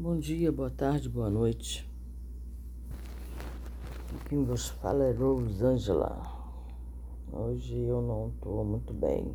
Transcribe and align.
Bom 0.00 0.16
dia, 0.16 0.52
boa 0.52 0.70
tarde, 0.70 1.08
boa 1.08 1.28
noite. 1.28 1.84
Quem 4.28 4.44
vos 4.44 4.68
fala 4.68 5.06
é 5.06 5.10
Rosângela. 5.10 6.22
Hoje 7.32 7.76
eu 7.76 8.00
não 8.00 8.28
estou 8.28 8.64
muito 8.64 8.94
bem. 8.94 9.34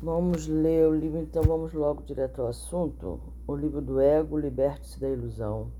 Vamos 0.00 0.46
ler 0.46 0.86
o 0.86 0.94
livro, 0.94 1.18
então 1.18 1.42
vamos 1.42 1.72
logo 1.72 2.04
direto 2.04 2.40
ao 2.40 2.46
assunto. 2.46 3.18
O 3.48 3.56
livro 3.56 3.82
do 3.82 4.00
ego, 4.00 4.38
liberte-se 4.38 5.00
da 5.00 5.08
ilusão. 5.08 5.72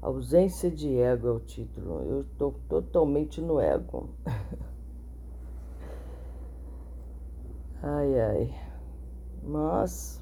Ausência 0.00 0.70
de 0.70 0.96
ego 0.96 1.28
é 1.28 1.32
o 1.32 1.40
título. 1.40 2.00
Eu 2.04 2.22
estou 2.22 2.54
totalmente 2.70 3.38
no 3.38 3.60
ego. 3.60 4.08
ai, 7.82 8.18
ai. 8.18 8.54
Mas 9.42 10.21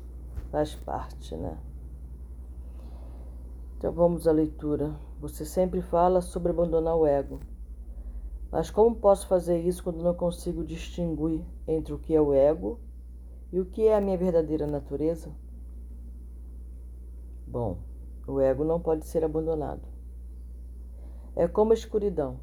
faz 0.50 0.74
parte, 0.74 1.36
né? 1.36 1.56
Então 3.76 3.92
vamos 3.92 4.28
à 4.28 4.32
leitura. 4.32 4.94
Você 5.20 5.44
sempre 5.44 5.80
fala 5.80 6.20
sobre 6.20 6.50
abandonar 6.50 6.96
o 6.96 7.06
ego. 7.06 7.40
Mas 8.50 8.70
como 8.70 8.96
posso 8.96 9.26
fazer 9.26 9.60
isso 9.60 9.82
quando 9.82 10.02
não 10.02 10.14
consigo 10.14 10.64
distinguir 10.64 11.44
entre 11.66 11.94
o 11.94 11.98
que 11.98 12.14
é 12.14 12.20
o 12.20 12.34
ego 12.34 12.80
e 13.52 13.60
o 13.60 13.64
que 13.64 13.86
é 13.86 13.96
a 13.96 14.00
minha 14.00 14.18
verdadeira 14.18 14.66
natureza? 14.66 15.30
Bom, 17.46 17.78
o 18.26 18.40
ego 18.40 18.64
não 18.64 18.80
pode 18.80 19.06
ser 19.06 19.24
abandonado. 19.24 19.88
É 21.36 21.46
como 21.46 21.72
a 21.72 21.74
escuridão. 21.74 22.38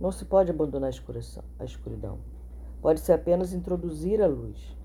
Não 0.00 0.12
se 0.12 0.24
pode 0.24 0.50
abandonar 0.50 0.90
a 1.58 1.64
escuridão. 1.64 2.18
Pode-se 2.82 3.12
apenas 3.12 3.52
introduzir 3.52 4.20
a 4.20 4.26
luz. 4.26 4.76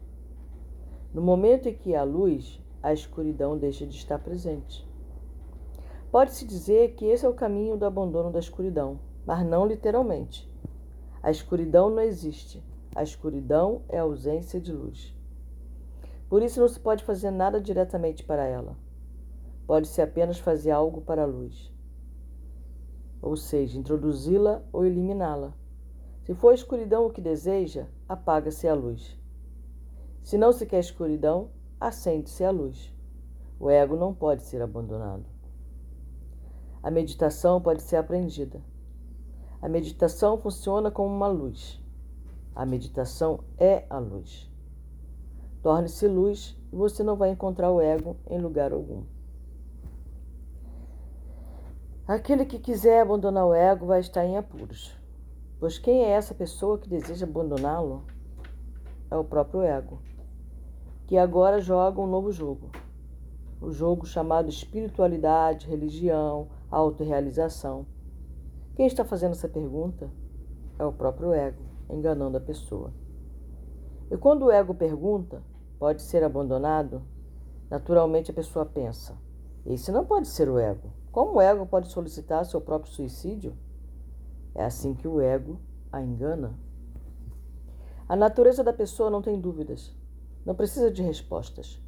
No 1.14 1.22
momento 1.22 1.68
em 1.68 1.74
que 1.74 1.94
há 1.94 2.04
luz, 2.04 2.62
a 2.82 2.94
escuridão 2.94 3.58
deixa 3.58 3.86
de 3.86 3.96
estar 3.96 4.18
presente. 4.20 4.88
Pode-se 6.10 6.46
dizer 6.46 6.96
que 6.96 7.06
esse 7.06 7.26
é 7.26 7.30
o 7.30 7.34
caminho 7.34 7.76
do 7.76 7.86
abandono 7.86 8.32
da 8.32 8.40
escuridão, 8.40 9.00
mas 9.26 9.46
não 9.46 9.66
literalmente. 9.66 10.50
A 11.22 11.30
escuridão 11.30 11.90
não 11.90 12.02
existe. 12.02 12.64
A 12.96 13.04
escuridão 13.04 13.82
é 13.90 14.00
a 14.00 14.04
ausência 14.04 14.60
de 14.60 14.72
luz. 14.72 15.14
Por 16.30 16.42
isso 16.42 16.62
não 16.62 16.68
se 16.68 16.80
pode 16.80 17.04
fazer 17.04 17.30
nada 17.30 17.60
diretamente 17.60 18.24
para 18.24 18.46
ela. 18.46 18.78
Pode-se 19.68 20.02
apenas 20.02 20.40
fazer 20.40 20.72
algo 20.72 21.02
para 21.02 21.24
a 21.24 21.28
luz. 21.28 21.72
Ou 23.22 23.36
seja, 23.36 23.78
introduzi-la 23.78 24.64
ou 24.72 24.86
eliminá-la. 24.86 25.54
Se 26.24 26.34
for 26.34 26.52
a 26.52 26.56
escuridão 26.56 27.06
o 27.06 27.12
que 27.12 27.20
deseja, 27.22 27.88
apaga-se 28.08 28.68
a 28.68 28.74
luz. 28.74 29.21
Se 30.24 30.38
não 30.38 30.54
se 30.54 30.66
quer 30.66 30.80
escuridão, 30.80 31.50
acende-se 31.80 32.44
a 32.44 32.52
luz. 32.52 32.94
O 33.60 33.70
ego 33.70 33.96
não 33.96 34.14
pode 34.14 34.44
ser 34.44 34.62
abandonado. 34.62 35.26
A 36.82 36.90
meditação 36.90 37.62
pode 37.62 37.82
ser 37.82 37.98
aprendida. 37.98 38.62
A 39.62 39.68
meditação 39.68 40.38
funciona 40.38 40.90
como 40.90 41.14
uma 41.14 41.28
luz. 41.28 41.80
A 42.56 42.66
meditação 42.66 43.44
é 43.58 43.86
a 43.90 44.00
luz. 44.00 44.50
Torne-se 45.62 46.08
luz 46.08 46.58
e 46.72 46.76
você 46.76 47.04
não 47.04 47.16
vai 47.16 47.30
encontrar 47.30 47.72
o 47.72 47.82
ego 47.82 48.18
em 48.28 48.40
lugar 48.40 48.74
algum. 48.74 49.04
Aquele 52.08 52.46
que 52.46 52.60
quiser 52.60 53.02
abandonar 53.02 53.46
o 53.46 53.54
ego 53.54 53.86
vai 53.86 54.00
estar 54.00 54.26
em 54.26 54.38
apuros, 54.38 54.98
pois 55.60 55.78
quem 55.78 56.04
é 56.04 56.10
essa 56.10 56.34
pessoa 56.34 56.78
que 56.78 56.90
deseja 56.90 57.26
abandoná-lo? 57.26 58.04
É 59.10 59.16
o 59.16 59.24
próprio 59.24 59.62
ego 59.62 60.02
que 61.12 61.18
agora 61.18 61.60
joga 61.60 62.00
um 62.00 62.08
novo 62.08 62.32
jogo. 62.32 62.70
O 63.60 63.70
jogo 63.70 64.06
chamado 64.06 64.48
espiritualidade, 64.48 65.68
religião, 65.68 66.48
autorrealização. 66.70 67.86
Quem 68.78 68.88
está 68.88 69.04
fazendo 69.04 69.34
essa 69.34 69.50
pergunta 69.50 70.10
é 70.80 70.86
o 70.86 70.94
próprio 70.94 71.34
ego, 71.34 71.64
enganando 71.90 72.38
a 72.38 72.40
pessoa. 72.40 72.94
E 74.10 74.16
quando 74.16 74.46
o 74.46 74.52
ego 74.52 74.74
pergunta, 74.74 75.44
pode 75.78 76.02
ser 76.02 76.24
abandonado? 76.24 77.02
Naturalmente 77.70 78.32
a 78.32 78.34
pessoa 78.34 78.66
pensa: 78.66 79.18
esse 79.66 79.92
não 79.92 80.06
pode 80.06 80.30
ser 80.30 80.48
o 80.48 80.58
ego. 80.58 80.94
Como 81.12 81.34
o 81.34 81.42
ego 81.42 81.66
pode 81.66 81.90
solicitar 81.90 82.46
seu 82.46 82.62
próprio 82.62 82.90
suicídio? 82.90 83.54
É 84.56 84.64
assim 84.64 84.94
que 84.94 85.10
o 85.10 85.20
ego 85.20 85.60
a 85.92 86.02
engana. 86.02 86.58
A 88.08 88.16
natureza 88.16 88.64
da 88.64 88.72
pessoa 88.72 89.10
não 89.10 89.22
tem 89.22 89.38
dúvidas. 89.38 90.00
Não 90.46 90.56
precisa 90.56 90.90
de 90.90 91.02
respostas. 91.02 91.82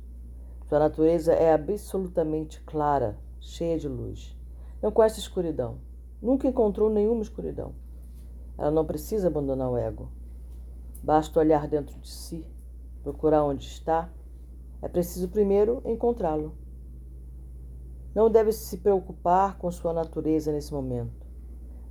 Sua 0.68 0.80
natureza 0.80 1.34
é 1.34 1.54
absolutamente 1.54 2.62
clara, 2.62 3.18
cheia 3.40 3.78
de 3.78 3.88
luz. 3.88 4.38
Não 4.82 4.92
conhece 4.92 5.20
escuridão. 5.20 5.78
Nunca 6.22 6.48
encontrou 6.48 6.90
nenhuma 6.90 7.22
escuridão. 7.22 7.74
Ela 8.58 8.72
não 8.72 8.86
precisa 8.86 9.28
abandonar 9.28 9.70
o 9.70 9.78
ego. 9.78 10.10
Basta 11.02 11.40
olhar 11.40 11.68
dentro 11.68 12.00
de 12.00 12.10
si, 12.10 12.46
procurar 13.02 13.44
onde 13.44 13.66
está. 13.66 14.10
É 14.82 14.88
preciso 14.88 15.28
primeiro 15.30 15.82
encontrá-lo. 15.86 16.56
Não 18.14 18.30
deve 18.30 18.52
se 18.52 18.78
preocupar 18.78 19.58
com 19.58 19.72
sua 19.72 19.92
natureza 19.92 20.52
nesse 20.52 20.72
momento. 20.72 21.26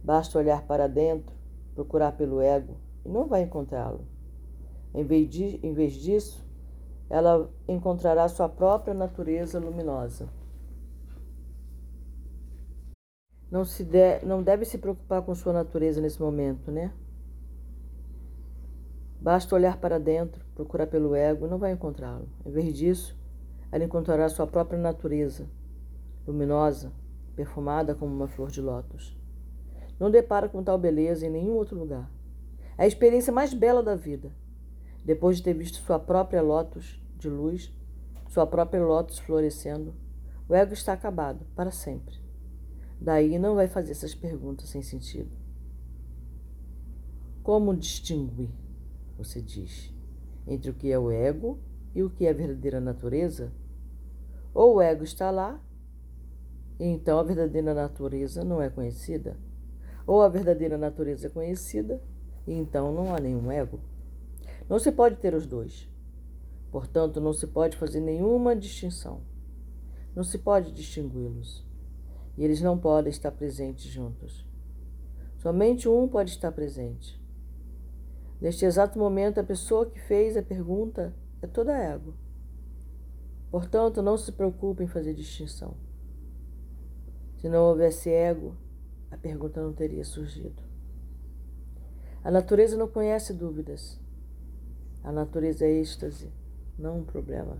Basta 0.04 0.38
olhar 0.38 0.66
para 0.66 0.88
dentro, 0.88 1.34
procurar 1.74 2.12
pelo 2.12 2.40
ego 2.40 2.76
e 3.04 3.08
não 3.08 3.26
vai 3.26 3.42
encontrá-lo. 3.42 4.06
Em 4.94 5.04
vez 5.04 5.94
disso, 5.94 6.44
ela 7.12 7.50
encontrará 7.68 8.26
sua 8.26 8.48
própria 8.48 8.94
natureza 8.94 9.58
luminosa. 9.60 10.30
Não, 13.50 13.66
se 13.66 13.84
de, 13.84 14.24
não 14.24 14.42
deve 14.42 14.64
se 14.64 14.78
preocupar 14.78 15.20
com 15.20 15.34
sua 15.34 15.52
natureza 15.52 16.00
nesse 16.00 16.18
momento, 16.18 16.70
né? 16.70 16.90
Basta 19.20 19.54
olhar 19.54 19.76
para 19.76 20.00
dentro, 20.00 20.42
procurar 20.54 20.86
pelo 20.86 21.14
ego, 21.14 21.46
não 21.46 21.58
vai 21.58 21.72
encontrá-lo. 21.72 22.26
Em 22.46 22.50
vez 22.50 22.72
disso, 22.72 23.14
ela 23.70 23.84
encontrará 23.84 24.26
sua 24.30 24.46
própria 24.46 24.78
natureza, 24.78 25.46
luminosa, 26.26 26.90
perfumada 27.36 27.94
como 27.94 28.10
uma 28.10 28.26
flor 28.26 28.50
de 28.50 28.62
lótus. 28.62 29.14
Não 30.00 30.10
depara 30.10 30.48
com 30.48 30.62
tal 30.64 30.78
beleza 30.78 31.26
em 31.26 31.30
nenhum 31.30 31.56
outro 31.56 31.78
lugar. 31.78 32.10
É 32.78 32.84
a 32.84 32.86
experiência 32.86 33.30
mais 33.30 33.52
bela 33.52 33.82
da 33.82 33.94
vida. 33.94 34.32
Depois 35.04 35.36
de 35.36 35.42
ter 35.42 35.52
visto 35.52 35.76
sua 35.76 35.98
própria 35.98 36.40
lótus 36.40 37.01
de 37.22 37.30
luz, 37.30 37.72
sua 38.28 38.46
própria 38.46 38.84
lótus 38.84 39.18
florescendo, 39.18 39.94
o 40.48 40.54
ego 40.54 40.72
está 40.72 40.92
acabado 40.92 41.46
para 41.54 41.70
sempre. 41.70 42.20
Daí 43.00 43.38
não 43.38 43.54
vai 43.54 43.68
fazer 43.68 43.92
essas 43.92 44.14
perguntas 44.14 44.68
sem 44.68 44.82
sentido. 44.82 45.30
Como 47.42 47.74
distinguir, 47.76 48.50
você 49.16 49.40
diz, 49.40 49.92
entre 50.46 50.70
o 50.70 50.74
que 50.74 50.90
é 50.90 50.98
o 50.98 51.10
ego 51.10 51.58
e 51.94 52.02
o 52.02 52.10
que 52.10 52.26
é 52.26 52.30
a 52.30 52.34
verdadeira 52.34 52.80
natureza? 52.80 53.52
Ou 54.54 54.76
o 54.76 54.80
ego 54.82 55.04
está 55.04 55.30
lá, 55.30 55.60
e 56.78 56.84
então 56.84 57.18
a 57.18 57.22
verdadeira 57.22 57.74
natureza 57.74 58.44
não 58.44 58.60
é 58.60 58.68
conhecida, 58.68 59.36
ou 60.06 60.22
a 60.22 60.28
verdadeira 60.28 60.76
natureza 60.76 61.28
é 61.28 61.30
conhecida, 61.30 62.02
e 62.46 62.52
então 62.52 62.92
não 62.92 63.14
há 63.14 63.20
nenhum 63.20 63.50
ego. 63.50 63.80
Não 64.68 64.78
se 64.78 64.90
pode 64.90 65.16
ter 65.16 65.34
os 65.34 65.46
dois. 65.46 65.91
Portanto, 66.72 67.20
não 67.20 67.34
se 67.34 67.46
pode 67.46 67.76
fazer 67.76 68.00
nenhuma 68.00 68.56
distinção. 68.56 69.20
Não 70.16 70.24
se 70.24 70.38
pode 70.38 70.72
distingui-los. 70.72 71.62
E 72.36 72.42
eles 72.42 72.62
não 72.62 72.78
podem 72.78 73.10
estar 73.10 73.30
presentes 73.30 73.84
juntos. 73.84 74.46
Somente 75.36 75.86
um 75.86 76.08
pode 76.08 76.30
estar 76.30 76.50
presente. 76.50 77.20
Neste 78.40 78.64
exato 78.64 78.98
momento, 78.98 79.38
a 79.38 79.44
pessoa 79.44 79.84
que 79.84 80.00
fez 80.00 80.34
a 80.34 80.42
pergunta 80.42 81.14
é 81.42 81.46
toda 81.46 81.76
ego. 81.76 82.14
Portanto, 83.50 84.00
não 84.00 84.16
se 84.16 84.32
preocupe 84.32 84.82
em 84.82 84.88
fazer 84.88 85.12
distinção. 85.12 85.76
Se 87.36 87.50
não 87.50 87.64
houvesse 87.64 88.08
ego, 88.08 88.56
a 89.10 89.16
pergunta 89.18 89.60
não 89.60 89.74
teria 89.74 90.04
surgido. 90.04 90.62
A 92.24 92.30
natureza 92.30 92.78
não 92.78 92.88
conhece 92.88 93.34
dúvidas. 93.34 94.00
A 95.04 95.12
natureza 95.12 95.66
é 95.66 95.70
êxtase 95.70 96.32
não 96.82 96.98
um 96.98 97.04
problema. 97.04 97.56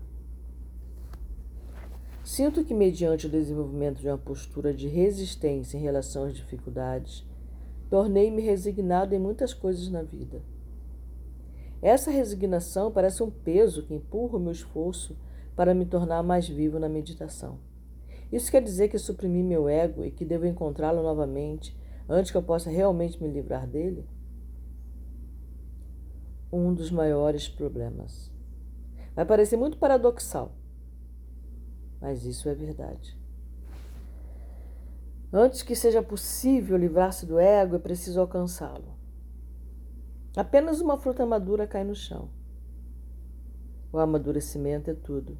Sinto 2.23 2.63
que, 2.63 2.73
mediante 2.73 3.25
o 3.25 3.29
desenvolvimento 3.29 3.99
de 3.99 4.07
uma 4.07 4.17
postura 4.17 4.73
de 4.73 4.87
resistência 4.87 5.77
em 5.77 5.81
relação 5.81 6.25
às 6.25 6.35
dificuldades, 6.35 7.25
tornei-me 7.89 8.41
resignado 8.41 9.15
em 9.15 9.19
muitas 9.19 9.53
coisas 9.53 9.89
na 9.89 10.03
vida. 10.03 10.41
Essa 11.81 12.11
resignação 12.11 12.91
parece 12.91 13.21
um 13.21 13.29
peso 13.29 13.83
que 13.83 13.93
empurra 13.93 14.37
o 14.37 14.39
meu 14.39 14.51
esforço 14.51 15.17
para 15.55 15.73
me 15.73 15.85
tornar 15.85 16.23
mais 16.23 16.47
vivo 16.47 16.79
na 16.79 16.89
meditação. 16.89 17.59
Isso 18.31 18.49
quer 18.49 18.63
dizer 18.63 18.87
que 18.87 18.97
suprimi 18.97 19.43
meu 19.43 19.69
ego 19.69 20.03
e 20.03 20.09
que 20.09 20.25
devo 20.25 20.47
encontrá-lo 20.47 21.03
novamente 21.03 21.77
antes 22.09 22.31
que 22.31 22.37
eu 22.37 22.41
possa 22.41 22.69
realmente 22.69 23.21
me 23.21 23.29
livrar 23.29 23.67
dele? 23.67 24.07
Um 26.51 26.73
dos 26.73 26.89
maiores 26.89 27.47
problemas. 27.47 28.32
Vai 29.15 29.25
parecer 29.25 29.57
muito 29.57 29.77
paradoxal. 29.77 30.51
mas 32.01 32.25
isso 32.25 32.49
é 32.49 32.53
verdade. 32.53 33.17
Antes 35.31 35.63
que 35.63 35.75
seja 35.75 36.03
possível 36.03 36.77
livrar-se 36.77 37.25
do 37.25 37.39
ego, 37.39 37.77
é 37.77 37.79
preciso 37.79 38.19
alcançá-lo. 38.19 38.93
Apenas 40.35 40.81
uma 40.81 40.97
fruta 40.97 41.25
madura 41.25 41.65
cai 41.65 41.83
no 41.83 41.95
chão. 41.95 42.29
O 43.91 43.97
amadurecimento 43.97 44.91
é 44.91 44.93
tudo. 44.93 45.37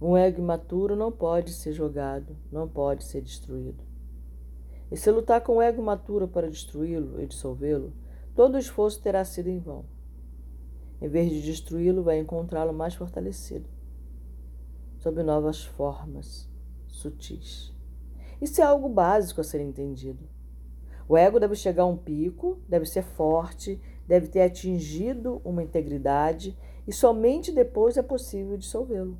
Um 0.00 0.16
ego 0.16 0.40
imaturo 0.40 0.96
não 0.96 1.12
pode 1.12 1.52
ser 1.52 1.72
jogado, 1.72 2.36
não 2.50 2.68
pode 2.68 3.04
ser 3.04 3.20
destruído. 3.20 3.84
E 4.90 4.96
se 4.96 5.10
lutar 5.10 5.40
com 5.40 5.56
o 5.56 5.62
ego 5.62 5.82
maturo 5.82 6.26
para 6.26 6.50
destruí-lo 6.50 7.20
e 7.20 7.26
dissolvê-lo, 7.26 7.92
todo 8.34 8.54
o 8.54 8.58
esforço 8.58 9.02
terá 9.02 9.24
sido 9.24 9.48
em 9.48 9.58
vão. 9.58 9.84
Em 11.04 11.08
vez 11.08 11.30
de 11.30 11.42
destruí-lo, 11.42 12.02
vai 12.02 12.18
encontrá-lo 12.18 12.72
mais 12.72 12.94
fortalecido, 12.94 13.68
sob 14.96 15.22
novas 15.22 15.62
formas 15.62 16.48
sutis. 16.88 17.74
Isso 18.40 18.62
é 18.62 18.64
algo 18.64 18.88
básico 18.88 19.38
a 19.42 19.44
ser 19.44 19.60
entendido. 19.60 20.26
O 21.06 21.14
ego 21.14 21.38
deve 21.38 21.56
chegar 21.56 21.82
a 21.82 21.86
um 21.86 21.94
pico, 21.94 22.58
deve 22.66 22.86
ser 22.86 23.02
forte, 23.02 23.78
deve 24.08 24.28
ter 24.28 24.40
atingido 24.40 25.42
uma 25.44 25.62
integridade 25.62 26.56
e 26.86 26.92
somente 26.92 27.52
depois 27.52 27.98
é 27.98 28.02
possível 28.02 28.56
dissolvê-lo. 28.56 29.18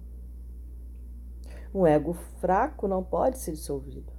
Um 1.75 1.87
ego 1.87 2.15
fraco 2.41 2.89
não 2.89 3.05
pode 3.05 3.37
ser 3.37 3.53
dissolvido. 3.53 4.11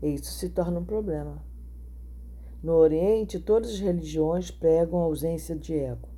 E 0.00 0.14
isso 0.14 0.30
se 0.34 0.48
torna 0.50 0.78
um 0.78 0.84
problema. 0.84 1.44
No 2.62 2.74
Oriente, 2.74 3.40
todas 3.40 3.70
as 3.70 3.80
religiões 3.80 4.52
pregam 4.52 5.00
a 5.00 5.06
ausência 5.06 5.56
de 5.56 5.74
ego. 5.74 6.09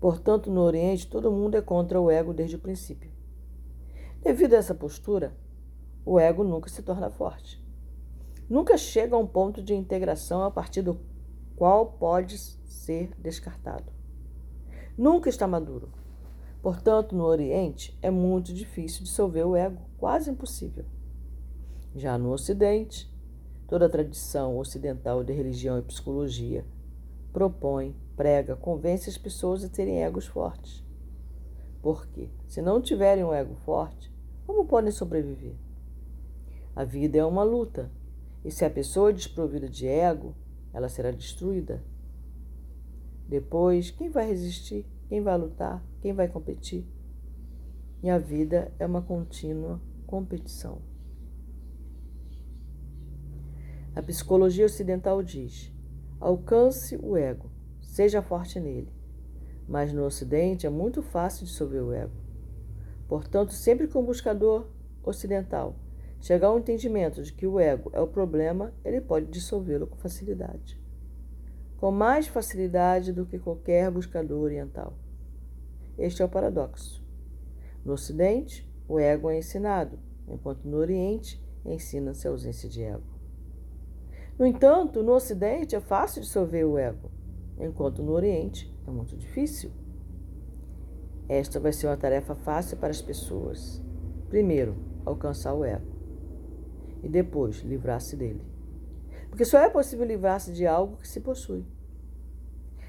Portanto, 0.00 0.50
no 0.50 0.60
Oriente, 0.60 1.06
todo 1.06 1.32
mundo 1.32 1.56
é 1.56 1.62
contra 1.62 2.00
o 2.00 2.10
ego 2.10 2.34
desde 2.34 2.56
o 2.56 2.60
princípio. 2.60 3.10
Devido 4.22 4.54
a 4.54 4.58
essa 4.58 4.74
postura, 4.74 5.36
o 6.04 6.18
ego 6.18 6.44
nunca 6.44 6.68
se 6.68 6.82
torna 6.82 7.10
forte. 7.10 7.64
Nunca 8.48 8.76
chega 8.76 9.16
a 9.16 9.18
um 9.18 9.26
ponto 9.26 9.62
de 9.62 9.74
integração 9.74 10.42
a 10.42 10.50
partir 10.50 10.82
do 10.82 11.00
qual 11.56 11.92
pode 11.92 12.38
ser 12.38 13.10
descartado. 13.18 13.90
Nunca 14.96 15.28
está 15.28 15.46
maduro. 15.46 15.90
Portanto, 16.62 17.14
no 17.14 17.24
Oriente 17.24 17.96
é 18.02 18.10
muito 18.10 18.52
difícil 18.52 19.04
dissolver 19.04 19.46
o 19.46 19.56
ego, 19.56 19.80
quase 19.98 20.30
impossível. 20.30 20.84
Já 21.94 22.18
no 22.18 22.32
Ocidente, 22.32 23.12
toda 23.66 23.86
a 23.86 23.88
tradição 23.88 24.58
ocidental 24.58 25.24
de 25.24 25.32
religião 25.32 25.78
e 25.78 25.82
psicologia 25.82 26.64
propõe, 27.32 27.94
prega, 28.16 28.56
convence 28.56 29.08
as 29.08 29.18
pessoas 29.18 29.62
a 29.62 29.68
terem 29.68 30.02
egos 30.02 30.26
fortes. 30.26 30.84
Porque, 31.82 32.30
se 32.48 32.62
não 32.62 32.80
tiverem 32.80 33.22
um 33.22 33.32
ego 33.32 33.54
forte, 33.56 34.12
como 34.46 34.66
podem 34.66 34.90
sobreviver? 34.90 35.54
A 36.74 36.84
vida 36.84 37.18
é 37.18 37.24
uma 37.24 37.44
luta, 37.44 37.90
e 38.44 38.50
se 38.50 38.64
a 38.64 38.70
pessoa 38.70 39.10
é 39.10 39.12
desprovida 39.12 39.68
de 39.68 39.86
ego, 39.86 40.34
ela 40.72 40.88
será 40.88 41.10
destruída. 41.10 41.82
Depois, 43.28 43.90
quem 43.90 44.08
vai 44.08 44.26
resistir? 44.26 44.86
Quem 45.08 45.20
vai 45.20 45.36
lutar? 45.36 45.84
Quem 46.00 46.12
vai 46.12 46.28
competir? 46.28 46.86
E 48.02 48.10
a 48.10 48.18
vida 48.18 48.72
é 48.78 48.86
uma 48.86 49.02
contínua 49.02 49.80
competição. 50.06 50.80
A 53.94 54.02
psicologia 54.02 54.66
ocidental 54.66 55.22
diz: 55.22 55.72
alcance 56.20 56.96
o 57.02 57.16
ego, 57.16 57.50
seja 57.96 58.20
forte 58.20 58.60
nele. 58.60 58.92
Mas 59.66 59.90
no 59.90 60.04
Ocidente 60.04 60.66
é 60.66 60.70
muito 60.70 61.00
fácil 61.00 61.46
dissolver 61.46 61.82
o 61.82 61.94
ego. 61.94 62.12
Portanto, 63.08 63.54
sempre 63.54 63.88
que 63.88 63.96
um 63.96 64.04
buscador 64.04 64.66
ocidental 65.02 65.74
chegar 66.20 66.48
ao 66.48 66.58
entendimento 66.58 67.22
de 67.22 67.32
que 67.32 67.46
o 67.46 67.58
ego 67.58 67.90
é 67.94 68.00
o 68.00 68.06
problema, 68.06 68.74
ele 68.84 69.00
pode 69.00 69.26
dissolvê-lo 69.26 69.86
com 69.86 69.96
facilidade. 69.96 70.78
Com 71.78 71.90
mais 71.90 72.28
facilidade 72.28 73.14
do 73.14 73.24
que 73.24 73.38
qualquer 73.38 73.90
buscador 73.90 74.42
oriental. 74.42 74.92
Este 75.96 76.20
é 76.20 76.24
o 76.26 76.28
paradoxo. 76.28 77.02
No 77.82 77.94
Ocidente, 77.94 78.70
o 78.86 79.00
ego 79.00 79.30
é 79.30 79.38
ensinado, 79.38 79.98
enquanto 80.28 80.68
no 80.68 80.76
Oriente 80.76 81.42
ensina-se 81.64 82.28
a 82.28 82.30
ausência 82.30 82.68
de 82.68 82.82
ego. 82.82 83.16
No 84.38 84.44
entanto, 84.44 85.02
no 85.02 85.12
Ocidente 85.12 85.74
é 85.74 85.80
fácil 85.80 86.20
dissolver 86.20 86.66
o 86.66 86.76
ego, 86.76 87.15
enquanto 87.58 88.02
no 88.02 88.12
Oriente 88.12 88.72
é 88.86 88.90
muito 88.90 89.16
difícil. 89.16 89.70
Esta 91.28 91.58
vai 91.58 91.72
ser 91.72 91.88
uma 91.88 91.96
tarefa 91.96 92.34
fácil 92.34 92.76
para 92.76 92.90
as 92.90 93.02
pessoas. 93.02 93.82
Primeiro, 94.28 94.76
alcançar 95.04 95.54
o 95.54 95.64
ego 95.64 95.96
e 97.02 97.08
depois 97.08 97.56
livrar-se 97.58 98.16
dele. 98.16 98.42
Porque 99.28 99.44
só 99.44 99.58
é 99.58 99.68
possível 99.68 100.06
livrar-se 100.06 100.52
de 100.52 100.66
algo 100.66 100.96
que 100.96 101.08
se 101.08 101.20
possui. 101.20 101.64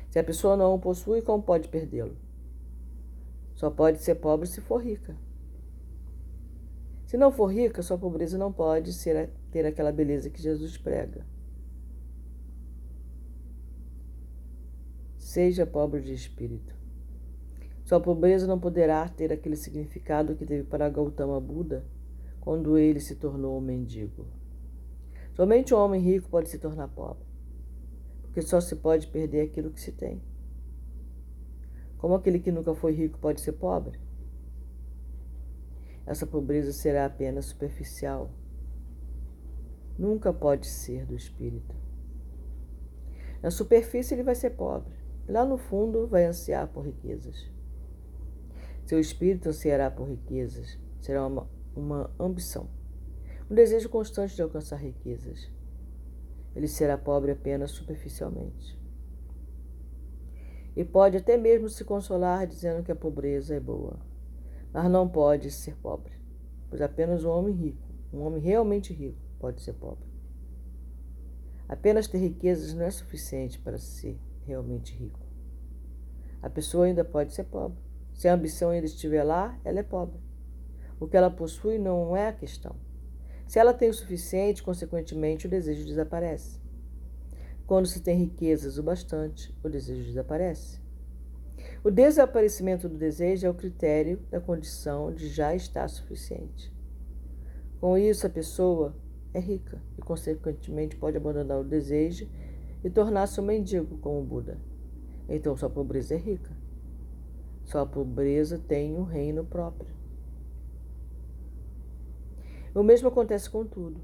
Se 0.09 0.19
a 0.19 0.23
pessoa 0.23 0.55
não 0.55 0.73
o 0.73 0.79
possui, 0.79 1.21
como 1.21 1.43
pode 1.43 1.67
perdê-lo? 1.67 2.15
Só 3.53 3.69
pode 3.69 4.01
ser 4.01 4.15
pobre 4.15 4.47
se 4.47 4.61
for 4.61 4.77
rica. 4.77 5.15
Se 7.05 7.17
não 7.17 7.31
for 7.31 7.47
rica, 7.47 7.81
sua 7.81 7.97
pobreza 7.97 8.37
não 8.37 8.51
pode 8.51 8.93
ser, 8.93 9.29
ter 9.51 9.65
aquela 9.65 9.91
beleza 9.91 10.29
que 10.29 10.41
Jesus 10.41 10.77
prega. 10.77 11.25
Seja 15.27 15.65
pobre 15.65 15.99
de 15.99 16.13
espírito. 16.13 16.73
Sua 17.83 17.99
pobreza 17.99 18.47
não 18.47 18.57
poderá 18.57 19.09
ter 19.09 19.33
aquele 19.33 19.57
significado 19.57 20.37
que 20.37 20.45
teve 20.45 20.63
para 20.63 20.87
Gautama 20.87 21.37
Buda 21.37 21.85
quando 22.39 22.77
ele 22.77 23.01
se 23.01 23.13
tornou 23.13 23.57
um 23.57 23.61
mendigo. 23.61 24.25
Somente 25.33 25.73
um 25.73 25.79
homem 25.79 26.01
rico 26.01 26.29
pode 26.29 26.47
se 26.47 26.57
tornar 26.57 26.87
pobre, 26.87 27.25
porque 28.21 28.41
só 28.41 28.61
se 28.61 28.77
pode 28.77 29.07
perder 29.07 29.41
aquilo 29.41 29.69
que 29.69 29.81
se 29.81 29.91
tem. 29.91 30.23
Como 31.97 32.13
aquele 32.13 32.39
que 32.39 32.49
nunca 32.49 32.73
foi 32.73 32.93
rico 32.93 33.19
pode 33.19 33.41
ser 33.41 33.51
pobre? 33.51 33.99
Essa 36.05 36.25
pobreza 36.25 36.71
será 36.71 37.05
apenas 37.05 37.47
superficial. 37.47 38.31
Nunca 39.99 40.31
pode 40.31 40.67
ser 40.67 41.05
do 41.05 41.17
espírito. 41.17 41.75
Na 43.43 43.51
superfície 43.51 44.15
ele 44.15 44.23
vai 44.23 44.33
ser 44.33 44.51
pobre, 44.51 44.96
lá 45.27 45.45
no 45.45 45.57
fundo 45.57 46.07
vai 46.07 46.25
ansiar 46.25 46.67
por 46.67 46.85
riquezas. 46.85 47.49
Seu 48.85 48.99
espírito 48.99 49.49
ansiará 49.49 49.91
por 49.91 50.07
riquezas, 50.07 50.77
será 50.99 51.25
uma 51.25 51.47
uma 51.77 52.09
ambição, 52.19 52.67
um 53.49 53.55
desejo 53.55 53.87
constante 53.87 54.35
de 54.35 54.41
alcançar 54.41 54.77
riquezas. 54.77 55.49
Ele 56.55 56.67
será 56.67 56.97
pobre 56.97 57.31
apenas 57.31 57.71
superficialmente. 57.71 58.77
E 60.75 60.83
pode 60.83 61.17
até 61.17 61.37
mesmo 61.37 61.69
se 61.69 61.83
consolar 61.83 62.47
dizendo 62.47 62.83
que 62.83 62.91
a 62.91 62.95
pobreza 62.95 63.55
é 63.55 63.59
boa, 63.59 63.99
mas 64.73 64.89
não 64.89 65.07
pode 65.07 65.51
ser 65.51 65.75
pobre, 65.77 66.13
pois 66.69 66.81
apenas 66.81 67.23
um 67.23 67.29
homem 67.29 67.55
rico, 67.55 67.87
um 68.11 68.21
homem 68.21 68.41
realmente 68.41 68.93
rico, 68.93 69.19
pode 69.39 69.61
ser 69.61 69.73
pobre. 69.73 70.07
Apenas 71.69 72.07
ter 72.07 72.19
riquezas 72.19 72.73
não 72.73 72.85
é 72.85 72.91
suficiente 72.91 73.59
para 73.59 73.77
ser 73.77 74.19
realmente 74.47 74.95
rico. 74.95 75.19
A 76.41 76.49
pessoa 76.49 76.85
ainda 76.85 77.03
pode 77.03 77.33
ser 77.33 77.43
pobre. 77.43 77.77
Se 78.13 78.27
a 78.27 78.33
ambição 78.33 78.69
ainda 78.69 78.85
estiver 78.85 79.23
lá, 79.23 79.59
ela 79.63 79.79
é 79.79 79.83
pobre. 79.83 80.19
O 80.99 81.07
que 81.07 81.17
ela 81.17 81.29
possui 81.29 81.77
não 81.77 82.15
é 82.15 82.29
a 82.29 82.33
questão. 82.33 82.75
Se 83.45 83.59
ela 83.59 83.73
tem 83.73 83.89
o 83.89 83.93
suficiente, 83.93 84.63
consequentemente, 84.63 85.45
o 85.45 85.49
desejo 85.49 85.85
desaparece. 85.85 86.59
Quando 87.65 87.85
se 87.85 87.99
tem 88.01 88.17
riquezas 88.17 88.77
o 88.77 88.83
bastante, 88.83 89.53
o 89.61 89.69
desejo 89.69 90.03
desaparece. 90.03 90.79
O 91.83 91.91
desaparecimento 91.91 92.87
do 92.87 92.97
desejo 92.97 93.45
é 93.45 93.49
o 93.49 93.53
critério 93.53 94.19
da 94.31 94.39
condição 94.39 95.13
de 95.13 95.27
já 95.27 95.53
estar 95.53 95.87
suficiente. 95.87 96.73
Com 97.79 97.97
isso, 97.97 98.25
a 98.25 98.29
pessoa 98.29 98.95
é 99.33 99.39
rica 99.39 99.81
e, 99.97 100.01
consequentemente, 100.01 100.95
pode 100.95 101.17
abandonar 101.17 101.59
o 101.59 101.63
desejo 101.63 102.27
e 102.83 102.89
tornar-se 102.89 103.39
um 103.39 103.43
mendigo 103.43 103.97
como 103.97 104.23
Buda. 104.23 104.57
Então, 105.27 105.55
sua 105.55 105.69
pobreza 105.69 106.15
é 106.15 106.17
rica. 106.17 106.51
Sua 107.65 107.85
pobreza 107.85 108.57
tem 108.57 108.95
um 108.95 109.03
reino 109.03 109.43
próprio. 109.43 109.93
O 112.73 112.83
mesmo 112.83 113.07
acontece 113.09 113.49
com 113.49 113.65
tudo. 113.65 113.99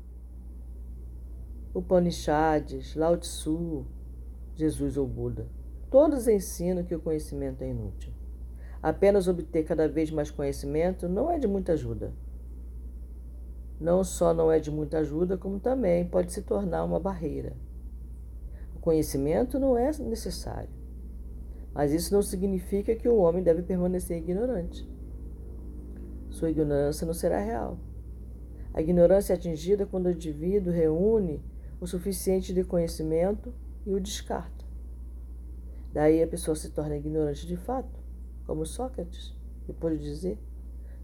O 1.74 1.80
Upanishads, 1.80 2.96
Lao 2.96 3.18
Tzu, 3.18 3.86
Jesus 4.56 4.98
ou 4.98 5.08
Buda, 5.08 5.48
todos 5.90 6.28
ensinam 6.28 6.84
que 6.84 6.94
o 6.94 7.00
conhecimento 7.00 7.62
é 7.62 7.70
inútil. 7.70 8.12
Apenas 8.82 9.28
obter 9.28 9.64
cada 9.64 9.88
vez 9.88 10.12
mais 10.12 10.30
conhecimento 10.30 11.08
não 11.08 11.32
é 11.32 11.40
de 11.40 11.48
muita 11.48 11.74
ajuda. 11.74 12.14
Não 13.80 14.04
só 14.04 14.34
não 14.34 14.52
é 14.52 14.60
de 14.60 14.70
muita 14.70 15.00
ajuda, 15.00 15.38
como 15.38 15.60
também 15.60 16.06
pode 16.06 16.34
se 16.34 16.42
tornar 16.42 16.84
uma 16.84 17.00
barreira. 17.00 17.56
Conhecimento 18.84 19.58
não 19.58 19.78
é 19.78 19.98
necessário, 20.00 20.70
mas 21.74 21.94
isso 21.94 22.14
não 22.14 22.22
significa 22.22 22.94
que 22.94 23.08
o 23.08 23.16
homem 23.16 23.42
deve 23.42 23.64
permanecer 23.64 24.18
ignorante. 24.18 24.86
sua 26.30 26.52
ignorância 26.52 27.08
não 27.08 27.14
será 27.14 27.40
real. 27.40 27.78
A 28.74 28.82
ignorância 28.82 29.32
é 29.32 29.38
atingida 29.38 29.86
quando 29.86 30.08
o 30.08 30.12
indivíduo 30.12 30.74
reúne 30.74 31.42
o 31.80 31.88
suficiente 31.88 32.54
de 32.54 32.62
conhecimento 32.66 33.54
e 33.86 33.94
o 33.94 34.02
descarta. 34.02 34.66
Daí 35.94 36.22
a 36.22 36.28
pessoa 36.28 36.54
se 36.54 36.70
torna 36.70 36.98
ignorante 36.98 37.48
de 37.48 37.56
fato, 37.56 38.02
como 38.46 38.66
Sócrates, 38.66 39.34
que 39.64 39.72
pôde 39.72 39.98
dizer: 39.98 40.38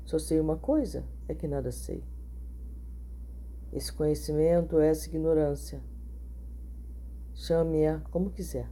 só 0.04 0.20
sei 0.20 0.42
uma 0.42 0.58
coisa, 0.58 1.06
é 1.30 1.34
que 1.34 1.48
nada 1.48 1.72
sei. 1.72 2.04
Esse 3.72 3.94
conhecimento, 3.94 4.82
essa 4.82 5.08
ignorância, 5.08 5.80
chame-a 7.39 8.01
como 8.12 8.29
quiser. 8.29 8.69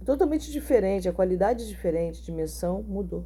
É 0.00 0.04
totalmente 0.04 0.52
diferente, 0.52 1.08
a 1.08 1.12
qualidade 1.12 1.64
é 1.64 1.66
diferente, 1.66 2.20
a 2.20 2.24
dimensão 2.24 2.82
mudou. 2.82 3.24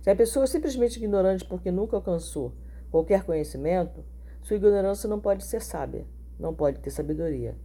Se 0.00 0.08
a 0.08 0.16
pessoa 0.16 0.44
é 0.44 0.46
simplesmente 0.46 0.96
ignorante 0.96 1.44
porque 1.44 1.70
nunca 1.70 1.96
alcançou 1.96 2.54
qualquer 2.90 3.22
conhecimento, 3.22 4.02
sua 4.40 4.56
ignorância 4.56 5.08
não 5.08 5.20
pode 5.20 5.44
ser 5.44 5.60
sábia, 5.60 6.06
não 6.38 6.54
pode 6.54 6.80
ter 6.80 6.90
sabedoria. 6.90 7.56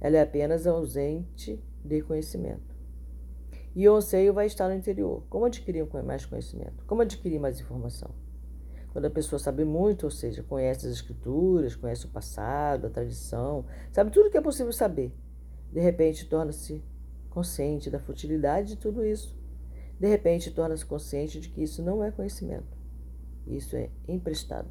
Ela 0.00 0.16
é 0.16 0.22
apenas 0.22 0.66
ausente 0.66 1.62
de 1.84 2.02
conhecimento. 2.02 2.74
E 3.74 3.88
o 3.88 3.94
anseio 3.94 4.34
vai 4.34 4.46
estar 4.46 4.68
no 4.68 4.74
interior. 4.74 5.22
Como 5.30 5.44
adquirir 5.44 5.86
mais 6.02 6.26
conhecimento? 6.26 6.84
Como 6.84 7.02
adquirir 7.02 7.38
mais 7.38 7.60
informação? 7.60 8.10
Quando 8.92 9.04
a 9.04 9.10
pessoa 9.10 9.38
sabe 9.38 9.64
muito, 9.64 10.04
ou 10.04 10.10
seja, 10.10 10.42
conhece 10.42 10.86
as 10.86 10.92
escrituras, 10.94 11.76
conhece 11.76 12.06
o 12.06 12.08
passado, 12.10 12.88
a 12.88 12.90
tradição, 12.90 13.66
sabe 13.92 14.10
tudo 14.10 14.30
que 14.30 14.38
é 14.38 14.40
possível 14.40 14.72
saber, 14.72 15.12
de 15.76 15.82
repente 15.82 16.24
torna-se 16.24 16.82
consciente 17.28 17.90
da 17.90 18.00
futilidade 18.00 18.68
de 18.68 18.76
tudo 18.76 19.04
isso. 19.04 19.36
De 20.00 20.08
repente 20.08 20.50
torna-se 20.50 20.86
consciente 20.86 21.38
de 21.38 21.50
que 21.50 21.62
isso 21.62 21.82
não 21.82 22.02
é 22.02 22.10
conhecimento. 22.10 22.78
Isso 23.46 23.76
é 23.76 23.90
emprestado. 24.08 24.70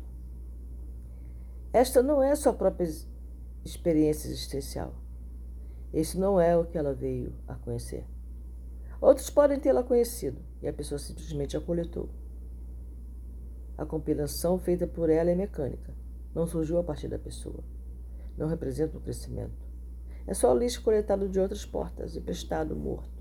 Esta 1.72 2.02
não 2.02 2.24
é 2.24 2.34
sua 2.34 2.54
própria 2.54 2.90
experiência 3.64 4.28
existencial. 4.28 4.96
Isso 5.94 6.20
não 6.20 6.42
é 6.42 6.58
o 6.58 6.66
que 6.66 6.76
ela 6.76 6.92
veio 6.92 7.36
a 7.48 7.54
conhecer. 7.54 8.04
Outros 9.00 9.30
podem 9.30 9.60
tê-la 9.60 9.84
conhecido 9.84 10.42
e 10.60 10.68
a 10.68 10.74
pessoa 10.74 10.98
simplesmente 10.98 11.56
a 11.56 11.62
coletou. 11.62 12.10
A 13.78 13.86
compilação 13.86 14.58
feita 14.58 14.88
por 14.88 15.12
ela 15.12 15.30
é 15.30 15.36
mecânica, 15.36 15.94
não 16.34 16.48
surgiu 16.48 16.80
a 16.80 16.84
partir 16.84 17.10
da 17.10 17.20
pessoa. 17.20 17.64
Não 18.36 18.48
representa 18.48 18.98
o 18.98 19.02
crescimento. 19.02 19.65
É 20.28 20.34
só 20.34 20.54
o 20.54 20.58
lixo 20.58 20.82
coletado 20.82 21.30
de 21.30 21.40
outras 21.40 21.66
portas, 21.66 22.16
emprestado, 22.16 22.76
morto. 22.76 23.16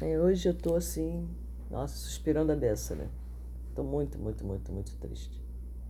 É, 0.00 0.18
hoje 0.18 0.48
eu 0.48 0.54
tô 0.54 0.76
assim, 0.76 1.28
nossa, 1.70 1.94
suspirando 1.94 2.52
a 2.52 2.56
beça, 2.56 2.94
né? 2.94 3.08
Tô 3.74 3.82
muito, 3.82 4.18
muito, 4.18 4.46
muito, 4.46 4.72
muito 4.72 4.96
triste. 4.96 5.40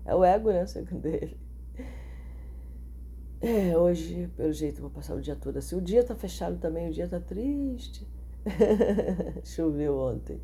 É 0.05 0.15
o 0.15 0.25
ego, 0.25 0.51
né? 0.51 0.65
Segundo 0.67 1.07
ele. 1.07 1.39
É, 3.41 3.77
hoje, 3.77 4.29
pelo 4.37 4.53
jeito, 4.53 4.81
vou 4.81 4.91
passar 4.91 5.15
o 5.15 5.21
dia 5.21 5.37
todo 5.37 5.59
assim. 5.59 5.77
O 5.77 5.81
dia 5.81 6.05
tá 6.05 6.15
fechado 6.15 6.59
também, 6.59 6.89
o 6.89 6.93
dia 6.93 7.09
tá 7.09 7.21
triste. 7.21 8.07
Choveu 9.45 9.97
ontem. 9.99 10.41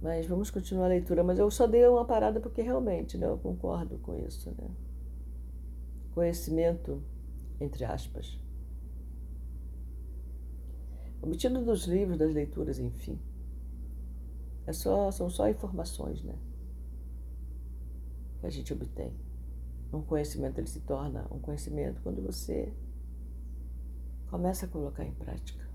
Mas 0.00 0.26
vamos 0.26 0.50
continuar 0.50 0.86
a 0.86 0.88
leitura. 0.88 1.22
Mas 1.22 1.38
eu 1.38 1.50
só 1.50 1.66
dei 1.66 1.86
uma 1.86 2.04
parada 2.04 2.40
porque 2.40 2.62
realmente, 2.62 3.18
né? 3.18 3.26
Eu 3.26 3.38
concordo 3.38 3.98
com 3.98 4.14
isso, 4.16 4.50
né? 4.50 4.68
Conhecimento, 6.14 7.02
entre 7.60 7.84
aspas. 7.84 8.38
Obtido 11.22 11.64
dos 11.64 11.84
livros, 11.84 12.18
das 12.18 12.32
leituras, 12.32 12.78
enfim. 12.78 13.18
É 14.66 14.72
só, 14.72 15.10
são 15.10 15.28
só 15.28 15.48
informações, 15.48 16.22
né? 16.22 16.34
Que 18.40 18.46
a 18.46 18.50
gente 18.50 18.72
obtém. 18.72 19.12
Um 19.92 20.02
conhecimento 20.02 20.58
ele 20.58 20.68
se 20.68 20.80
torna 20.80 21.26
um 21.30 21.38
conhecimento 21.38 22.00
quando 22.02 22.22
você 22.22 22.72
começa 24.28 24.66
a 24.66 24.68
colocar 24.68 25.04
em 25.04 25.12
prática. 25.12 25.68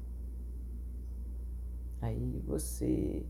Aí 2.02 2.42
você 2.48 3.26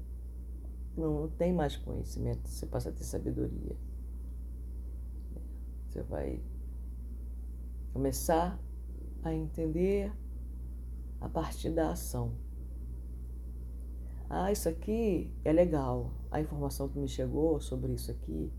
não 0.95 1.27
tem 1.29 1.53
mais 1.53 1.75
conhecimento, 1.75 2.47
você 2.47 2.65
passa 2.65 2.89
a 2.89 2.91
ter 2.91 3.03
sabedoria. 3.03 3.75
Você 5.89 6.03
vai 6.03 6.41
começar 7.95 8.59
a 9.23 9.33
entender 9.33 10.11
a 11.21 11.29
partir 11.29 11.69
da 11.69 11.91
ação. 11.91 12.33
Ah, 14.29 14.51
isso 14.51 14.67
aqui 14.67 15.33
é 15.45 15.53
legal. 15.53 16.11
A 16.29 16.41
informação 16.41 16.89
que 16.89 16.99
me 16.99 17.07
chegou 17.07 17.57
sobre 17.61 17.93
isso 17.93 18.11
aqui, 18.11 18.51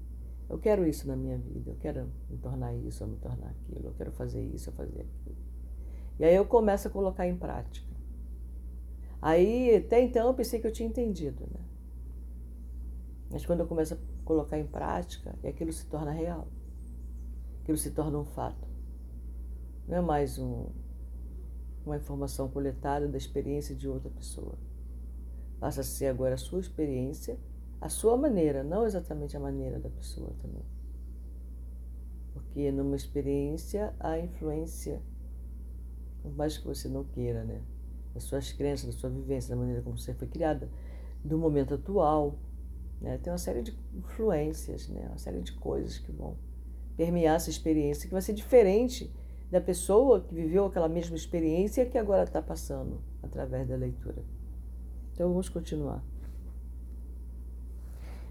eu 0.49 0.59
quero 0.59 0.87
isso 0.87 1.07
na 1.07 1.15
minha 1.15 1.37
vida. 1.37 1.71
Eu 1.71 1.77
quero 1.77 2.11
me 2.31 2.39
tornar 2.39 2.75
isso, 2.77 3.05
ou 3.05 3.11
me 3.11 3.19
tornar 3.19 3.49
aquilo. 3.49 3.89
Eu 3.89 3.93
quero 3.93 4.11
fazer 4.11 4.43
isso, 4.43 4.71
ou 4.71 4.77
fazer 4.77 5.03
aquilo. 5.03 5.37
E 6.19 6.25
aí 6.25 6.35
eu 6.35 6.47
começo 6.47 6.89
a 6.89 6.91
colocar 6.91 7.29
em 7.29 7.37
prática. 7.37 7.95
Aí, 9.21 9.77
até 9.77 10.01
então, 10.03 10.29
eu 10.29 10.35
pensei 10.35 10.61
que 10.61 10.67
eu 10.67 10.73
tinha 10.73 10.89
entendido, 10.89 11.47
né? 11.53 11.61
Mas 13.31 13.45
quando 13.45 13.61
eu 13.61 13.67
começo 13.67 13.93
a 13.93 13.99
colocar 14.25 14.59
em 14.59 14.67
prática, 14.67 15.39
aquilo 15.47 15.75
se 15.75 15.85
torna 15.89 16.11
real. 16.11 16.49
Aquilo 17.61 17.77
se 17.77 17.91
torna 17.91 18.17
um 18.17 18.25
fato. 18.25 18.66
Não 19.89 19.99
é 19.99 20.01
mais 20.01 20.37
um, 20.37 20.67
uma 21.85 21.97
informação 21.97 22.49
coletada 22.49 23.07
da 23.07 23.17
experiência 23.17 23.75
de 23.75 23.89
outra 23.89 24.11
pessoa. 24.11 24.59
Passa 25.61 25.83
a 25.83 25.85
ser 25.85 26.07
agora 26.07 26.35
a 26.35 26.39
sua 26.39 26.59
experiência, 26.59 27.39
a 27.81 27.89
sua 27.89 28.17
maneira, 28.17 28.65
não 28.65 28.85
exatamente 28.85 29.37
a 29.37 29.41
maneira 29.41 29.79
da 29.79 29.89
pessoa 29.89 30.35
também. 30.43 30.65
Porque 32.33 32.73
numa 32.73 32.97
experiência 32.97 33.95
há 34.01 34.19
influência, 34.19 35.01
por 36.21 36.35
mais 36.35 36.59
que 36.59 36.67
você 36.67 36.89
não 36.89 37.05
queira, 37.05 37.45
né? 37.45 37.63
Das 38.13 38.25
suas 38.25 38.53
crenças, 38.53 38.87
da 38.87 39.01
sua 39.01 39.09
vivência, 39.09 39.55
da 39.55 39.61
maneira 39.61 39.83
como 39.83 39.97
você 39.97 40.13
foi 40.15 40.27
criada, 40.27 40.69
do 41.25 41.39
momento 41.39 41.75
atual, 41.75 42.37
né? 43.01 43.19
Tem 43.19 43.33
uma 43.33 43.39
série 43.39 43.63
de 43.63 43.79
influências, 43.95 44.89
né? 44.89 45.07
uma 45.09 45.19
série 45.19 45.43
de 45.43 45.53
coisas 45.53 45.99
que 45.99 46.11
vão 46.11 46.37
permear 46.97 47.37
essa 47.37 47.51
experiência, 47.51 48.09
que 48.09 48.13
vai 48.13 48.23
ser 48.23 48.33
diferente 48.33 49.13
da 49.51 49.61
pessoa 49.61 50.21
que 50.21 50.35
viveu 50.35 50.67
aquela 50.67 50.89
mesma 50.89 51.17
experiência 51.17 51.87
que 51.87 51.99
agora 51.99 52.25
está 52.25 52.43
passando 52.43 53.01
através 53.23 53.69
da 53.69 53.77
leitura. 53.77 54.23
Então 55.13 55.29
vamos 55.29 55.49
continuar. 55.49 56.03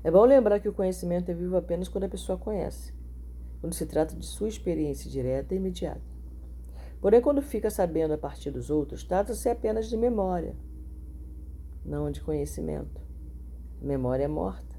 É 0.04 0.12
bom 0.12 0.24
lembrar 0.24 0.60
que 0.60 0.70
o 0.70 0.74
conhecimento 0.74 1.32
é 1.32 1.34
vivo 1.34 1.58
apenas 1.58 1.88
quando 1.88 2.04
a 2.04 2.10
pessoa 2.10 2.38
conhece, 2.38 2.94
quando 3.60 3.74
se 3.74 3.86
trata 3.86 4.16
de 4.16 4.26
sua 4.26 4.48
experiência 4.48 5.10
direta 5.10 5.54
e 5.54 5.58
imediata. 5.58 6.02
Porém, 7.02 7.22
quando 7.22 7.42
fica 7.42 7.70
sabendo 7.70 8.14
a 8.14 8.18
partir 8.18 8.52
dos 8.52 8.70
outros, 8.70 9.04
trata-se 9.04 9.50
apenas 9.50 9.88
de 9.88 9.98
memória, 9.98 10.56
não 11.84 12.12
de 12.12 12.22
conhecimento. 12.22 13.02
A 13.82 13.86
memória 13.86 14.24
é 14.24 14.28
morta. 14.28 14.75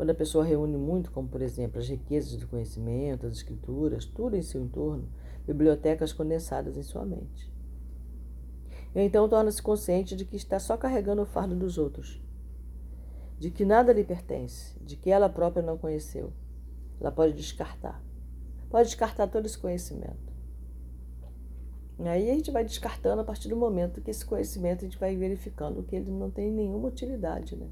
Quando 0.00 0.08
a 0.08 0.14
pessoa 0.14 0.42
reúne 0.42 0.78
muito, 0.78 1.10
como 1.10 1.28
por 1.28 1.42
exemplo 1.42 1.78
as 1.78 1.86
riquezas 1.86 2.34
do 2.34 2.48
conhecimento, 2.48 3.26
as 3.26 3.34
escrituras, 3.34 4.06
tudo 4.06 4.34
em 4.34 4.40
seu 4.40 4.62
entorno, 4.62 5.06
bibliotecas 5.46 6.10
condensadas 6.10 6.78
em 6.78 6.82
sua 6.82 7.04
mente. 7.04 7.52
E 8.94 9.00
então 9.02 9.28
torna-se 9.28 9.60
consciente 9.60 10.16
de 10.16 10.24
que 10.24 10.36
está 10.36 10.58
só 10.58 10.74
carregando 10.74 11.20
o 11.20 11.26
fardo 11.26 11.54
dos 11.54 11.76
outros, 11.76 12.18
de 13.38 13.50
que 13.50 13.62
nada 13.62 13.92
lhe 13.92 14.02
pertence, 14.02 14.74
de 14.80 14.96
que 14.96 15.10
ela 15.10 15.28
própria 15.28 15.62
não 15.62 15.76
conheceu. 15.76 16.32
Ela 16.98 17.12
pode 17.12 17.34
descartar. 17.34 18.02
Pode 18.70 18.88
descartar 18.88 19.26
todo 19.26 19.44
esse 19.44 19.58
conhecimento. 19.58 20.32
E 21.98 22.08
aí 22.08 22.30
a 22.30 22.34
gente 22.34 22.50
vai 22.50 22.64
descartando 22.64 23.20
a 23.20 23.24
partir 23.24 23.50
do 23.50 23.56
momento 23.56 24.00
que 24.00 24.10
esse 24.10 24.24
conhecimento 24.24 24.80
a 24.80 24.88
gente 24.88 24.98
vai 24.98 25.14
verificando 25.14 25.82
que 25.82 25.94
ele 25.94 26.10
não 26.10 26.30
tem 26.30 26.50
nenhuma 26.50 26.88
utilidade, 26.88 27.54
né? 27.54 27.68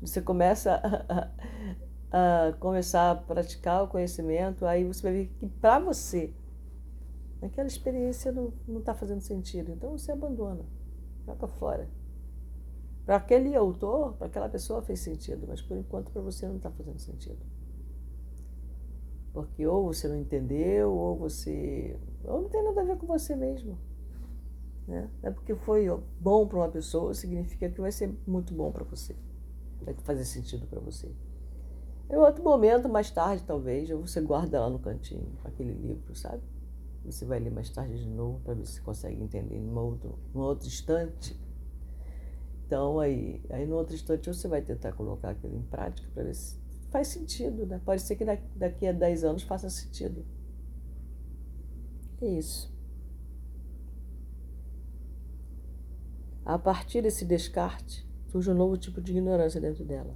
Você 0.00 0.20
começa 0.20 0.80
a, 2.10 2.48
a 2.48 2.52
começar 2.54 3.10
a 3.10 3.14
praticar 3.14 3.84
o 3.84 3.88
conhecimento, 3.88 4.66
aí 4.66 4.84
você 4.84 5.02
vai 5.02 5.12
ver 5.12 5.26
que 5.38 5.46
para 5.46 5.78
você 5.78 6.32
aquela 7.42 7.68
experiência 7.68 8.32
não 8.32 8.78
está 8.78 8.94
fazendo 8.94 9.20
sentido. 9.20 9.72
Então 9.72 9.90
você 9.90 10.12
abandona, 10.12 10.64
joga 11.26 11.46
fora. 11.46 11.88
Para 13.04 13.16
aquele 13.16 13.54
autor, 13.54 14.14
para 14.14 14.28
aquela 14.28 14.48
pessoa 14.48 14.80
fez 14.82 15.00
sentido, 15.00 15.46
mas 15.46 15.60
por 15.60 15.76
enquanto 15.76 16.10
para 16.10 16.22
você 16.22 16.46
não 16.48 16.56
está 16.56 16.70
fazendo 16.70 16.98
sentido. 16.98 17.38
Porque 19.32 19.66
ou 19.66 19.92
você 19.92 20.08
não 20.08 20.16
entendeu, 20.16 20.92
ou 20.92 21.16
você. 21.16 21.98
ou 22.24 22.42
não 22.42 22.48
tem 22.48 22.62
nada 22.62 22.80
a 22.80 22.84
ver 22.84 22.96
com 22.96 23.06
você 23.06 23.34
mesmo. 23.34 23.76
Né? 24.86 25.10
É 25.22 25.30
porque 25.30 25.54
foi 25.54 25.86
bom 26.20 26.46
para 26.46 26.58
uma 26.58 26.68
pessoa, 26.68 27.12
significa 27.14 27.68
que 27.68 27.80
vai 27.80 27.90
ser 27.90 28.14
muito 28.26 28.54
bom 28.54 28.70
para 28.70 28.84
você. 28.84 29.14
Vai 29.84 29.94
fazer 30.02 30.24
sentido 30.24 30.66
para 30.66 30.80
você. 30.80 31.10
Em 32.10 32.16
outro 32.16 32.42
momento, 32.42 32.88
mais 32.88 33.10
tarde, 33.10 33.42
talvez, 33.44 33.88
você 33.88 34.20
guarda 34.20 34.60
lá 34.60 34.70
no 34.70 34.78
cantinho 34.78 35.26
aquele 35.44 35.72
livro, 35.72 36.14
sabe? 36.14 36.42
Você 37.04 37.24
vai 37.24 37.38
ler 37.38 37.50
mais 37.50 37.68
tarde 37.70 37.98
de 37.98 38.08
novo 38.08 38.40
para 38.40 38.54
ver 38.54 38.66
se 38.66 38.80
consegue 38.80 39.22
entender 39.22 39.58
num 39.58 39.76
outro, 39.78 40.18
num 40.34 40.40
outro 40.40 40.66
instante. 40.66 41.38
Então, 42.66 42.98
aí, 42.98 43.42
aí 43.50 43.66
no 43.66 43.76
outro 43.76 43.94
instante 43.94 44.28
você 44.28 44.48
vai 44.48 44.62
tentar 44.62 44.92
colocar 44.92 45.30
aquilo 45.30 45.56
em 45.56 45.62
prática 45.62 46.08
para 46.14 46.24
ver 46.24 46.34
se 46.34 46.58
faz 46.90 47.08
sentido, 47.08 47.66
né? 47.66 47.80
Pode 47.84 48.02
ser 48.02 48.16
que 48.16 48.24
daqui 48.24 48.86
a 48.86 48.92
10 48.92 49.24
anos 49.24 49.42
faça 49.42 49.68
sentido. 49.68 50.24
É 52.22 52.26
isso. 52.26 52.72
A 56.44 56.58
partir 56.58 57.02
desse 57.02 57.24
descarte, 57.24 58.06
surge 58.34 58.50
um 58.50 58.54
novo 58.54 58.76
tipo 58.76 59.00
de 59.00 59.12
ignorância 59.12 59.60
dentro 59.60 59.84
dela. 59.84 60.12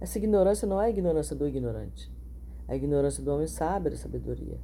Essa 0.00 0.18
ignorância 0.18 0.66
não 0.66 0.82
é 0.82 0.86
a 0.86 0.90
ignorância 0.90 1.36
do 1.36 1.46
ignorante, 1.46 2.12
a 2.66 2.74
ignorância 2.74 3.22
do 3.22 3.32
homem 3.32 3.46
sábio 3.46 3.92
da 3.92 3.96
sabedoria. 3.96 4.58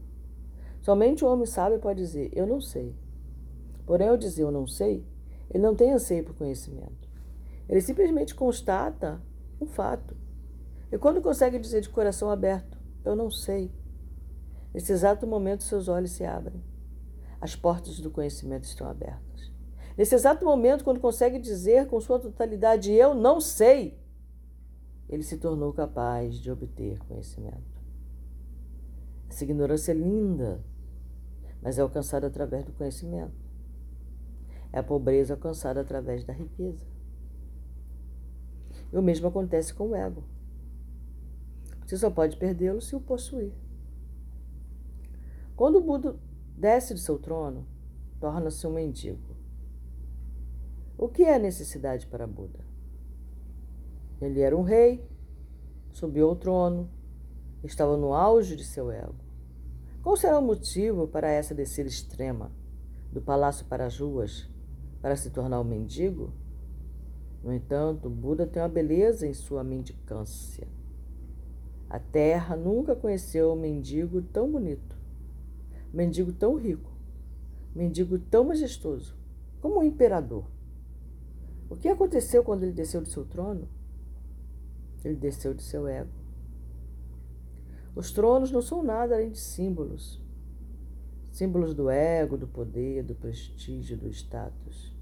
Somente 0.80 1.24
o 1.24 1.28
homem 1.28 1.46
sábio 1.46 1.78
pode 1.78 2.00
dizer, 2.00 2.30
eu 2.32 2.44
não 2.44 2.60
sei. 2.60 2.96
Porém, 3.86 4.08
ao 4.08 4.16
dizer 4.16 4.42
eu 4.42 4.50
não 4.50 4.66
sei, 4.66 5.06
ele 5.50 5.62
não 5.62 5.76
tem 5.76 5.92
anseio 5.92 6.24
por 6.24 6.34
conhecimento. 6.34 7.08
Ele 7.68 7.80
simplesmente 7.80 8.34
constata 8.34 9.22
um 9.60 9.66
fato. 9.66 10.16
E 10.90 10.98
quando 10.98 11.22
consegue 11.22 11.60
dizer 11.60 11.80
de 11.80 11.90
coração 11.90 12.28
aberto, 12.28 12.76
eu 13.04 13.14
não 13.14 13.30
sei, 13.30 13.70
nesse 14.74 14.90
exato 14.90 15.28
momento 15.28 15.62
seus 15.62 15.86
olhos 15.86 16.10
se 16.10 16.24
abrem. 16.24 16.60
As 17.40 17.54
portas 17.54 18.00
do 18.00 18.10
conhecimento 18.10 18.64
estão 18.64 18.88
abertas. 18.88 19.31
Nesse 19.96 20.14
exato 20.14 20.44
momento, 20.44 20.84
quando 20.84 21.00
consegue 21.00 21.38
dizer 21.38 21.86
com 21.86 22.00
sua 22.00 22.18
totalidade, 22.18 22.92
eu 22.92 23.14
não 23.14 23.40
sei, 23.40 23.98
ele 25.08 25.22
se 25.22 25.36
tornou 25.36 25.72
capaz 25.72 26.36
de 26.36 26.50
obter 26.50 26.98
conhecimento. 27.00 27.72
Essa 29.28 29.44
ignorância 29.44 29.92
é 29.92 29.94
linda, 29.94 30.64
mas 31.60 31.78
é 31.78 31.82
alcançada 31.82 32.26
através 32.26 32.64
do 32.64 32.72
conhecimento. 32.72 33.34
É 34.72 34.78
a 34.78 34.82
pobreza 34.82 35.34
alcançada 35.34 35.80
através 35.80 36.24
da 36.24 36.32
riqueza. 36.32 36.84
E 38.92 38.96
o 38.96 39.02
mesmo 39.02 39.28
acontece 39.28 39.72
com 39.74 39.90
o 39.90 39.94
ego. 39.94 40.24
Você 41.86 41.96
só 41.96 42.10
pode 42.10 42.36
perdê-lo 42.36 42.80
se 42.80 42.96
o 42.96 43.00
possuir. 43.00 43.52
Quando 45.54 45.76
o 45.76 45.82
Buda 45.82 46.16
desce 46.56 46.94
de 46.94 47.00
seu 47.00 47.18
trono, 47.18 47.66
torna-se 48.18 48.66
um 48.66 48.72
mendigo. 48.72 49.31
O 51.02 51.08
que 51.08 51.24
é 51.24 51.36
necessidade 51.36 52.06
para 52.06 52.28
Buda? 52.28 52.60
Ele 54.20 54.38
era 54.38 54.56
um 54.56 54.62
rei, 54.62 55.04
subiu 55.90 56.28
ao 56.28 56.36
trono, 56.36 56.88
estava 57.64 57.96
no 57.96 58.14
auge 58.14 58.54
de 58.54 58.62
seu 58.62 58.88
ego. 58.88 59.16
Qual 60.00 60.16
será 60.16 60.38
o 60.38 60.42
motivo 60.42 61.08
para 61.08 61.28
essa 61.28 61.56
descida 61.56 61.88
extrema, 61.88 62.52
do 63.10 63.20
palácio 63.20 63.66
para 63.66 63.84
as 63.84 63.98
ruas, 63.98 64.48
para 65.00 65.16
se 65.16 65.30
tornar 65.30 65.60
um 65.60 65.64
mendigo? 65.64 66.32
No 67.42 67.52
entanto, 67.52 68.08
Buda 68.08 68.46
tem 68.46 68.62
uma 68.62 68.68
beleza 68.68 69.26
em 69.26 69.34
sua 69.34 69.64
mendicância. 69.64 70.68
A 71.90 71.98
terra 71.98 72.54
nunca 72.54 72.94
conheceu 72.94 73.54
um 73.54 73.60
mendigo 73.60 74.22
tão 74.22 74.48
bonito, 74.48 74.96
um 75.92 75.96
mendigo 75.96 76.32
tão 76.32 76.54
rico, 76.54 76.92
um 77.74 77.80
mendigo 77.80 78.20
tão 78.20 78.44
majestoso, 78.44 79.16
como 79.60 79.80
um 79.80 79.82
imperador. 79.82 80.51
O 81.72 81.76
que 81.76 81.88
aconteceu 81.88 82.44
quando 82.44 82.64
ele 82.64 82.72
desceu 82.72 83.00
do 83.00 83.08
seu 83.08 83.24
trono? 83.24 83.66
Ele 85.02 85.16
desceu 85.16 85.54
de 85.54 85.62
seu 85.62 85.88
ego. 85.88 86.12
Os 87.96 88.12
tronos 88.12 88.52
não 88.52 88.60
são 88.60 88.82
nada 88.82 89.14
além 89.14 89.30
de 89.30 89.38
símbolos. 89.38 90.20
Símbolos 91.30 91.72
do 91.72 91.88
ego, 91.88 92.36
do 92.36 92.46
poder, 92.46 93.02
do 93.02 93.14
prestígio, 93.14 93.96
do 93.96 94.10
status. 94.10 94.94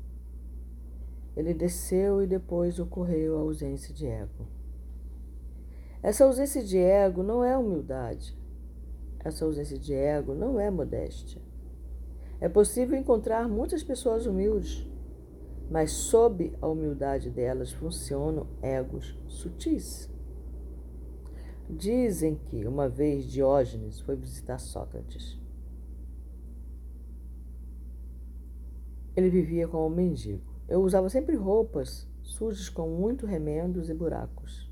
Ele 1.36 1.52
desceu 1.52 2.22
e 2.22 2.26
depois 2.28 2.78
ocorreu 2.78 3.36
a 3.36 3.40
ausência 3.40 3.92
de 3.92 4.06
ego. 4.06 4.46
Essa 6.00 6.24
ausência 6.24 6.62
de 6.62 6.78
ego 6.78 7.24
não 7.24 7.42
é 7.42 7.58
humildade. 7.58 8.38
Essa 9.24 9.44
ausência 9.44 9.76
de 9.76 9.92
ego 9.92 10.34
não 10.34 10.60
é 10.60 10.70
modéstia. 10.70 11.42
É 12.40 12.48
possível 12.48 12.96
encontrar 12.96 13.48
muitas 13.48 13.82
pessoas 13.82 14.24
humildes, 14.24 14.88
mas 15.70 15.92
sob 15.92 16.52
a 16.60 16.66
humildade 16.66 17.30
delas 17.30 17.70
funcionam 17.70 18.48
egos 18.60 19.16
sutis. 19.28 20.10
Dizem 21.68 22.34
que 22.34 22.66
uma 22.66 22.88
vez 22.88 23.24
Diógenes 23.24 24.00
foi 24.00 24.16
visitar 24.16 24.58
Sócrates. 24.58 25.38
Ele 29.16 29.30
vivia 29.30 29.68
como 29.68 29.86
um 29.86 29.94
mendigo. 29.94 30.42
Eu 30.68 30.82
usava 30.82 31.08
sempre 31.08 31.36
roupas 31.36 32.08
sujas 32.22 32.68
com 32.68 32.88
muito 32.88 33.24
remendos 33.24 33.88
e 33.88 33.94
buracos. 33.94 34.68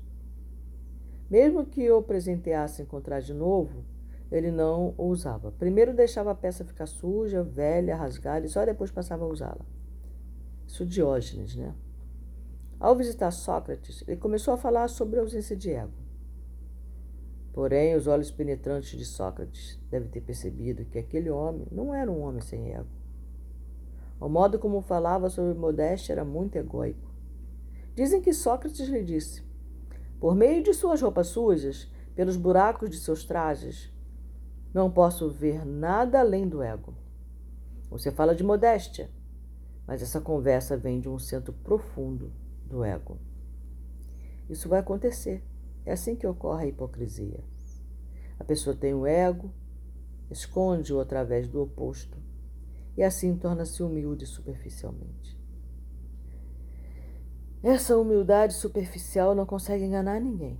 Mesmo 1.29 1.65
que 1.65 1.89
o 1.89 2.01
presenteasse 2.01 2.81
encontrar 2.81 3.21
de 3.21 3.33
novo, 3.33 3.85
ele 4.29 4.51
não 4.51 4.93
o 4.97 5.05
usava. 5.05 5.51
Primeiro 5.51 5.93
deixava 5.93 6.31
a 6.31 6.35
peça 6.35 6.65
ficar 6.65 6.87
suja, 6.87 7.43
velha, 7.43 7.95
rasgada 7.95 8.45
e 8.45 8.49
só 8.49 8.65
depois 8.65 8.91
passava 8.91 9.23
a 9.23 9.27
usá-la. 9.27 9.78
Isso 10.69 10.85
Diógenes, 10.85 11.55
né? 11.55 11.73
Ao 12.79 12.95
visitar 12.95 13.31
Sócrates, 13.31 14.03
ele 14.07 14.17
começou 14.17 14.53
a 14.53 14.57
falar 14.57 14.87
sobre 14.87 15.17
a 15.17 15.23
ausência 15.23 15.55
de 15.55 15.71
ego. 15.71 15.91
Porém, 17.51 17.95
os 17.95 18.05
olhos 18.05 18.29
penetrantes 18.29 18.95
de 18.95 19.03
Sócrates 19.03 19.79
devem 19.89 20.07
ter 20.07 20.21
percebido 20.21 20.85
que 20.85 20.99
aquele 20.99 21.31
homem 21.31 21.67
não 21.71 21.91
era 21.91 22.09
um 22.09 22.21
homem 22.21 22.39
sem 22.39 22.71
ego. 22.71 22.87
O 24.21 24.29
modo 24.29 24.59
como 24.59 24.79
falava 24.79 25.27
sobre 25.27 25.55
modéstia 25.55 26.13
era 26.13 26.23
muito 26.23 26.55
egóico. 26.55 27.11
Dizem 27.95 28.21
que 28.21 28.31
Sócrates 28.31 28.87
lhe 28.87 29.03
disse: 29.03 29.43
por 30.19 30.35
meio 30.35 30.61
de 30.61 30.71
suas 30.75 31.01
roupas 31.01 31.29
sujas, 31.29 31.91
pelos 32.15 32.37
buracos 32.37 32.91
de 32.91 32.97
seus 32.97 33.25
trajes, 33.25 33.91
não 34.71 34.91
posso 34.91 35.31
ver 35.31 35.65
nada 35.65 36.19
além 36.19 36.47
do 36.47 36.61
ego. 36.61 36.93
Você 37.89 38.11
fala 38.11 38.35
de 38.35 38.43
modéstia, 38.43 39.09
mas 39.89 40.03
essa 40.03 40.21
conversa 40.21 40.77
vem 40.77 40.99
de 40.99 41.09
um 41.09 41.17
centro 41.17 41.51
profundo 41.51 42.31
do 42.63 42.83
ego. 42.83 43.17
Isso 44.47 44.69
vai 44.69 44.81
acontecer. 44.81 45.43
É 45.83 45.93
assim 45.93 46.15
que 46.15 46.27
ocorre 46.27 46.65
a 46.65 46.67
hipocrisia. 46.67 47.43
A 48.37 48.43
pessoa 48.43 48.75
tem 48.75 48.93
o 48.93 49.07
ego, 49.07 49.51
esconde-o 50.29 50.99
através 50.99 51.47
do 51.47 51.59
oposto, 51.63 52.19
e 52.95 53.01
assim 53.01 53.35
torna-se 53.35 53.81
humilde 53.81 54.27
superficialmente. 54.27 55.35
Essa 57.63 57.97
humildade 57.97 58.53
superficial 58.53 59.33
não 59.33 59.47
consegue 59.47 59.85
enganar 59.85 60.21
ninguém. 60.21 60.59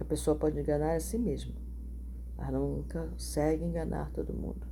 A 0.00 0.04
pessoa 0.04 0.36
pode 0.36 0.58
enganar 0.58 0.96
a 0.96 1.00
si 1.00 1.16
mesma, 1.16 1.54
mas 2.36 2.52
nunca 2.52 3.06
consegue 3.06 3.62
enganar 3.62 4.10
todo 4.10 4.34
mundo. 4.34 4.66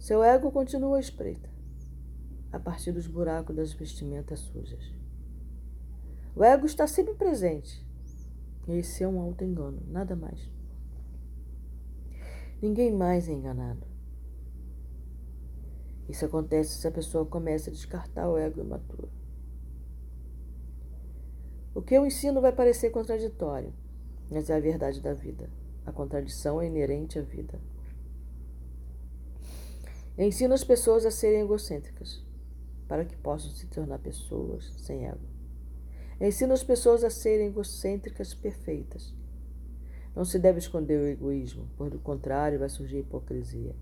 Seu 0.00 0.24
ego 0.24 0.50
continua 0.50 0.98
espreita, 0.98 1.54
a 2.56 2.60
partir 2.60 2.90
dos 2.90 3.06
buracos 3.06 3.54
das 3.54 3.72
vestimentas 3.74 4.40
sujas. 4.40 4.92
O 6.34 6.42
ego 6.42 6.64
está 6.66 6.86
sempre 6.86 7.14
presente. 7.14 7.86
Esse 8.66 9.04
é 9.04 9.08
um 9.08 9.20
auto-engano, 9.20 9.82
nada 9.86 10.16
mais. 10.16 10.50
Ninguém 12.60 12.90
mais 12.90 13.28
é 13.28 13.32
enganado. 13.32 13.86
Isso 16.08 16.24
acontece 16.24 16.78
se 16.78 16.88
a 16.88 16.90
pessoa 16.90 17.26
começa 17.26 17.68
a 17.68 17.72
descartar 17.72 18.28
o 18.28 18.38
ego 18.38 18.60
imaturo. 18.60 19.10
O 21.74 21.82
que 21.82 21.94
eu 21.94 22.06
ensino 22.06 22.40
vai 22.40 22.52
parecer 22.52 22.90
contraditório, 22.90 23.72
mas 24.30 24.48
é 24.48 24.56
a 24.56 24.60
verdade 24.60 25.02
da 25.02 25.12
vida. 25.12 25.50
A 25.84 25.92
contradição 25.92 26.60
é 26.60 26.66
inerente 26.66 27.18
à 27.18 27.22
vida. 27.22 27.60
Eu 30.16 30.26
ensino 30.26 30.54
as 30.54 30.64
pessoas 30.64 31.04
a 31.04 31.10
serem 31.10 31.42
egocêntricas, 31.42 32.25
para 32.88 33.04
que 33.04 33.16
possam 33.16 33.50
se 33.50 33.66
tornar 33.66 33.98
pessoas 33.98 34.72
sem 34.78 35.06
ego. 35.06 35.26
Eu 36.18 36.28
ensino 36.28 36.52
as 36.52 36.64
pessoas 36.64 37.04
a 37.04 37.10
serem 37.10 37.48
egocêntricas 37.48 38.34
perfeitas. 38.34 39.14
Não 40.14 40.24
se 40.24 40.38
deve 40.38 40.58
esconder 40.58 40.98
o 40.98 41.06
egoísmo, 41.06 41.68
pois 41.76 41.90
do 41.90 41.98
contrário 41.98 42.58
vai 42.58 42.70
surgir 42.70 43.00
hipocrisia. 43.00 43.74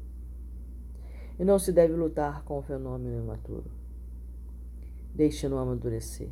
E 1.39 1.45
não 1.45 1.59
se 1.59 1.73
deve 1.73 1.95
lutar 1.95 2.43
com 2.45 2.59
o 2.59 2.63
fenômeno 2.63 3.23
imaturo. 3.23 3.71
Deixe-no 5.15 5.59
amadurecer. 5.59 6.31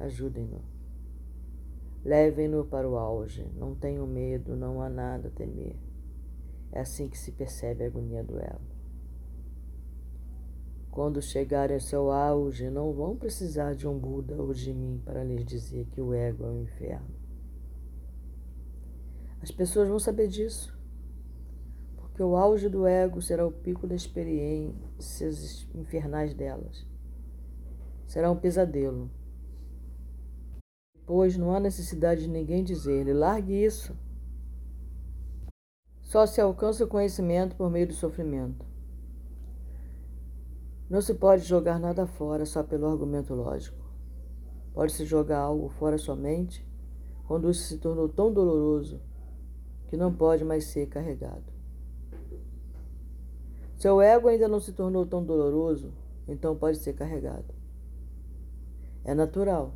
Ajudem-no. 0.00 0.60
Levem-no 2.04 2.64
para 2.64 2.88
o 2.88 2.96
auge. 2.96 3.46
Não 3.56 3.74
tenham 3.74 4.06
medo, 4.06 4.56
não 4.56 4.82
há 4.82 4.88
nada 4.88 5.28
a 5.28 5.30
temer. 5.30 5.76
É 6.72 6.80
assim 6.80 7.08
que 7.08 7.18
se 7.18 7.32
percebe 7.32 7.84
a 7.84 7.86
agonia 7.86 8.22
do 8.24 8.38
ego. 8.38 8.67
Quando 10.98 11.22
chegarem 11.22 11.76
ao 11.76 11.80
seu 11.80 12.10
auge, 12.10 12.68
não 12.70 12.92
vão 12.92 13.14
precisar 13.14 13.72
de 13.72 13.86
um 13.86 13.96
Buda 13.96 14.34
ou 14.34 14.52
de 14.52 14.74
mim 14.74 15.00
para 15.04 15.22
lhes 15.22 15.44
dizer 15.44 15.86
que 15.92 16.00
o 16.00 16.12
ego 16.12 16.44
é 16.44 16.50
o 16.50 16.60
inferno. 16.60 17.14
As 19.40 19.52
pessoas 19.52 19.88
vão 19.88 20.00
saber 20.00 20.26
disso, 20.26 20.76
porque 21.96 22.20
o 22.20 22.34
auge 22.34 22.68
do 22.68 22.84
ego 22.84 23.22
será 23.22 23.46
o 23.46 23.52
pico 23.52 23.86
das 23.86 24.00
experiências 24.00 25.68
infernais 25.72 26.34
delas. 26.34 26.84
será 28.04 28.28
um 28.28 28.36
pesadelo. 28.36 29.08
Depois 30.96 31.36
não 31.36 31.54
há 31.54 31.60
necessidade 31.60 32.22
de 32.22 32.28
ninguém 32.28 32.64
dizer-lhe: 32.64 33.12
largue 33.12 33.52
isso. 33.52 33.96
Só 36.02 36.26
se 36.26 36.40
alcança 36.40 36.84
o 36.84 36.88
conhecimento 36.88 37.54
por 37.54 37.70
meio 37.70 37.86
do 37.86 37.94
sofrimento. 37.94 38.66
Não 40.88 41.02
se 41.02 41.12
pode 41.12 41.44
jogar 41.44 41.78
nada 41.78 42.06
fora 42.06 42.46
só 42.46 42.62
pelo 42.62 42.86
argumento 42.86 43.34
lógico. 43.34 43.84
Pode-se 44.72 45.04
jogar 45.04 45.40
algo 45.40 45.68
fora 45.68 45.98
somente 45.98 46.66
quando 47.26 47.50
isso 47.50 47.64
se 47.64 47.76
tornou 47.76 48.08
tão 48.08 48.32
doloroso 48.32 49.00
que 49.88 49.96
não 49.96 50.14
pode 50.14 50.44
mais 50.44 50.64
ser 50.64 50.86
carregado. 50.86 51.52
Seu 53.76 54.00
ego 54.00 54.28
ainda 54.28 54.48
não 54.48 54.60
se 54.60 54.72
tornou 54.72 55.04
tão 55.04 55.22
doloroso, 55.22 55.92
então 56.26 56.56
pode 56.56 56.78
ser 56.78 56.94
carregado. 56.94 57.54
É 59.04 59.14
natural. 59.14 59.74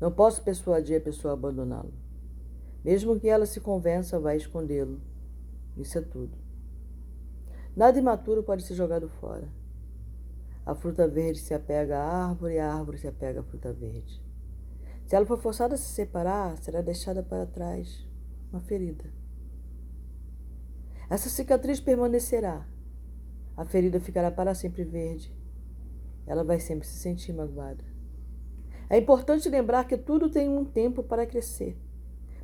Não 0.00 0.10
posso 0.10 0.42
persuadir 0.42 0.96
a 0.96 1.00
pessoa 1.00 1.32
a 1.32 1.34
abandoná-lo. 1.34 1.92
Mesmo 2.82 3.18
que 3.18 3.28
ela 3.28 3.46
se 3.46 3.60
convença, 3.60 4.18
vai 4.18 4.36
escondê-lo. 4.36 5.00
Isso 5.76 5.98
é 5.98 6.00
tudo. 6.00 6.36
Nada 7.76 7.98
imaturo 7.98 8.42
pode 8.42 8.62
ser 8.62 8.74
jogado 8.74 9.08
fora. 9.08 9.48
A 10.66 10.74
fruta 10.74 11.06
verde 11.06 11.38
se 11.40 11.52
apega 11.52 11.98
à 11.98 12.28
árvore 12.28 12.54
e 12.54 12.58
a 12.58 12.72
árvore 12.72 12.98
se 12.98 13.06
apega 13.06 13.40
à 13.40 13.42
fruta 13.42 13.72
verde. 13.72 14.22
Se 15.04 15.14
ela 15.14 15.26
for 15.26 15.38
forçada 15.38 15.74
a 15.74 15.78
se 15.78 15.92
separar, 15.92 16.56
será 16.58 16.80
deixada 16.80 17.22
para 17.22 17.46
trás 17.46 18.08
uma 18.50 18.60
ferida. 18.60 19.04
Essa 21.10 21.28
cicatriz 21.28 21.80
permanecerá. 21.80 22.66
A 23.56 23.64
ferida 23.64 24.00
ficará 24.00 24.30
para 24.30 24.54
sempre 24.54 24.84
verde. 24.84 25.36
Ela 26.26 26.42
vai 26.42 26.58
sempre 26.58 26.86
se 26.86 26.96
sentir 26.96 27.34
magoada. 27.34 27.84
É 28.88 28.96
importante 28.96 29.48
lembrar 29.48 29.86
que 29.86 29.98
tudo 29.98 30.30
tem 30.30 30.48
um 30.48 30.64
tempo 30.64 31.02
para 31.02 31.26
crescer, 31.26 31.78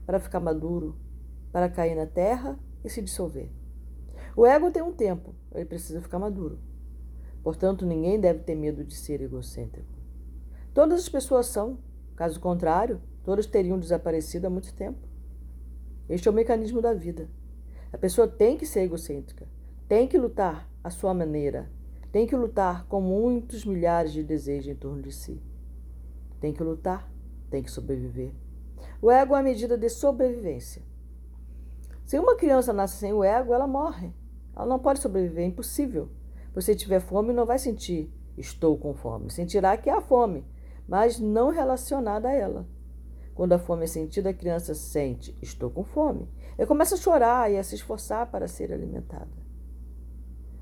para 0.04 0.20
ficar 0.20 0.40
maduro, 0.40 0.96
para 1.50 1.68
cair 1.68 1.94
na 1.94 2.06
terra 2.06 2.58
e 2.84 2.90
se 2.90 3.00
dissolver. 3.00 3.50
O 4.36 4.46
ego 4.46 4.70
tem 4.70 4.82
um 4.82 4.92
tempo, 4.92 5.34
ele 5.52 5.64
precisa 5.64 6.00
ficar 6.00 6.18
maduro. 6.18 6.58
Portanto, 7.42 7.86
ninguém 7.86 8.20
deve 8.20 8.40
ter 8.40 8.54
medo 8.54 8.84
de 8.84 8.94
ser 8.94 9.20
egocêntrico. 9.22 9.88
Todas 10.74 11.00
as 11.00 11.08
pessoas 11.08 11.46
são, 11.46 11.78
caso 12.14 12.38
contrário, 12.38 13.00
todas 13.24 13.46
teriam 13.46 13.78
desaparecido 13.78 14.46
há 14.46 14.50
muito 14.50 14.74
tempo. 14.74 15.08
Este 16.08 16.28
é 16.28 16.30
o 16.30 16.34
mecanismo 16.34 16.82
da 16.82 16.92
vida. 16.92 17.28
A 17.92 17.98
pessoa 17.98 18.28
tem 18.28 18.56
que 18.56 18.66
ser 18.66 18.80
egocêntrica, 18.80 19.48
tem 19.88 20.06
que 20.06 20.18
lutar 20.18 20.70
à 20.82 20.90
sua 20.90 21.12
maneira, 21.12 21.70
tem 22.12 22.26
que 22.26 22.36
lutar 22.36 22.86
com 22.86 23.00
muitos 23.00 23.64
milhares 23.64 24.12
de 24.12 24.22
desejos 24.22 24.68
em 24.68 24.74
torno 24.74 25.02
de 25.02 25.12
si. 25.12 25.40
Tem 26.40 26.52
que 26.52 26.62
lutar, 26.62 27.10
tem 27.50 27.62
que 27.62 27.70
sobreviver. 27.70 28.32
O 29.02 29.10
ego 29.10 29.34
é 29.34 29.40
a 29.40 29.42
medida 29.42 29.76
de 29.78 29.88
sobrevivência. 29.88 30.82
Se 32.04 32.18
uma 32.18 32.36
criança 32.36 32.72
nasce 32.72 32.96
sem 32.96 33.12
o 33.12 33.22
ego, 33.22 33.54
ela 33.54 33.66
morre. 33.66 34.12
Ela 34.54 34.66
não 34.66 34.78
pode 34.78 35.00
sobreviver, 35.00 35.44
é 35.44 35.46
impossível. 35.46 36.08
Você 36.54 36.74
tiver 36.74 37.00
fome, 37.00 37.32
não 37.32 37.46
vai 37.46 37.58
sentir 37.58 38.12
estou 38.40 38.76
com 38.76 38.94
fome. 38.94 39.30
Sentirá 39.30 39.76
que 39.76 39.90
há 39.90 40.00
fome, 40.00 40.44
mas 40.88 41.18
não 41.18 41.50
relacionada 41.50 42.28
a 42.28 42.32
ela. 42.32 42.66
Quando 43.34 43.52
a 43.52 43.58
fome 43.58 43.84
é 43.84 43.86
sentida, 43.86 44.30
a 44.30 44.34
criança 44.34 44.74
sente 44.74 45.36
estou 45.40 45.70
com 45.70 45.84
fome. 45.84 46.28
E 46.58 46.66
começa 46.66 46.94
a 46.94 46.98
chorar 46.98 47.50
e 47.50 47.56
a 47.56 47.62
se 47.62 47.74
esforçar 47.74 48.30
para 48.30 48.48
ser 48.48 48.72
alimentada. 48.72 49.30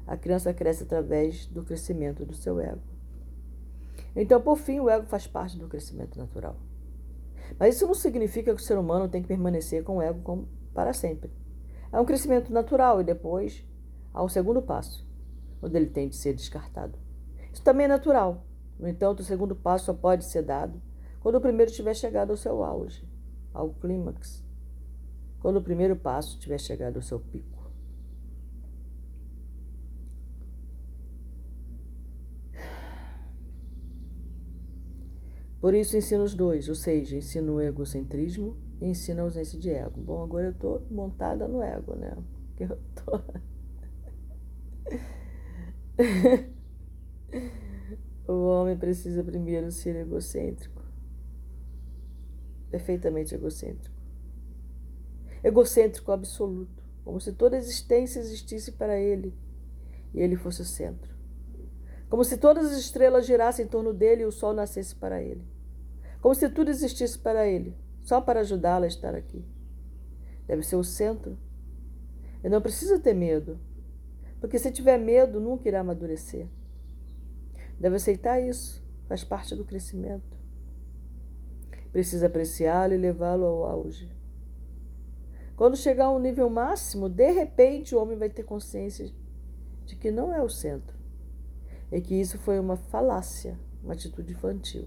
A 0.06 0.16
criança 0.16 0.54
cresce 0.54 0.84
através 0.84 1.46
do 1.46 1.64
crescimento 1.64 2.24
do 2.24 2.34
seu 2.34 2.60
ego. 2.60 2.82
Então, 4.14 4.40
por 4.40 4.56
fim, 4.56 4.80
o 4.80 4.88
ego 4.88 5.06
faz 5.06 5.26
parte 5.26 5.58
do 5.58 5.68
crescimento 5.68 6.18
natural. 6.18 6.56
Mas 7.58 7.76
isso 7.76 7.86
não 7.86 7.94
significa 7.94 8.54
que 8.54 8.60
o 8.60 8.64
ser 8.64 8.78
humano 8.78 9.08
tem 9.08 9.22
que 9.22 9.28
permanecer 9.28 9.82
com 9.82 9.98
o 9.98 10.02
ego 10.02 10.48
para 10.74 10.92
sempre. 10.92 11.30
É 11.92 12.00
um 12.00 12.04
crescimento 12.04 12.52
natural 12.52 13.00
e 13.00 13.04
depois 13.04 13.64
há 14.12 14.22
um 14.22 14.28
segundo 14.28 14.62
passo 14.62 15.07
quando 15.60 15.76
ele 15.76 15.86
tem 15.86 16.08
de 16.08 16.16
ser 16.16 16.34
descartado. 16.34 16.98
Isso 17.52 17.62
também 17.62 17.84
é 17.84 17.88
natural. 17.88 18.44
No 18.78 18.88
entanto, 18.88 19.20
o 19.20 19.24
segundo 19.24 19.56
passo 19.56 19.86
só 19.86 19.94
pode 19.94 20.24
ser 20.24 20.42
dado 20.42 20.80
quando 21.20 21.36
o 21.36 21.40
primeiro 21.40 21.70
tiver 21.72 21.94
chegado 21.94 22.30
ao 22.30 22.36
seu 22.36 22.62
auge, 22.62 23.06
ao 23.52 23.70
clímax. 23.70 24.44
Quando 25.40 25.56
o 25.56 25.62
primeiro 25.62 25.96
passo 25.96 26.38
tiver 26.38 26.58
chegado 26.58 26.96
ao 26.96 27.02
seu 27.02 27.18
pico. 27.18 27.58
Por 35.60 35.74
isso 35.74 35.96
ensino 35.96 36.22
os 36.22 36.34
dois, 36.34 36.68
ou 36.68 36.74
seja, 36.76 37.16
ensino 37.16 37.54
o 37.54 37.60
egocentrismo 37.60 38.56
e 38.80 38.86
ensino 38.86 39.20
a 39.20 39.24
ausência 39.24 39.58
de 39.58 39.70
ego. 39.70 40.00
Bom, 40.00 40.22
agora 40.22 40.46
eu 40.46 40.52
estou 40.52 40.86
montada 40.88 41.48
no 41.48 41.60
ego, 41.60 41.96
né? 41.96 42.16
Porque 42.46 42.64
eu 42.72 42.78
tô... 42.94 43.20
o 48.26 48.46
homem 48.46 48.76
precisa 48.76 49.24
primeiro 49.24 49.72
ser 49.72 49.96
egocêntrico. 49.96 50.82
Perfeitamente 52.70 53.34
egocêntrico. 53.34 53.96
Egocêntrico 55.42 56.12
absoluto. 56.12 56.84
Como 57.04 57.20
se 57.20 57.32
toda 57.32 57.56
a 57.56 57.58
existência 57.58 58.20
existisse 58.20 58.72
para 58.72 58.98
ele 58.98 59.34
e 60.14 60.20
ele 60.20 60.36
fosse 60.36 60.62
o 60.62 60.64
centro. 60.64 61.16
Como 62.08 62.24
se 62.24 62.38
todas 62.38 62.72
as 62.72 62.78
estrelas 62.78 63.26
girassem 63.26 63.64
em 63.64 63.68
torno 63.68 63.92
dele 63.92 64.22
e 64.22 64.26
o 64.26 64.32
sol 64.32 64.54
nascesse 64.54 64.94
para 64.94 65.22
ele. 65.22 65.44
Como 66.20 66.34
se 66.34 66.48
tudo 66.48 66.70
existisse 66.70 67.18
para 67.18 67.46
ele, 67.46 67.76
só 68.02 68.20
para 68.20 68.40
ajudá-la 68.40 68.86
a 68.86 68.88
estar 68.88 69.14
aqui. 69.14 69.44
Deve 70.46 70.62
ser 70.62 70.76
o 70.76 70.84
centro. 70.84 71.38
E 72.42 72.48
não 72.48 72.62
precisa 72.62 72.98
ter 72.98 73.14
medo. 73.14 73.58
Porque 74.40 74.58
se 74.58 74.70
tiver 74.70 74.98
medo, 74.98 75.40
nunca 75.40 75.68
irá 75.68 75.80
amadurecer. 75.80 76.46
Deve 77.78 77.96
aceitar 77.96 78.40
isso, 78.40 78.84
faz 79.06 79.24
parte 79.24 79.54
do 79.54 79.64
crescimento. 79.64 80.36
Precisa 81.90 82.26
apreciá-lo 82.26 82.94
e 82.94 82.96
levá-lo 82.98 83.44
ao 83.44 83.64
auge. 83.64 84.10
Quando 85.56 85.76
chegar 85.76 86.06
a 86.06 86.12
um 86.12 86.20
nível 86.20 86.48
máximo, 86.48 87.08
de 87.08 87.32
repente 87.32 87.94
o 87.94 88.00
homem 88.00 88.16
vai 88.16 88.30
ter 88.30 88.44
consciência 88.44 89.10
de 89.84 89.96
que 89.96 90.10
não 90.10 90.32
é 90.32 90.40
o 90.40 90.48
centro. 90.48 90.96
E 91.90 92.00
que 92.00 92.14
isso 92.14 92.38
foi 92.38 92.60
uma 92.60 92.76
falácia, 92.76 93.58
uma 93.82 93.94
atitude 93.94 94.32
infantil. 94.32 94.86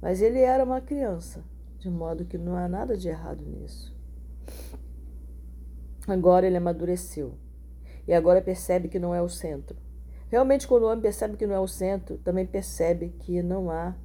Mas 0.00 0.20
ele 0.22 0.40
era 0.40 0.64
uma 0.64 0.80
criança, 0.80 1.44
de 1.78 1.90
modo 1.90 2.24
que 2.24 2.38
não 2.38 2.56
há 2.56 2.66
nada 2.66 2.96
de 2.96 3.08
errado 3.08 3.44
nisso. 3.44 3.94
Agora 6.08 6.46
ele 6.46 6.56
amadureceu 6.56 7.34
e 8.06 8.12
agora 8.12 8.42
percebe 8.42 8.88
que 8.88 8.98
não 8.98 9.14
é 9.14 9.22
o 9.22 9.28
centro. 9.28 9.76
Realmente, 10.28 10.66
quando 10.66 10.84
o 10.84 10.86
homem 10.86 11.00
percebe 11.00 11.36
que 11.36 11.46
não 11.46 11.54
é 11.54 11.60
o 11.60 11.66
centro, 11.66 12.18
também 12.18 12.46
percebe 12.46 13.08
que 13.18 13.42
não 13.42 13.70
há 13.70 13.96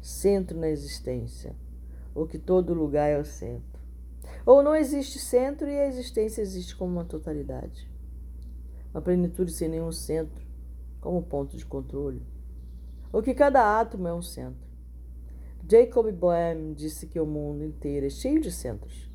centro 0.00 0.58
na 0.58 0.68
existência, 0.68 1.54
ou 2.14 2.26
que 2.26 2.38
todo 2.38 2.74
lugar 2.74 3.08
é 3.08 3.18
o 3.18 3.24
centro. 3.24 3.80
Ou 4.44 4.62
não 4.62 4.74
existe 4.74 5.18
centro 5.18 5.68
e 5.68 5.78
a 5.78 5.86
existência 5.86 6.42
existe 6.42 6.74
como 6.74 6.92
uma 6.92 7.04
totalidade. 7.04 7.88
Uma 8.92 9.00
plenitude 9.00 9.52
sem 9.52 9.68
nenhum 9.68 9.92
centro, 9.92 10.44
como 11.00 11.22
ponto 11.22 11.56
de 11.56 11.64
controle. 11.64 12.26
Ou 13.12 13.22
que 13.22 13.34
cada 13.34 13.80
átomo 13.80 14.08
é 14.08 14.14
um 14.14 14.22
centro. 14.22 14.66
Jacob 15.68 16.10
Boehm 16.10 16.74
disse 16.74 17.06
que 17.06 17.20
o 17.20 17.26
mundo 17.26 17.64
inteiro 17.64 18.06
é 18.06 18.10
cheio 18.10 18.40
de 18.40 18.50
centros, 18.50 19.08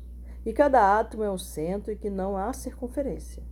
e 0.46 0.52
cada 0.52 0.98
átomo 0.98 1.22
é 1.22 1.30
um 1.30 1.36
centro 1.36 1.92
e 1.92 1.96
que 1.96 2.08
não 2.08 2.38
há 2.38 2.54
circunferência. 2.54 3.42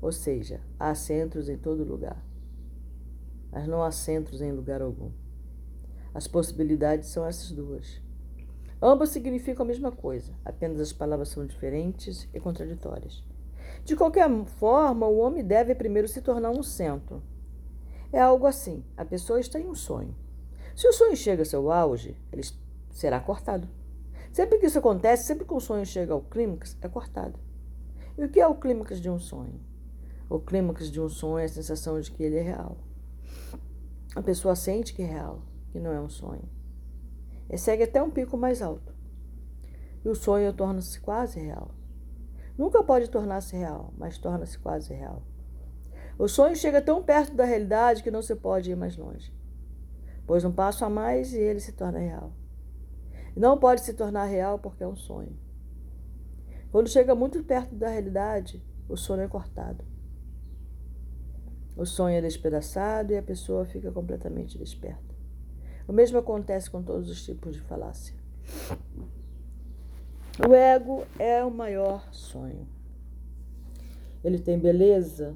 Ou 0.00 0.12
seja, 0.12 0.60
há 0.78 0.94
centros 0.94 1.48
em 1.48 1.58
todo 1.58 1.84
lugar, 1.84 2.24
mas 3.52 3.66
não 3.66 3.82
há 3.82 3.90
centros 3.90 4.40
em 4.40 4.52
lugar 4.52 4.80
algum. 4.80 5.10
As 6.14 6.26
possibilidades 6.26 7.08
são 7.08 7.24
essas 7.24 7.50
duas. 7.52 8.00
Ambas 8.82 9.10
significam 9.10 9.64
a 9.64 9.68
mesma 9.68 9.92
coisa, 9.92 10.32
apenas 10.44 10.80
as 10.80 10.92
palavras 10.92 11.28
são 11.28 11.44
diferentes 11.44 12.28
e 12.32 12.40
contraditórias. 12.40 13.22
De 13.84 13.94
qualquer 13.94 14.28
forma, 14.46 15.06
o 15.06 15.18
homem 15.18 15.44
deve 15.44 15.74
primeiro 15.74 16.08
se 16.08 16.22
tornar 16.22 16.50
um 16.50 16.62
centro. 16.62 17.22
É 18.12 18.20
algo 18.20 18.46
assim: 18.46 18.82
a 18.96 19.04
pessoa 19.04 19.38
está 19.38 19.60
em 19.60 19.68
um 19.68 19.74
sonho. 19.74 20.16
Se 20.74 20.88
o 20.88 20.92
sonho 20.92 21.16
chega 21.16 21.42
ao 21.42 21.46
seu 21.46 21.70
auge, 21.70 22.16
ele 22.32 22.42
será 22.90 23.20
cortado. 23.20 23.68
Sempre 24.32 24.58
que 24.58 24.66
isso 24.66 24.78
acontece, 24.78 25.26
sempre 25.26 25.44
que 25.44 25.52
o 25.52 25.60
sonho 25.60 25.84
chega 25.84 26.12
ao 26.12 26.22
clímax, 26.22 26.76
é 26.80 26.88
cortado. 26.88 27.38
E 28.16 28.24
o 28.24 28.28
que 28.28 28.40
é 28.40 28.46
o 28.46 28.54
clímax 28.54 29.00
de 29.00 29.10
um 29.10 29.18
sonho? 29.18 29.60
O 30.30 30.38
clímax 30.38 30.88
de 30.92 31.00
um 31.00 31.08
sonho 31.08 31.38
é 31.40 31.44
a 31.46 31.48
sensação 31.48 32.00
de 32.00 32.08
que 32.08 32.22
ele 32.22 32.36
é 32.36 32.40
real. 32.40 32.78
A 34.14 34.22
pessoa 34.22 34.54
sente 34.54 34.94
que 34.94 35.02
é 35.02 35.04
real, 35.06 35.42
que 35.72 35.80
não 35.80 35.90
é 35.90 36.00
um 36.00 36.08
sonho. 36.08 36.48
E 37.48 37.58
segue 37.58 37.82
até 37.82 38.00
um 38.00 38.12
pico 38.12 38.36
mais 38.36 38.62
alto. 38.62 38.94
E 40.04 40.08
o 40.08 40.14
sonho 40.14 40.52
torna-se 40.52 41.00
quase 41.00 41.40
real. 41.40 41.74
Nunca 42.56 42.80
pode 42.84 43.10
tornar-se 43.10 43.56
real, 43.56 43.92
mas 43.98 44.18
torna-se 44.18 44.56
quase 44.56 44.94
real. 44.94 45.20
O 46.16 46.28
sonho 46.28 46.54
chega 46.54 46.80
tão 46.80 47.02
perto 47.02 47.34
da 47.34 47.44
realidade 47.44 48.00
que 48.00 48.10
não 48.10 48.22
se 48.22 48.36
pode 48.36 48.70
ir 48.70 48.76
mais 48.76 48.96
longe. 48.96 49.34
pois 50.28 50.44
um 50.44 50.52
passo 50.52 50.84
a 50.84 50.88
mais 50.88 51.32
e 51.32 51.38
ele 51.40 51.58
se 51.58 51.72
torna 51.72 51.98
real. 51.98 52.30
Não 53.36 53.58
pode 53.58 53.80
se 53.80 53.94
tornar 53.94 54.26
real 54.26 54.60
porque 54.60 54.84
é 54.84 54.86
um 54.86 54.94
sonho. 54.94 55.36
Quando 56.70 56.88
chega 56.88 57.16
muito 57.16 57.42
perto 57.42 57.74
da 57.74 57.88
realidade, 57.88 58.64
o 58.88 58.96
sonho 58.96 59.22
é 59.22 59.28
cortado. 59.28 59.84
O 61.80 61.86
sonho 61.86 62.18
é 62.18 62.20
despedaçado 62.20 63.10
e 63.10 63.16
a 63.16 63.22
pessoa 63.22 63.64
fica 63.64 63.90
completamente 63.90 64.58
desperta. 64.58 65.14
O 65.88 65.94
mesmo 65.94 66.18
acontece 66.18 66.70
com 66.70 66.82
todos 66.82 67.08
os 67.08 67.24
tipos 67.24 67.54
de 67.54 67.60
falácia. 67.62 68.14
O 70.46 70.54
ego 70.54 71.06
é 71.18 71.42
o 71.42 71.50
maior 71.50 72.06
sonho. 72.12 72.68
Ele 74.22 74.38
tem 74.38 74.58
beleza, 74.58 75.34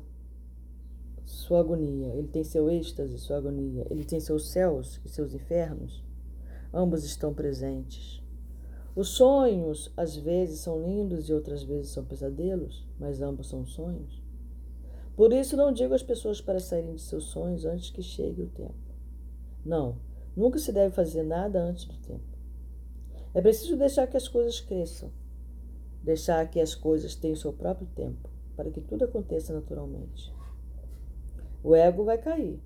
sua 1.25 1.61
agonia. 1.61 2.15
Ele 2.15 2.29
tem 2.29 2.45
seu 2.45 2.69
êxtase, 2.69 3.19
sua 3.19 3.39
agonia. 3.39 3.87
Ele 3.89 4.05
tem 4.05 4.21
seus 4.21 4.51
céus 4.51 5.01
e 5.03 5.09
seus 5.09 5.33
infernos. 5.33 6.05
Ambos 6.75 7.05
estão 7.05 7.33
presentes. 7.33 8.23
Os 8.95 9.09
sonhos, 9.09 9.91
às 9.97 10.15
vezes, 10.15 10.61
são 10.61 10.83
lindos 10.83 11.31
e 11.31 11.33
outras 11.33 11.63
vezes 11.63 11.91
são 11.91 12.05
pesadelos, 12.05 12.87
mas 13.01 13.23
ambos 13.23 13.49
são 13.49 13.65
sonhos. 13.65 14.24
Por 15.17 15.33
isso, 15.33 15.57
não 15.57 15.73
digo 15.73 15.95
às 15.95 16.03
pessoas 16.03 16.41
para 16.41 16.59
saírem 16.59 16.95
de 16.95 17.03
seus 17.03 17.25
sonhos 17.25 17.65
antes 17.65 17.91
que 17.91 18.03
chegue 18.03 18.43
o 18.43 18.49
tempo. 18.49 18.75
Não, 19.65 19.97
nunca 20.37 20.59
se 20.59 20.73
deve 20.73 20.95
fazer 20.95 21.23
nada 21.23 21.63
antes 21.63 21.85
do 21.85 21.97
tempo. 21.99 22.35
É 23.33 23.41
preciso 23.41 23.77
deixar 23.77 24.07
que 24.07 24.17
as 24.17 24.29
coisas 24.29 24.61
cresçam, 24.61 25.11
deixar 26.03 26.49
que 26.51 26.61
as 26.61 26.75
coisas 26.75 27.15
tenham 27.15 27.37
seu 27.37 27.53
próprio 27.53 27.87
tempo, 27.95 28.29
para 28.57 28.71
que 28.71 28.81
tudo 28.81 29.05
aconteça 29.05 29.53
naturalmente. 29.55 30.33
O 31.63 31.75
ego 31.75 32.05
vai 32.05 32.19
cair, 32.19 32.61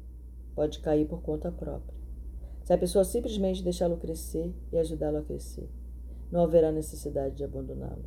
pode 0.55 0.81
cair 0.81 1.07
por 1.07 1.23
conta 1.23 1.53
própria. 1.53 1.97
Se 2.65 2.73
a 2.73 2.79
pessoa 2.79 3.05
simplesmente 3.05 3.63
deixá-lo 3.63 3.97
crescer 3.97 4.55
e 4.73 4.79
ajudá-lo 4.79 5.19
a 5.19 5.23
crescer, 5.23 5.71
não 6.31 6.43
haverá 6.43 6.73
necessidade 6.73 7.37
de 7.37 7.45
abandoná-lo. 7.45 8.05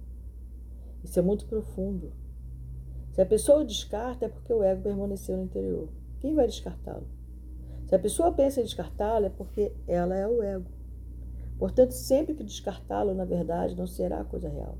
Isso 1.04 1.18
é 1.18 1.22
muito 1.22 1.46
profundo 1.46 2.12
se 3.12 3.22
a 3.22 3.26
pessoa 3.26 3.62
o 3.62 3.66
descarta, 3.66 4.26
é 4.26 4.30
porque 4.30 4.54
o 4.54 4.64
ego 4.64 4.82
permaneceu 4.82 5.36
no 5.36 5.44
interior. 5.44 5.90
Quem 6.20 6.34
vai 6.34 6.48
descartá-lo? 6.48 7.08
Se 7.88 7.96
a 7.96 8.00
pessoa 8.00 8.32
pensa 8.32 8.62
em 8.62 8.64
descartá-lo, 8.64 9.26
é 9.26 9.30
porque 9.30 9.74
ela 9.86 10.16
é 10.16 10.26
o 10.26 10.42
ego. 10.42 10.70
Portanto, 11.60 11.92
sempre 11.92 12.34
que 12.34 12.44
descartá-lo, 12.44 13.14
na 13.14 13.26
verdade, 13.26 13.76
não 13.76 13.86
será 13.86 14.22
a 14.22 14.26
coisa 14.26 14.48
real. 14.48 14.78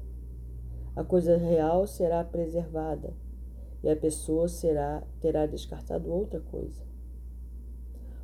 A 0.96 1.04
coisa 1.04 1.36
real 1.36 1.86
será 1.88 2.24
preservada 2.24 3.14
e 3.84 3.90
a 3.90 3.96
pessoa 3.96 4.48
será 4.48 5.04
terá 5.20 5.46
descartado 5.46 6.12
outra 6.12 6.40
coisa. 6.40 6.82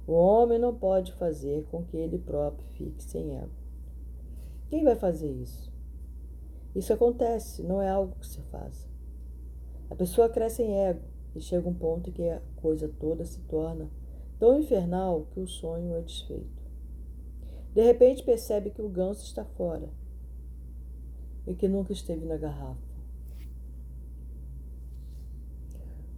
O 0.06 0.14
homem 0.14 0.58
não 0.58 0.74
pode 0.74 1.12
fazer 1.14 1.66
com 1.66 1.84
que 1.84 1.98
ele 1.98 2.18
próprio 2.18 2.66
fique 2.70 3.04
sem 3.04 3.36
ego. 3.36 3.52
Quem 4.70 4.84
vai 4.84 4.96
fazer 4.96 5.32
isso? 5.32 5.72
Isso 6.74 6.94
acontece, 6.94 7.62
não 7.64 7.82
é 7.82 7.90
algo 7.90 8.16
que 8.20 8.28
se 8.28 8.40
faça. 8.44 8.88
A 9.90 9.96
pessoa 9.96 10.30
cresce 10.30 10.62
em 10.62 10.74
ego 10.74 11.02
e 11.36 11.42
chega 11.42 11.68
um 11.68 11.74
ponto 11.74 12.10
em 12.10 12.14
que 12.14 12.28
a 12.30 12.42
coisa 12.58 12.90
toda 13.00 13.26
se 13.26 13.40
torna 13.42 13.90
tão 14.40 14.60
infernal 14.60 15.28
que 15.32 15.40
o 15.40 15.48
sonho 15.48 15.96
é 15.96 16.02
desfeito. 16.02 16.62
De 17.74 17.84
repente 17.84 18.24
percebe 18.24 18.70
que 18.70 18.82
o 18.82 18.90
ganso 18.90 19.24
está 19.24 19.46
fora 19.46 19.90
e 21.46 21.54
que 21.56 21.68
nunca 21.68 21.94
esteve 21.94 22.26
na 22.26 22.38
garrafa. 22.38 22.88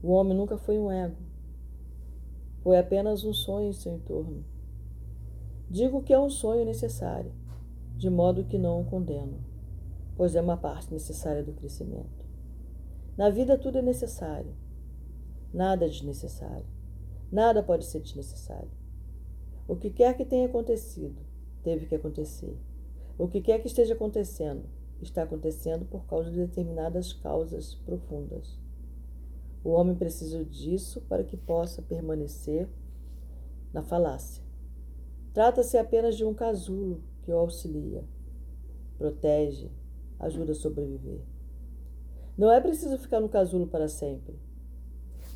O 0.02 0.12
homem 0.12 0.36
nunca 0.36 0.58
foi 0.58 0.80
um 0.80 0.90
ego. 0.90 1.18
Foi 2.62 2.78
apenas 2.78 3.24
um 3.24 3.34
sonho 3.34 3.70
em 3.70 3.74
seu 3.74 3.94
entorno. 3.94 4.44
Digo 5.70 6.02
que 6.02 6.14
é 6.14 6.20
um 6.20 6.30
sonho 6.30 6.66
necessário, 6.66 7.32
de 7.96 8.10
modo 8.10 8.46
que 8.46 8.58
não 8.58 8.82
o 8.82 8.86
condeno, 8.86 9.44
pois 10.16 10.36
é 10.36 10.42
uma 10.42 10.58
parte 10.58 10.92
necessária 10.92 11.44
do 11.44 11.54
crescimento. 11.54 12.19
Na 13.20 13.30
vida 13.30 13.58
tudo 13.58 13.80
é 13.80 13.82
necessário. 13.82 14.56
Nada 15.54 15.86
é 15.86 15.90
desnecessário. 15.90 16.66
Nada 17.30 17.62
pode 17.62 17.84
ser 17.84 18.00
desnecessário. 18.00 18.72
O 19.68 19.76
que 19.76 19.90
quer 19.90 20.16
que 20.16 20.24
tenha 20.24 20.46
acontecido, 20.46 21.22
teve 21.62 21.86
que 21.86 21.96
acontecer. 21.96 22.58
O 23.18 23.28
que 23.28 23.42
quer 23.42 23.60
que 23.60 23.68
esteja 23.68 23.94
acontecendo, 23.94 24.64
está 25.02 25.24
acontecendo 25.24 25.84
por 25.84 26.06
causa 26.06 26.32
de 26.32 26.38
determinadas 26.38 27.12
causas 27.12 27.76
profundas. 27.86 28.58
O 29.66 29.72
homem 29.72 29.98
precisa 29.98 30.46
disso 30.46 31.02
para 31.02 31.26
que 31.26 31.36
possa 31.36 31.82
permanecer 31.82 32.70
na 33.74 33.84
falácia. 33.84 34.42
Trata-se 35.34 35.78
apenas 35.78 36.16
de 36.16 36.24
um 36.24 36.34
casulo 36.34 37.04
que 37.24 37.34
o 37.34 37.38
auxilia, 37.38 38.02
protege, 38.98 39.70
ajuda 40.18 40.54
a 40.54 40.56
sobreviver. 40.56 41.29
Não 42.40 42.50
é 42.50 42.62
preciso 42.62 42.98
ficar 42.98 43.20
no 43.20 43.28
casulo 43.28 43.68
para 43.68 43.90
sempre. 43.90 44.40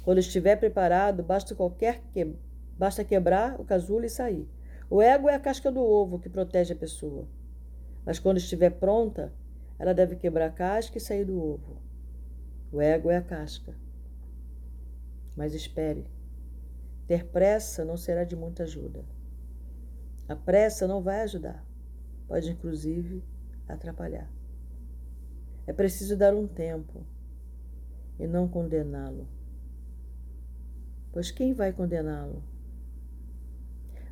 Quando 0.06 0.20
estiver 0.20 0.56
preparado, 0.56 1.22
basta 1.22 1.54
qualquer 1.54 2.02
que... 2.14 2.34
basta 2.78 3.04
quebrar 3.04 3.60
o 3.60 3.66
casulo 3.66 4.06
e 4.06 4.10
sair. 4.10 4.48
O 4.90 5.02
ego 5.02 5.28
é 5.28 5.36
a 5.36 5.40
casca 5.40 5.70
do 5.70 5.82
ovo 5.82 6.18
que 6.18 6.30
protege 6.30 6.72
a 6.72 6.78
pessoa. 6.78 7.28
Mas 8.06 8.20
quando 8.20 8.38
estiver 8.38 8.70
pronta, 8.70 9.34
ela 9.78 9.94
deve 9.94 10.16
quebrar 10.16 10.46
a 10.46 10.52
casca 10.52 10.98
e 10.98 11.02
sair 11.02 11.26
do 11.26 11.38
ovo. 11.38 11.76
O 12.72 12.80
ego 12.80 13.12
é 13.12 13.18
a 13.18 13.22
casca. 13.22 13.76
Mas 15.36 15.54
espere. 15.54 16.08
Ter 17.06 17.26
pressa 17.26 17.84
não 17.84 17.98
será 17.98 18.24
de 18.24 18.38
muita 18.38 18.64
ajuda. 18.64 19.04
A 20.26 20.38
pressa 20.38 20.88
não 20.88 21.02
vai 21.02 21.20
ajudar. 21.20 21.66
Pode, 22.30 22.50
inclusive, 22.50 23.22
atrapalhar. 23.68 24.32
É 25.66 25.72
preciso 25.72 26.18
dar 26.18 26.34
um 26.34 26.46
tempo 26.46 27.06
e 28.20 28.28
não 28.28 28.50
condená-lo. 28.50 29.28
Pois 31.12 31.32
quem 31.32 31.54
vai 31.54 31.72
condená-lo? 31.72 32.44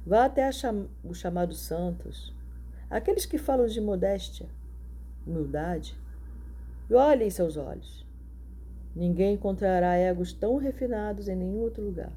Vá 0.05 0.25
até 0.25 0.49
cham 0.51 0.89
os 1.03 1.17
chamados 1.17 1.59
santos, 1.59 2.33
aqueles 2.89 3.25
que 3.25 3.37
falam 3.37 3.67
de 3.67 3.81
modéstia, 3.81 4.47
humildade, 5.27 5.97
e 6.89 6.93
olhe 6.93 7.25
em 7.25 7.29
seus 7.29 7.57
olhos. 7.57 8.07
Ninguém 8.95 9.35
encontrará 9.35 9.95
egos 9.95 10.33
tão 10.33 10.57
refinados 10.57 11.27
em 11.27 11.35
nenhum 11.35 11.59
outro 11.59 11.83
lugar. 11.83 12.13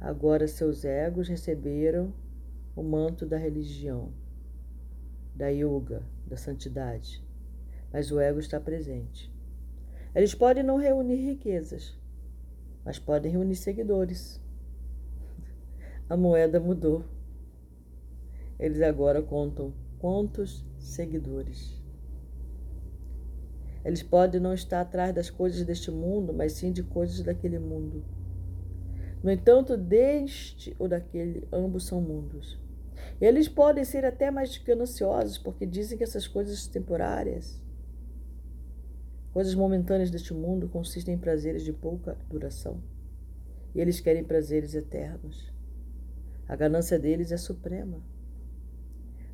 Agora 0.00 0.48
seus 0.48 0.84
egos 0.84 1.28
receberam 1.28 2.12
o 2.74 2.82
manto 2.82 3.24
da 3.24 3.36
religião, 3.36 4.12
da 5.34 5.48
yoga, 5.48 6.02
da 6.26 6.36
santidade 6.36 7.27
mas 7.92 8.10
o 8.10 8.20
ego 8.20 8.38
está 8.38 8.60
presente. 8.60 9.32
Eles 10.14 10.34
podem 10.34 10.62
não 10.62 10.76
reunir 10.76 11.16
riquezas, 11.16 11.96
mas 12.84 12.98
podem 12.98 13.32
reunir 13.32 13.56
seguidores. 13.56 14.40
A 16.08 16.16
moeda 16.16 16.58
mudou. 16.58 17.04
Eles 18.58 18.82
agora 18.82 19.22
contam 19.22 19.72
quantos 19.98 20.64
seguidores. 20.78 21.78
Eles 23.84 24.02
podem 24.02 24.40
não 24.40 24.52
estar 24.52 24.80
atrás 24.80 25.14
das 25.14 25.30
coisas 25.30 25.64
deste 25.64 25.90
mundo, 25.90 26.32
mas 26.32 26.52
sim 26.52 26.72
de 26.72 26.82
coisas 26.82 27.22
daquele 27.22 27.58
mundo. 27.58 28.04
No 29.22 29.30
entanto, 29.30 29.76
deste 29.76 30.74
ou 30.78 30.88
daquele, 30.88 31.46
ambos 31.52 31.86
são 31.86 32.00
mundos. 32.00 32.58
Eles 33.20 33.48
podem 33.48 33.84
ser 33.84 34.04
até 34.04 34.30
mais 34.30 34.56
gananciosos, 34.58 35.38
porque 35.38 35.66
dizem 35.66 35.96
que 35.96 36.04
essas 36.04 36.26
coisas 36.26 36.66
temporárias 36.66 37.60
Coisas 39.38 39.54
momentâneas 39.54 40.10
deste 40.10 40.34
mundo 40.34 40.68
consistem 40.68 41.14
em 41.14 41.16
prazeres 41.16 41.62
de 41.62 41.72
pouca 41.72 42.18
duração. 42.28 42.82
E 43.72 43.80
eles 43.80 44.00
querem 44.00 44.24
prazeres 44.24 44.74
eternos. 44.74 45.54
A 46.48 46.56
ganância 46.56 46.98
deles 46.98 47.30
é 47.30 47.36
suprema. 47.36 48.02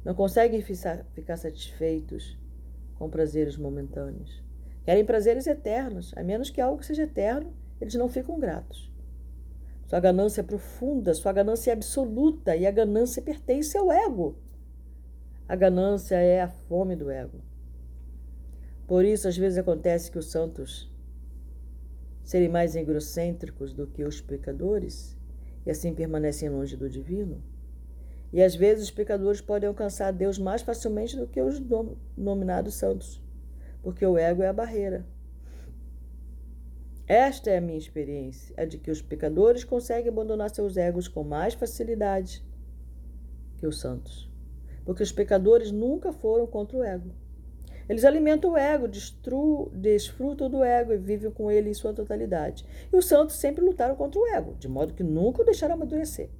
Não 0.04 0.14
conseguem 0.14 0.60
ficar 0.60 1.38
satisfeitos 1.38 2.38
com 2.98 3.08
prazeres 3.08 3.56
momentâneos. 3.56 4.44
Querem 4.84 5.06
prazeres 5.06 5.46
eternos. 5.46 6.12
A 6.18 6.22
menos 6.22 6.50
que 6.50 6.60
algo 6.60 6.84
seja 6.84 7.04
eterno, 7.04 7.54
eles 7.80 7.94
não 7.94 8.10
ficam 8.10 8.38
gratos. 8.38 8.92
Sua 9.86 10.00
ganância 10.00 10.42
é 10.42 10.44
profunda, 10.44 11.14
sua 11.14 11.32
ganância 11.32 11.70
é 11.70 11.72
absoluta 11.72 12.54
e 12.54 12.66
a 12.66 12.70
ganância 12.70 13.22
pertence 13.22 13.74
ao 13.78 13.90
ego. 13.90 14.36
A 15.48 15.56
ganância 15.56 16.16
é 16.16 16.42
a 16.42 16.48
fome 16.48 16.94
do 16.94 17.10
ego. 17.10 17.53
Por 18.86 19.04
isso, 19.04 19.26
às 19.26 19.36
vezes 19.36 19.58
acontece 19.58 20.10
que 20.10 20.18
os 20.18 20.30
santos 20.30 20.92
serem 22.22 22.48
mais 22.48 22.74
egocêntricos 22.76 23.72
do 23.72 23.86
que 23.86 24.04
os 24.04 24.20
pecadores 24.20 25.16
e 25.64 25.70
assim 25.70 25.94
permanecem 25.94 26.48
longe 26.48 26.76
do 26.76 26.88
divino. 26.88 27.42
E 28.32 28.42
às 28.42 28.54
vezes 28.54 28.84
os 28.84 28.90
pecadores 28.90 29.40
podem 29.40 29.68
alcançar 29.68 30.12
Deus 30.12 30.38
mais 30.38 30.60
facilmente 30.60 31.16
do 31.16 31.26
que 31.26 31.40
os 31.40 31.62
nominados 32.16 32.74
santos, 32.74 33.22
porque 33.82 34.04
o 34.04 34.18
ego 34.18 34.42
é 34.42 34.48
a 34.48 34.52
barreira. 34.52 35.06
Esta 37.06 37.50
é 37.50 37.58
a 37.58 37.60
minha 37.60 37.78
experiência, 37.78 38.54
a 38.56 38.64
de 38.64 38.78
que 38.78 38.90
os 38.90 39.00
pecadores 39.00 39.62
conseguem 39.62 40.08
abandonar 40.08 40.50
seus 40.50 40.76
egos 40.76 41.06
com 41.06 41.22
mais 41.22 41.54
facilidade 41.54 42.42
que 43.58 43.66
os 43.66 43.78
santos. 43.78 44.30
Porque 44.84 45.02
os 45.02 45.12
pecadores 45.12 45.70
nunca 45.70 46.12
foram 46.12 46.46
contra 46.46 46.78
o 46.78 46.82
ego. 46.82 47.10
Eles 47.88 48.04
alimentam 48.04 48.52
o 48.52 48.56
ego, 48.56 48.88
destru, 48.88 49.70
desfrutam 49.74 50.48
do 50.48 50.64
ego 50.64 50.92
e 50.92 50.96
vivem 50.96 51.30
com 51.30 51.50
ele 51.50 51.70
em 51.70 51.74
sua 51.74 51.92
totalidade. 51.92 52.64
E 52.92 52.96
os 52.96 53.06
santos 53.06 53.36
sempre 53.36 53.64
lutaram 53.64 53.94
contra 53.94 54.20
o 54.20 54.26
ego, 54.28 54.54
de 54.54 54.68
modo 54.68 54.94
que 54.94 55.02
nunca 55.02 55.42
o 55.42 55.44
deixaram 55.44 55.74
amadurecer. 55.74 56.30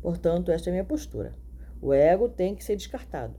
Portanto, 0.00 0.50
esta 0.50 0.68
é 0.68 0.70
a 0.70 0.72
minha 0.72 0.84
postura. 0.84 1.34
O 1.82 1.92
ego 1.92 2.28
tem 2.28 2.54
que 2.54 2.64
ser 2.64 2.76
descartado. 2.76 3.34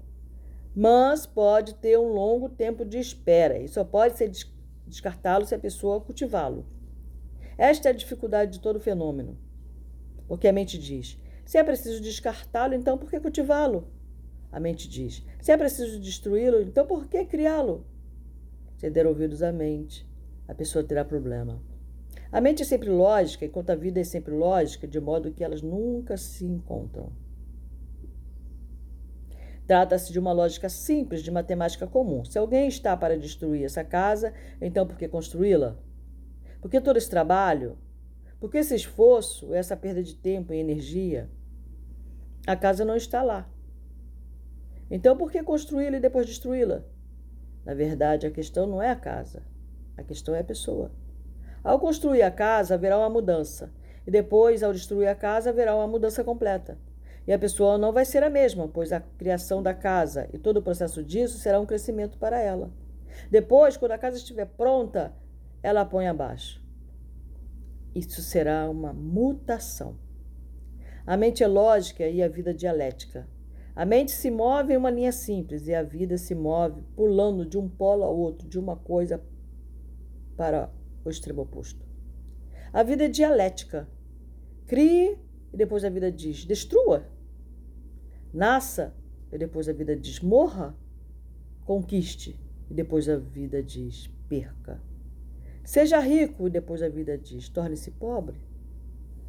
Mas 0.76 1.26
pode 1.26 1.76
ter 1.76 1.98
um 1.98 2.14
longo 2.14 2.48
tempo 2.48 2.86
de 2.86 2.98
espera 2.98 3.58
e 3.58 3.68
só 3.68 3.84
pode 3.84 4.18
ser 4.18 4.32
descartá-lo 4.88 5.46
se 5.46 5.54
a 5.54 5.60
pessoa 5.60 6.00
cultivá-lo. 6.00 6.66
Esta 7.58 7.90
é 7.90 7.92
a 7.92 7.96
dificuldade 7.96 8.54
de 8.54 8.60
todo 8.60 8.80
fenômeno. 8.80 9.38
Porque 10.28 10.48
a 10.48 10.54
mente 10.54 10.78
diz: 10.78 11.18
se 11.46 11.58
é 11.58 11.64
preciso 11.64 12.02
descartá-lo, 12.02 12.74
então 12.74 12.98
por 12.98 13.10
que 13.10 13.20
cultivá-lo? 13.20 13.92
A 14.52 14.60
mente 14.60 14.88
diz: 14.88 15.26
se 15.42 15.52
é 15.52 15.58
preciso 15.58 16.00
destruí-lo, 16.00 16.62
então 16.62 16.86
por 16.86 17.08
que 17.08 17.26
criá-lo? 17.26 17.86
Se 18.78 18.90
der 18.90 19.08
ouvidos 19.08 19.42
à 19.42 19.52
mente, 19.52 20.08
a 20.48 20.54
pessoa 20.54 20.84
terá 20.84 21.04
problema. 21.04 21.62
A 22.32 22.40
mente 22.40 22.62
é 22.62 22.66
sempre 22.66 22.90
lógica, 22.90 23.46
enquanto 23.46 23.72
a 23.72 23.76
vida 23.76 24.00
é 24.00 24.04
sempre 24.04 24.34
lógica, 24.34 24.88
de 24.88 25.00
modo 25.00 25.32
que 25.32 25.44
elas 25.44 25.62
nunca 25.62 26.16
se 26.16 26.46
encontram. 26.46 27.12
Trata-se 29.68 30.12
de 30.12 30.20
uma 30.20 30.32
lógica 30.32 30.70
simples 30.70 31.24
de 31.24 31.32
matemática 31.32 31.88
comum. 31.88 32.24
Se 32.26 32.38
alguém 32.38 32.68
está 32.68 32.96
para 32.96 33.18
destruir 33.18 33.64
essa 33.64 33.84
casa, 33.84 34.34
então 34.62 34.86
por 34.86 34.98
que 34.98 35.08
construí-la? 35.08 35.78
Por 36.62 36.70
que 36.70 36.80
todo 36.80 36.98
esse 36.98 37.10
trabalho? 37.10 37.78
Por 38.40 38.52
que 38.52 38.58
esse 38.58 38.76
esforço, 38.76 39.54
essa 39.54 39.78
perda 39.78 40.04
de 40.04 40.16
tempo 40.16 40.54
e 40.54 40.60
energia? 40.60 41.30
A 42.46 42.56
casa 42.56 42.84
não 42.84 42.96
está 42.96 43.22
lá. 43.22 43.50
Então 44.92 45.16
por 45.16 45.32
que 45.32 45.42
construí-la 45.42 45.98
e 45.98 46.02
depois 46.02 46.28
destruí-la? 46.28 46.84
Na 47.66 47.74
verdade, 47.74 48.28
a 48.28 48.32
questão 48.32 48.68
não 48.68 48.82
é 48.82 48.90
a 48.90 48.96
casa. 48.96 49.42
A 49.96 50.04
questão 50.04 50.36
é 50.36 50.42
a 50.42 50.44
pessoa. 50.44 50.92
Ao 51.64 51.80
construir 51.80 52.24
a 52.24 52.30
casa, 52.30 52.74
haverá 52.74 52.98
uma 52.98 53.10
mudança. 53.10 53.72
E 54.06 54.12
depois, 54.12 54.62
ao 54.64 54.74
destruir 54.74 55.08
a 55.08 55.16
casa, 55.16 55.52
haverá 55.52 55.76
uma 55.76 55.88
mudança 55.88 56.24
completa. 56.24 56.78
E 57.26 57.32
a 57.32 57.40
pessoa 57.40 57.78
não 57.78 57.94
vai 57.94 58.04
ser 58.04 58.24
a 58.24 58.30
mesma, 58.30 58.68
pois 58.68 58.92
a 58.92 59.00
criação 59.00 59.64
da 59.64 59.74
casa 59.74 60.28
e 60.34 60.38
todo 60.38 60.58
o 60.58 60.62
processo 60.62 61.04
disso 61.04 61.38
será 61.38 61.60
um 61.60 61.66
crescimento 61.66 62.18
para 62.18 62.40
ela. 62.40 62.72
Depois, 63.30 63.78
quando 63.78 63.92
a 63.92 63.98
casa 63.98 64.18
estiver 64.18 64.46
pronta, 64.46 65.14
ela 65.64 65.82
a 65.82 65.86
põe 65.86 66.08
abaixo. 66.08 66.62
Isso 67.94 68.22
será 68.22 68.70
uma 68.70 68.92
mutação. 68.92 69.98
A 71.06 71.16
mente 71.16 71.44
é 71.44 71.48
lógica 71.48 72.08
e 72.08 72.22
a 72.24 72.28
vida 72.28 72.54
dialética. 72.54 73.28
A 73.76 73.86
mente 73.86 74.12
se 74.12 74.30
move 74.30 74.74
em 74.74 74.78
uma 74.78 74.90
linha 74.90 75.12
simples 75.12 75.68
e 75.68 75.74
a 75.74 75.82
vida 75.82 76.18
se 76.18 76.36
move 76.36 76.82
pulando 76.96 77.46
de 77.46 77.58
um 77.58 77.70
polo 77.70 78.04
ao 78.04 78.18
outro, 78.18 78.48
de 78.48 78.60
uma 78.60 78.76
coisa 78.76 79.24
para 80.36 80.70
o 81.06 81.10
extremo 81.10 81.44
oposto. 81.44 81.86
A 82.74 82.84
vida 82.84 83.06
é 83.06 83.08
dialética. 83.08 83.88
Crie 84.68 85.18
e 85.54 85.58
depois 85.58 85.84
a 85.84 85.90
vida 85.90 86.12
diz: 86.12 86.46
destrua. 86.46 87.06
Nasça 88.34 88.94
e 89.32 89.38
depois 89.38 89.68
a 89.70 89.74
vida 89.74 89.96
diz: 89.96 90.20
morra. 90.20 90.76
Conquiste 91.66 92.38
e 92.70 92.74
depois 92.74 93.08
a 93.08 93.18
vida 93.18 93.64
diz: 93.64 94.08
perca. 94.28 94.82
Seja 95.64 96.00
rico 96.00 96.48
e 96.48 96.50
depois 96.50 96.82
a 96.82 96.90
vida 96.90 97.18
diz: 97.18 97.48
torne-se 97.48 97.92
pobre. 97.92 98.40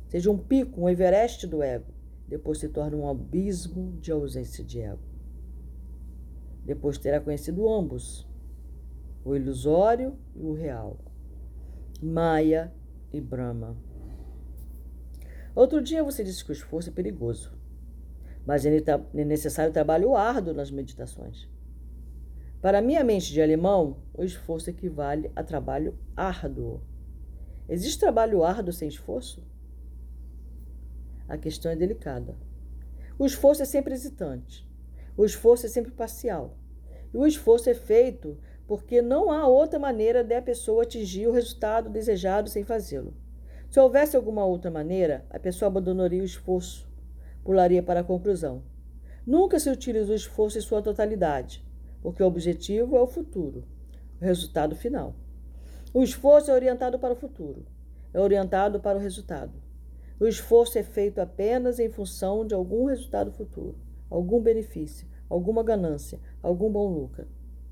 Seja 0.08 0.30
um 0.30 0.38
pico, 0.38 0.82
um 0.82 0.88
Everest 0.88 1.46
do 1.46 1.62
ego, 1.62 1.92
depois 2.32 2.56
se 2.56 2.66
torna 2.66 2.96
um 2.96 3.06
abismo 3.06 3.92
de 4.00 4.10
ausência 4.10 4.64
de 4.64 4.80
ego. 4.80 5.02
Depois 6.64 6.96
terá 6.96 7.20
conhecido 7.20 7.68
ambos, 7.68 8.26
o 9.22 9.36
ilusório 9.36 10.16
e 10.34 10.42
o 10.42 10.54
real, 10.54 10.98
Maya 12.00 12.72
e 13.12 13.20
Brahma. 13.20 13.76
Outro 15.54 15.82
dia 15.82 16.02
você 16.02 16.24
disse 16.24 16.42
que 16.42 16.52
o 16.52 16.54
esforço 16.54 16.88
é 16.88 16.92
perigoso, 16.92 17.52
mas 18.46 18.64
é, 18.64 18.78
é 18.78 19.24
necessário 19.26 19.70
trabalho 19.70 20.16
árduo 20.16 20.54
nas 20.54 20.70
meditações. 20.70 21.46
Para 22.62 22.80
minha 22.80 23.04
mente 23.04 23.30
de 23.30 23.42
alemão, 23.42 23.98
o 24.14 24.24
esforço 24.24 24.70
equivale 24.70 25.30
a 25.36 25.44
trabalho 25.44 25.98
árduo. 26.16 26.80
Existe 27.68 28.00
trabalho 28.00 28.42
árduo 28.42 28.72
sem 28.72 28.88
esforço? 28.88 29.51
A 31.28 31.36
questão 31.38 31.70
é 31.70 31.76
delicada. 31.76 32.34
O 33.18 33.26
esforço 33.26 33.62
é 33.62 33.64
sempre 33.64 33.94
hesitante. 33.94 34.68
O 35.16 35.24
esforço 35.24 35.66
é 35.66 35.68
sempre 35.68 35.92
parcial. 35.92 36.56
E 37.12 37.16
o 37.16 37.26
esforço 37.26 37.68
é 37.68 37.74
feito 37.74 38.38
porque 38.66 39.02
não 39.02 39.30
há 39.30 39.46
outra 39.46 39.78
maneira 39.78 40.24
de 40.24 40.34
a 40.34 40.42
pessoa 40.42 40.82
atingir 40.82 41.26
o 41.26 41.32
resultado 41.32 41.90
desejado 41.90 42.48
sem 42.48 42.64
fazê-lo. 42.64 43.14
Se 43.70 43.80
houvesse 43.80 44.16
alguma 44.16 44.44
outra 44.44 44.70
maneira, 44.70 45.24
a 45.30 45.38
pessoa 45.38 45.66
abandonaria 45.66 46.22
o 46.22 46.24
esforço, 46.24 46.88
pularia 47.44 47.82
para 47.82 48.00
a 48.00 48.04
conclusão. 48.04 48.62
Nunca 49.26 49.58
se 49.58 49.70
utiliza 49.70 50.12
o 50.12 50.16
esforço 50.16 50.58
em 50.58 50.60
sua 50.60 50.82
totalidade, 50.82 51.64
porque 52.02 52.22
o 52.22 52.26
objetivo 52.26 52.96
é 52.96 53.00
o 53.00 53.06
futuro, 53.06 53.64
o 54.20 54.24
resultado 54.24 54.74
final. 54.74 55.14
O 55.94 56.02
esforço 56.02 56.50
é 56.50 56.54
orientado 56.54 56.98
para 56.98 57.12
o 57.12 57.16
futuro, 57.16 57.66
é 58.12 58.20
orientado 58.20 58.80
para 58.80 58.98
o 58.98 59.00
resultado. 59.00 59.52
O 60.22 60.26
esforço 60.28 60.78
é 60.78 60.84
feito 60.84 61.20
apenas 61.20 61.80
em 61.80 61.88
função 61.88 62.46
de 62.46 62.54
algum 62.54 62.84
resultado 62.84 63.32
futuro, 63.32 63.76
algum 64.08 64.40
benefício, 64.40 65.04
alguma 65.28 65.64
ganância, 65.64 66.20
algum 66.40 66.70
bom 66.70 66.86
lucro. 66.86 67.26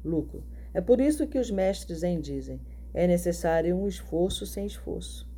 lucro. 0.05 0.43
É 0.75 0.81
por 0.81 1.01
isso 1.01 1.29
que 1.29 1.39
os 1.39 1.49
mestres 1.49 2.01
Zen 2.01 2.21
dizem: 2.21 2.61
é 2.93 3.07
necessário 3.07 3.77
um 3.77 3.87
esforço 3.87 4.45
sem 4.47 4.67
esforço. 4.67 5.31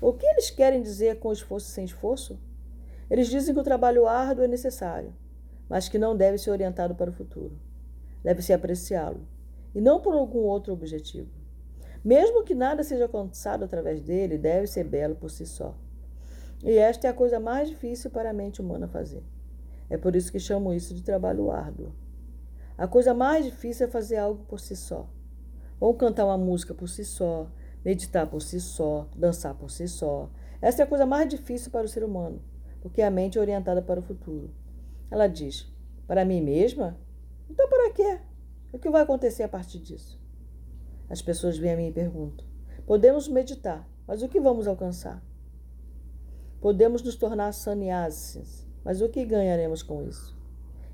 O 0.00 0.14
que 0.14 0.24
eles 0.24 0.48
querem 0.48 0.80
dizer 0.80 1.18
com 1.18 1.30
esforço 1.30 1.66
sem 1.66 1.84
esforço? 1.84 2.40
Eles 3.10 3.28
dizem 3.28 3.54
que 3.54 3.60
o 3.60 3.62
trabalho 3.62 4.06
árduo 4.06 4.46
é 4.46 4.48
necessário, 4.48 5.14
mas 5.68 5.90
que 5.90 5.98
não 5.98 6.16
deve 6.16 6.38
ser 6.38 6.52
orientado 6.52 6.94
para 6.94 7.10
o 7.10 7.14
futuro. 7.14 7.60
Deve-se 8.24 8.54
apreciá-lo, 8.54 9.28
e 9.74 9.80
não 9.82 10.00
por 10.00 10.14
algum 10.14 10.38
outro 10.38 10.72
objetivo. 10.72 11.28
Mesmo 12.02 12.42
que 12.42 12.54
nada 12.54 12.82
seja 12.82 13.04
alcançado 13.04 13.64
através 13.64 14.00
dele, 14.00 14.38
deve 14.38 14.66
ser 14.66 14.84
belo 14.84 15.14
por 15.14 15.30
si 15.30 15.44
só. 15.44 15.78
E 16.62 16.78
esta 16.78 17.08
é 17.08 17.10
a 17.10 17.14
coisa 17.14 17.40
mais 17.40 17.68
difícil 17.68 18.10
para 18.10 18.30
a 18.30 18.32
mente 18.32 18.60
humana 18.60 18.86
fazer. 18.86 19.24
É 19.90 19.96
por 19.96 20.14
isso 20.14 20.30
que 20.30 20.38
chamo 20.38 20.72
isso 20.72 20.94
de 20.94 21.02
trabalho 21.02 21.50
árduo. 21.50 21.92
A 22.78 22.86
coisa 22.86 23.12
mais 23.12 23.44
difícil 23.44 23.86
é 23.86 23.90
fazer 23.90 24.16
algo 24.16 24.44
por 24.44 24.60
si 24.60 24.76
só. 24.76 25.08
Ou 25.80 25.94
cantar 25.94 26.24
uma 26.24 26.38
música 26.38 26.72
por 26.72 26.88
si 26.88 27.04
só, 27.04 27.50
meditar 27.84 28.26
por 28.28 28.40
si 28.40 28.60
só, 28.60 29.08
dançar 29.16 29.54
por 29.54 29.70
si 29.70 29.88
só. 29.88 30.30
Essa 30.60 30.82
é 30.82 30.84
a 30.84 30.88
coisa 30.88 31.04
mais 31.04 31.28
difícil 31.28 31.70
para 31.72 31.84
o 31.84 31.88
ser 31.88 32.04
humano, 32.04 32.40
porque 32.80 33.02
a 33.02 33.10
mente 33.10 33.36
é 33.36 33.40
orientada 33.40 33.82
para 33.82 33.98
o 33.98 34.02
futuro. 34.02 34.54
Ela 35.10 35.26
diz: 35.26 35.70
Para 36.06 36.24
mim 36.24 36.40
mesma? 36.40 36.96
Então 37.50 37.68
para 37.68 37.92
quê? 37.92 38.20
O 38.72 38.78
que 38.78 38.88
vai 38.88 39.02
acontecer 39.02 39.42
a 39.42 39.48
partir 39.48 39.80
disso? 39.80 40.18
As 41.10 41.20
pessoas 41.20 41.58
vêm 41.58 41.72
a 41.72 41.76
mim 41.76 41.88
e 41.88 41.92
perguntam: 41.92 42.46
Podemos 42.86 43.28
meditar, 43.28 43.86
mas 44.06 44.22
o 44.22 44.28
que 44.28 44.40
vamos 44.40 44.66
alcançar? 44.66 45.22
Podemos 46.62 47.02
nos 47.02 47.16
tornar 47.16 47.50
sannyasis, 47.50 48.64
mas 48.84 49.02
o 49.02 49.08
que 49.08 49.24
ganharemos 49.24 49.82
com 49.82 50.00
isso? 50.04 50.38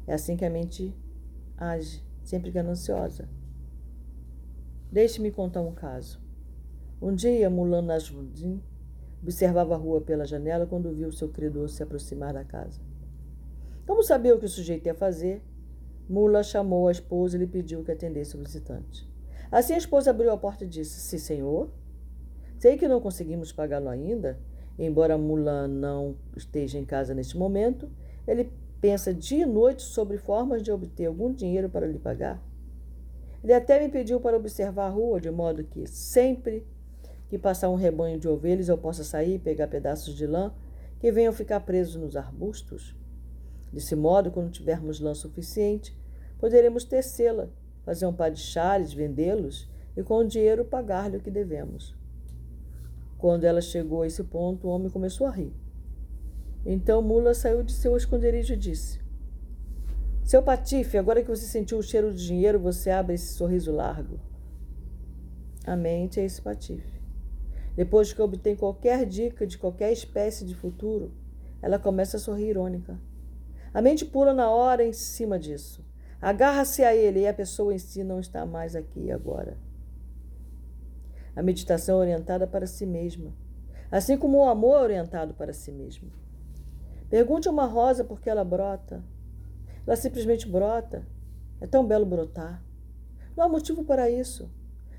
É 0.06 0.14
assim 0.14 0.34
que 0.34 0.46
a 0.46 0.48
mente 0.48 0.96
age, 1.58 2.02
sempre 2.24 2.50
gananciosa. 2.50 3.28
Deixe-me 4.90 5.30
contar 5.30 5.60
um 5.60 5.74
caso. 5.74 6.22
Um 7.02 7.14
dia, 7.14 7.50
Mulan 7.50 7.82
Najmuddin 7.82 8.62
observava 9.22 9.74
a 9.74 9.76
rua 9.76 10.00
pela 10.00 10.24
janela 10.24 10.66
quando 10.66 10.90
viu 10.90 11.12
seu 11.12 11.28
credor 11.28 11.68
se 11.68 11.82
aproximar 11.82 12.32
da 12.32 12.44
casa. 12.44 12.80
Como 13.86 14.02
sabia 14.02 14.34
o 14.34 14.38
que 14.38 14.46
o 14.46 14.48
sujeito 14.48 14.86
ia 14.86 14.94
fazer, 14.94 15.42
Mula 16.08 16.42
chamou 16.42 16.88
a 16.88 16.92
esposa 16.92 17.36
e 17.36 17.40
lhe 17.40 17.46
pediu 17.46 17.84
que 17.84 17.92
atendesse 17.92 18.34
o 18.34 18.38
visitante. 18.38 19.06
Assim 19.52 19.74
a 19.74 19.78
esposa 19.78 20.12
abriu 20.12 20.32
a 20.32 20.38
porta 20.38 20.64
e 20.64 20.66
disse: 20.66 20.98
Sim, 20.98 21.18
senhor. 21.18 21.70
Sei 22.58 22.78
que 22.78 22.88
não 22.88 23.02
conseguimos 23.02 23.52
pagá-lo 23.52 23.90
ainda. 23.90 24.40
Embora 24.78 25.18
Mulan 25.18 25.66
não 25.66 26.14
esteja 26.36 26.78
em 26.78 26.84
casa 26.84 27.12
neste 27.12 27.36
momento, 27.36 27.90
ele 28.26 28.52
pensa 28.80 29.12
dia 29.12 29.42
e 29.42 29.46
noite 29.46 29.82
sobre 29.82 30.18
formas 30.18 30.62
de 30.62 30.70
obter 30.70 31.06
algum 31.06 31.32
dinheiro 31.32 31.68
para 31.68 31.86
lhe 31.86 31.98
pagar. 31.98 32.40
Ele 33.42 33.52
até 33.52 33.80
me 33.80 33.88
pediu 33.88 34.20
para 34.20 34.36
observar 34.36 34.86
a 34.86 34.90
rua, 34.90 35.20
de 35.20 35.30
modo 35.30 35.64
que 35.64 35.86
sempre 35.86 36.64
que 37.28 37.38
passar 37.38 37.68
um 37.68 37.74
rebanho 37.74 38.18
de 38.18 38.28
ovelhas 38.28 38.68
eu 38.68 38.78
possa 38.78 39.02
sair 39.02 39.34
e 39.34 39.38
pegar 39.38 39.66
pedaços 39.66 40.14
de 40.14 40.26
lã 40.26 40.52
que 41.00 41.10
venham 41.10 41.32
ficar 41.32 41.60
presos 41.60 41.96
nos 41.96 42.16
arbustos. 42.16 42.96
Desse 43.72 43.94
modo, 43.96 44.30
quando 44.30 44.50
tivermos 44.50 45.00
lã 45.00 45.14
suficiente, 45.14 45.96
poderemos 46.38 46.84
tecê-la, 46.84 47.48
fazer 47.84 48.06
um 48.06 48.12
par 48.12 48.30
de 48.30 48.40
chales, 48.40 48.92
vendê-los 48.92 49.68
e 49.96 50.02
com 50.02 50.18
o 50.18 50.24
dinheiro 50.24 50.64
pagar-lhe 50.64 51.16
o 51.16 51.20
que 51.20 51.30
devemos. 51.30 51.97
Quando 53.18 53.42
ela 53.42 53.60
chegou 53.60 54.02
a 54.02 54.06
esse 54.06 54.22
ponto, 54.22 54.68
o 54.68 54.70
homem 54.70 54.88
começou 54.88 55.26
a 55.26 55.30
rir. 55.32 55.52
Então 56.64 57.02
Mula 57.02 57.34
saiu 57.34 57.64
de 57.64 57.72
seu 57.72 57.96
esconderijo 57.96 58.54
e 58.54 58.56
disse: 58.56 59.00
Seu 60.22 60.40
Patife, 60.40 60.96
agora 60.96 61.22
que 61.22 61.28
você 61.28 61.44
sentiu 61.44 61.78
o 61.78 61.82
cheiro 61.82 62.14
de 62.14 62.24
dinheiro, 62.24 62.60
você 62.60 62.90
abre 62.90 63.14
esse 63.14 63.34
sorriso 63.34 63.72
largo. 63.72 64.20
A 65.66 65.74
mente 65.74 66.20
é 66.20 66.24
esse 66.24 66.40
Patife. 66.40 67.02
Depois 67.74 68.12
que 68.12 68.22
obtém 68.22 68.54
qualquer 68.54 69.04
dica 69.04 69.46
de 69.46 69.58
qualquer 69.58 69.92
espécie 69.92 70.44
de 70.44 70.54
futuro, 70.54 71.12
ela 71.60 71.78
começa 71.78 72.16
a 72.16 72.20
sorrir 72.20 72.50
irônica. 72.50 72.98
A 73.74 73.82
mente 73.82 74.04
pula 74.04 74.32
na 74.32 74.48
hora 74.50 74.84
em 74.84 74.92
cima 74.92 75.38
disso. 75.38 75.84
Agarra-se 76.20 76.82
a 76.84 76.94
ele 76.94 77.20
e 77.20 77.28
a 77.28 77.34
pessoa 77.34 77.74
em 77.74 77.78
si 77.78 78.02
não 78.02 78.20
está 78.20 78.46
mais 78.46 78.74
aqui 78.74 79.10
agora. 79.10 79.56
A 81.38 81.42
meditação 81.42 81.98
orientada 81.98 82.48
para 82.48 82.66
si 82.66 82.84
mesma, 82.84 83.32
assim 83.92 84.18
como 84.18 84.38
o 84.38 84.48
amor 84.48 84.82
orientado 84.82 85.34
para 85.34 85.52
si 85.52 85.70
mesmo. 85.70 86.10
Pergunte 87.08 87.46
a 87.46 87.52
uma 87.52 87.64
rosa 87.64 88.02
por 88.02 88.20
que 88.20 88.28
ela 88.28 88.42
brota. 88.42 89.04
Ela 89.86 89.94
simplesmente 89.94 90.48
brota. 90.48 91.06
É 91.60 91.66
tão 91.68 91.86
belo 91.86 92.04
brotar. 92.04 92.60
Não 93.36 93.44
há 93.44 93.48
motivo 93.48 93.84
para 93.84 94.10
isso. 94.10 94.50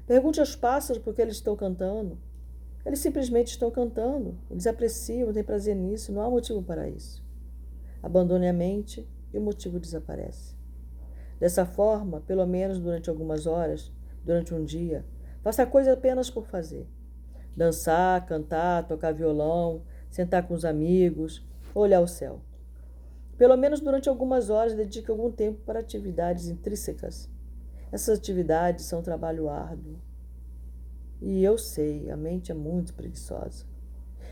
Pergunte 0.07 0.39
aos 0.39 0.55
pássaros 0.55 1.03
por 1.03 1.13
que 1.13 1.21
eles 1.21 1.35
estão 1.35 1.57
cantando. 1.57 2.17
Eles 2.85 2.99
simplesmente 2.99 3.47
estão 3.47 3.69
cantando. 3.69 4.37
Eles 4.49 4.65
apreciam, 4.65 5.33
têm 5.33 5.43
prazer 5.43 5.75
nisso. 5.75 6.13
Não 6.13 6.21
há 6.21 6.29
motivo 6.29 6.63
para 6.63 6.87
isso. 6.87 7.21
Abandone 8.01 8.47
a 8.47 8.53
mente 8.53 9.05
e 9.33 9.37
o 9.37 9.41
motivo 9.41 9.77
desaparece. 9.77 10.55
Dessa 11.37 11.65
forma, 11.65 12.21
pelo 12.21 12.45
menos 12.47 12.79
durante 12.79 13.09
algumas 13.09 13.45
horas, 13.45 13.91
durante 14.23 14.53
um 14.53 14.63
dia, 14.63 15.03
faça 15.43 15.63
a 15.63 15.67
coisa 15.67 15.93
apenas 15.93 16.29
por 16.29 16.45
fazer. 16.45 16.87
Dançar, 17.55 18.25
cantar, 18.25 18.87
tocar 18.87 19.13
violão, 19.13 19.83
sentar 20.09 20.47
com 20.47 20.53
os 20.53 20.65
amigos, 20.65 21.45
olhar 21.73 22.01
o 22.01 22.07
céu. 22.07 22.41
Pelo 23.37 23.55
menos 23.55 23.79
durante 23.79 24.09
algumas 24.09 24.49
horas, 24.49 24.73
dedique 24.73 25.09
algum 25.09 25.31
tempo 25.31 25.61
para 25.65 25.79
atividades 25.79 26.47
intrínsecas. 26.47 27.29
Essas 27.91 28.19
atividades 28.19 28.85
são 28.85 29.01
trabalho 29.01 29.49
árduo. 29.49 29.99
E 31.21 31.43
eu 31.43 31.57
sei, 31.57 32.09
a 32.09 32.17
mente 32.17 32.51
é 32.51 32.55
muito 32.55 32.93
preguiçosa. 32.93 33.65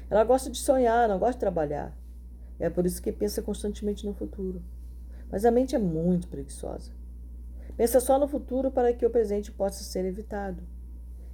Ela 0.10 0.24
gosta 0.24 0.50
de 0.50 0.58
sonhar, 0.58 1.10
não 1.10 1.20
gosta 1.20 1.34
de 1.34 1.40
trabalhar. 1.40 1.98
É 2.60 2.70
por 2.70 2.86
isso 2.86 3.02
que 3.02 3.12
pensa 3.12 3.42
constantemente 3.42 4.06
no 4.06 4.14
futuro. 4.14 4.62
Mas 5.30 5.46
a 5.46 5.52
mente 5.52 5.76
é 5.76 5.80
muito 5.80 6.28
preguiçosa. 6.28 6.92
Pensa 7.76 8.00
só 8.00 8.18
no 8.18 8.28
futuro 8.28 8.72
para 8.72 8.94
que 8.94 9.06
o 9.06 9.10
presente 9.10 9.52
possa 9.52 9.84
ser 9.84 10.06
evitado. 10.06 10.64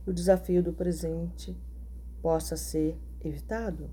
O 0.05 0.11
desafio 0.11 0.61
do 0.61 0.73
presente 0.73 1.55
possa 2.21 2.57
ser 2.57 2.97
evitado. 3.23 3.89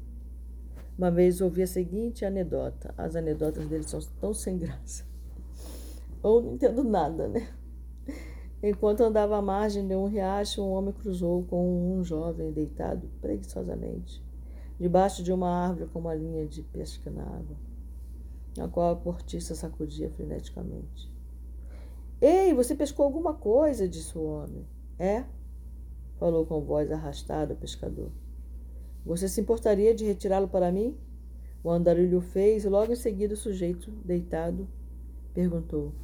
Uma 0.98 1.10
vez 1.10 1.40
ouvi 1.40 1.62
a 1.62 1.66
seguinte 1.66 2.24
anedota. 2.24 2.92
As 2.98 3.14
anedotas 3.14 3.66
dele 3.66 3.84
são 3.84 4.00
tão 4.20 4.34
sem 4.34 4.58
graça. 4.58 5.04
Eu 6.22 6.42
não 6.42 6.54
entendo 6.54 6.84
nada, 6.84 7.28
né? 7.28 7.48
Enquanto 8.62 9.02
andava 9.02 9.38
à 9.38 9.42
margem 9.42 9.86
de 9.86 9.94
um 9.94 10.06
riacho, 10.06 10.62
um 10.62 10.72
homem 10.72 10.92
cruzou 10.92 11.44
com 11.44 11.94
um 11.94 12.04
jovem 12.04 12.52
deitado 12.52 13.08
preguiçosamente, 13.20 14.22
debaixo 14.78 15.22
de 15.22 15.32
uma 15.32 15.48
árvore 15.48 15.88
com 15.88 15.98
uma 15.98 16.14
linha 16.14 16.46
de 16.46 16.62
pesca 16.62 17.10
na 17.10 17.22
água, 17.22 17.56
na 18.58 18.68
qual 18.68 18.92
a 18.92 18.96
cortiça 18.96 19.54
sacudia 19.54 20.10
freneticamente. 20.10 21.10
Ei, 22.20 22.52
você 22.52 22.74
pescou 22.74 23.06
alguma 23.06 23.32
coisa? 23.32 23.88
disse 23.88 24.18
o 24.18 24.22
homem. 24.22 24.66
É? 24.98 25.24
Falou 26.20 26.44
com 26.44 26.60
voz 26.60 26.92
arrastada 26.92 27.54
o 27.54 27.56
pescador. 27.56 28.12
Você 29.06 29.26
se 29.26 29.40
importaria 29.40 29.94
de 29.94 30.04
retirá-lo 30.04 30.46
para 30.46 30.70
mim? 30.70 30.94
O 31.64 31.70
andarilho 31.70 32.20
fez 32.20 32.64
e 32.64 32.68
logo 32.68 32.92
em 32.92 32.96
seguida 32.96 33.32
o 33.32 33.36
sujeito, 33.38 33.90
deitado, 34.04 34.68
perguntou: 35.32 35.94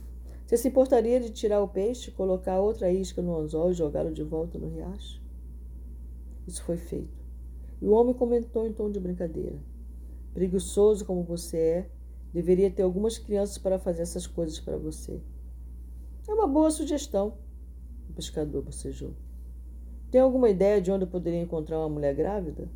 Você 0.46 0.56
se 0.56 0.68
importaria 0.68 1.20
de 1.20 1.30
tirar 1.30 1.62
o 1.62 1.68
peixe, 1.68 2.10
colocar 2.10 2.58
outra 2.58 2.90
isca 2.90 3.20
no 3.20 3.36
anzol 3.36 3.70
e 3.70 3.74
jogá-lo 3.74 4.10
de 4.10 4.22
volta 4.22 4.58
no 4.58 4.70
riacho? 4.70 5.22
Isso 6.46 6.62
foi 6.62 6.78
feito. 6.78 7.22
E 7.82 7.86
o 7.86 7.92
homem 7.92 8.14
comentou 8.14 8.66
em 8.66 8.72
tom 8.72 8.90
de 8.90 8.98
brincadeira: 8.98 9.58
Preguiçoso 10.32 11.04
como 11.04 11.22
você 11.22 11.58
é, 11.58 11.90
deveria 12.32 12.70
ter 12.70 12.82
algumas 12.82 13.18
crianças 13.18 13.58
para 13.58 13.78
fazer 13.78 14.00
essas 14.00 14.26
coisas 14.26 14.58
para 14.58 14.78
você. 14.78 15.20
É 16.26 16.32
uma 16.32 16.46
boa 16.46 16.70
sugestão, 16.70 17.36
o 18.08 18.14
pescador 18.14 18.62
bocejou. 18.62 19.14
Tem 20.10 20.20
alguma 20.20 20.48
ideia 20.48 20.80
de 20.80 20.90
onde 20.90 21.04
eu 21.04 21.08
poderia 21.08 21.40
encontrar 21.40 21.78
uma 21.78 21.88
mulher 21.88 22.14
grávida? 22.14 22.68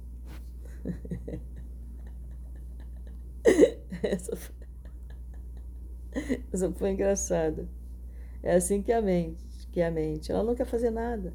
Essa 4.03 4.37
foi... 4.37 4.55
Essa 6.53 6.73
foi 6.73 6.91
engraçada. 6.91 7.69
É 8.43 8.55
assim 8.55 8.83
que 8.83 8.93
a 8.93 9.01
mente, 9.01 9.45
que 9.71 9.81
a 9.81 9.91
mente, 9.91 10.33
ela 10.33 10.43
não 10.43 10.55
quer 10.55 10.67
fazer 10.67 10.91
nada. 10.91 11.35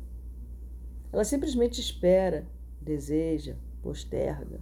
Ela 1.13 1.23
simplesmente 1.23 1.79
espera, 1.79 2.45
deseja, 2.81 3.55
posterga. 3.81 4.59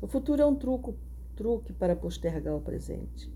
O 0.00 0.06
futuro 0.06 0.42
é 0.42 0.46
um 0.46 0.54
truco, 0.54 0.96
truque 1.34 1.72
para 1.72 1.96
postergar 1.96 2.54
o 2.54 2.60
presente. 2.60 3.32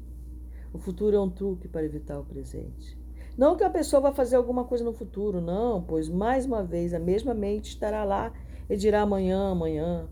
O 0.72 0.78
futuro 0.78 1.16
é 1.16 1.20
um 1.20 1.30
truque 1.30 1.66
para 1.66 1.84
evitar 1.84 2.20
o 2.20 2.24
presente. 2.24 2.97
Não 3.38 3.56
que 3.56 3.62
a 3.62 3.70
pessoa 3.70 4.02
vá 4.02 4.10
fazer 4.10 4.34
alguma 4.34 4.64
coisa 4.64 4.82
no 4.82 4.92
futuro, 4.92 5.40
não, 5.40 5.80
pois 5.80 6.08
mais 6.08 6.44
uma 6.44 6.64
vez 6.64 6.92
a 6.92 6.98
mesma 6.98 7.32
mente 7.32 7.68
estará 7.68 8.02
lá 8.02 8.32
e 8.68 8.76
dirá 8.76 9.02
amanhã, 9.02 9.52
amanhã. 9.52 10.08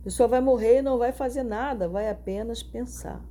A 0.00 0.04
pessoa 0.04 0.26
vai 0.26 0.40
morrer 0.40 0.78
e 0.78 0.82
não 0.82 0.96
vai 0.96 1.12
fazer 1.12 1.42
nada, 1.42 1.86
vai 1.86 2.08
apenas 2.08 2.62
pensar. 2.62 3.22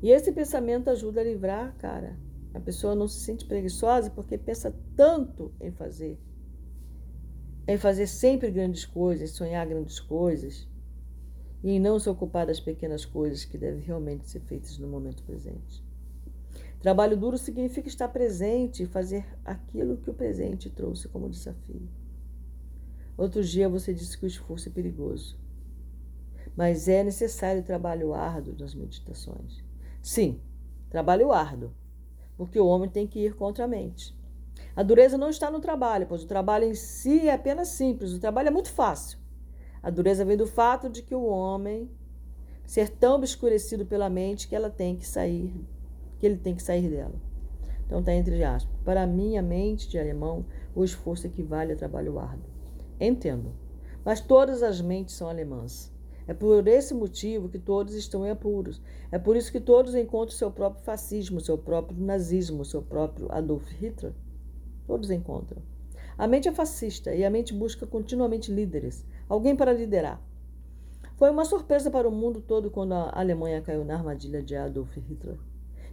E 0.00 0.12
esse 0.12 0.30
pensamento 0.30 0.88
ajuda 0.88 1.20
a 1.20 1.24
livrar, 1.24 1.76
cara. 1.78 2.16
A 2.54 2.60
pessoa 2.60 2.94
não 2.94 3.08
se 3.08 3.18
sente 3.18 3.44
preguiçosa 3.44 4.08
porque 4.10 4.38
pensa 4.38 4.72
tanto 4.94 5.52
em 5.60 5.72
fazer. 5.72 6.20
Em 7.66 7.76
fazer 7.76 8.06
sempre 8.06 8.52
grandes 8.52 8.84
coisas, 8.84 9.30
em 9.30 9.34
sonhar 9.34 9.66
grandes 9.66 9.98
coisas. 9.98 10.68
E 11.60 11.72
em 11.72 11.80
não 11.80 11.98
se 11.98 12.08
ocupar 12.08 12.46
das 12.46 12.60
pequenas 12.60 13.04
coisas 13.04 13.44
que 13.44 13.58
devem 13.58 13.82
realmente 13.82 14.30
ser 14.30 14.40
feitas 14.42 14.78
no 14.78 14.86
momento 14.86 15.24
presente. 15.24 15.90
Trabalho 16.82 17.16
duro 17.16 17.38
significa 17.38 17.86
estar 17.86 18.08
presente 18.08 18.82
e 18.82 18.86
fazer 18.86 19.24
aquilo 19.44 19.98
que 19.98 20.10
o 20.10 20.14
presente 20.14 20.68
trouxe 20.68 21.06
como 21.06 21.30
desafio. 21.30 21.88
Outro 23.16 23.40
dia 23.40 23.68
você 23.68 23.94
disse 23.94 24.18
que 24.18 24.24
o 24.24 24.26
esforço 24.26 24.68
é 24.68 24.72
perigoso. 24.72 25.38
Mas 26.56 26.88
é 26.88 27.04
necessário 27.04 27.62
trabalho 27.62 28.12
árduo 28.12 28.56
nas 28.58 28.74
meditações. 28.74 29.62
Sim, 30.02 30.40
trabalho 30.90 31.30
árduo, 31.30 31.72
porque 32.36 32.58
o 32.58 32.66
homem 32.66 32.90
tem 32.90 33.06
que 33.06 33.20
ir 33.20 33.36
contra 33.36 33.64
a 33.64 33.68
mente. 33.68 34.18
A 34.74 34.82
dureza 34.82 35.16
não 35.16 35.30
está 35.30 35.52
no 35.52 35.60
trabalho, 35.60 36.08
pois 36.08 36.24
o 36.24 36.26
trabalho 36.26 36.64
em 36.64 36.74
si 36.74 37.28
é 37.28 37.32
apenas 37.32 37.68
simples, 37.68 38.12
o 38.12 38.18
trabalho 38.18 38.48
é 38.48 38.50
muito 38.50 38.72
fácil. 38.72 39.20
A 39.80 39.88
dureza 39.88 40.24
vem 40.24 40.36
do 40.36 40.48
fato 40.48 40.90
de 40.90 41.00
que 41.00 41.14
o 41.14 41.26
homem 41.26 41.88
ser 42.66 42.88
tão 42.88 43.14
obscurecido 43.14 43.86
pela 43.86 44.10
mente 44.10 44.48
que 44.48 44.56
ela 44.56 44.68
tem 44.68 44.96
que 44.96 45.06
sair, 45.06 45.54
que 46.22 46.26
ele 46.26 46.36
tem 46.36 46.54
que 46.54 46.62
sair 46.62 46.88
dela. 46.88 47.16
Então 47.84 47.98
está 47.98 48.14
entre 48.14 48.44
aspas. 48.44 48.72
Para 48.84 49.04
minha 49.08 49.42
mente 49.42 49.88
de 49.88 49.98
alemão, 49.98 50.46
o 50.72 50.84
esforço 50.84 51.26
equivale 51.26 51.72
a 51.72 51.76
trabalho 51.76 52.16
árduo. 52.16 52.48
Entendo. 53.00 53.52
Mas 54.04 54.20
todas 54.20 54.62
as 54.62 54.80
mentes 54.80 55.16
são 55.16 55.28
alemãs. 55.28 55.92
É 56.28 56.32
por 56.32 56.68
esse 56.68 56.94
motivo 56.94 57.48
que 57.48 57.58
todos 57.58 57.96
estão 57.96 58.24
em 58.24 58.30
apuros. 58.30 58.80
É 59.10 59.18
por 59.18 59.36
isso 59.36 59.50
que 59.50 59.58
todos 59.58 59.96
encontram 59.96 60.36
seu 60.36 60.48
próprio 60.48 60.84
fascismo, 60.84 61.40
seu 61.40 61.58
próprio 61.58 62.00
nazismo, 62.00 62.64
seu 62.64 62.82
próprio 62.82 63.26
Adolf 63.32 63.68
Hitler. 63.72 64.12
Todos 64.86 65.10
encontram. 65.10 65.60
A 66.16 66.28
mente 66.28 66.46
é 66.46 66.52
fascista 66.52 67.12
e 67.12 67.24
a 67.24 67.30
mente 67.30 67.52
busca 67.52 67.84
continuamente 67.84 68.52
líderes, 68.52 69.04
alguém 69.28 69.56
para 69.56 69.72
liderar. 69.72 70.22
Foi 71.16 71.30
uma 71.30 71.44
surpresa 71.44 71.90
para 71.90 72.08
o 72.08 72.12
mundo 72.12 72.40
todo 72.40 72.70
quando 72.70 72.92
a 72.92 73.10
Alemanha 73.12 73.60
caiu 73.60 73.84
na 73.84 73.96
armadilha 73.96 74.40
de 74.40 74.54
Adolf 74.54 74.96
Hitler. 74.96 75.36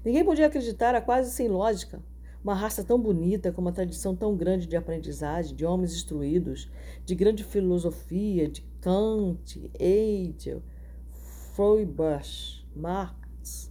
Ninguém 0.03 0.23
podia 0.23 0.47
acreditar, 0.47 0.89
era 0.89 1.01
quase 1.01 1.31
sem 1.31 1.47
lógica. 1.47 2.01
Uma 2.41 2.55
raça 2.55 2.83
tão 2.83 2.97
bonita, 2.99 3.51
com 3.51 3.59
uma 3.59 3.71
tradição 3.71 4.15
tão 4.15 4.35
grande 4.35 4.65
de 4.65 4.77
aprendizagem, 4.77 5.55
de 5.55 5.65
homens 5.65 5.93
instruídos, 5.93 6.71
de 7.05 7.13
grande 7.13 7.43
filosofia, 7.43 8.47
de 8.47 8.61
Kant, 8.79 9.69
Hegel, 9.77 10.63
Feuerbach, 11.55 12.65
Marx. 12.73 13.69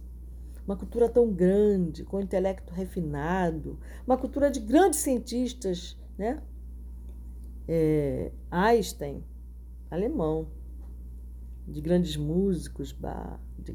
Uma 0.67 0.77
cultura 0.77 1.09
tão 1.09 1.33
grande, 1.33 2.03
com 2.03 2.21
intelecto 2.21 2.71
refinado, 2.71 3.79
uma 4.05 4.17
cultura 4.17 4.51
de 4.51 4.59
grandes 4.59 4.99
cientistas, 4.99 5.97
né? 6.15 6.43
É, 7.67 8.31
Einstein, 8.51 9.23
alemão, 9.89 10.47
de 11.67 11.81
grandes 11.81 12.15
músicos, 12.15 12.95
de 13.57 13.73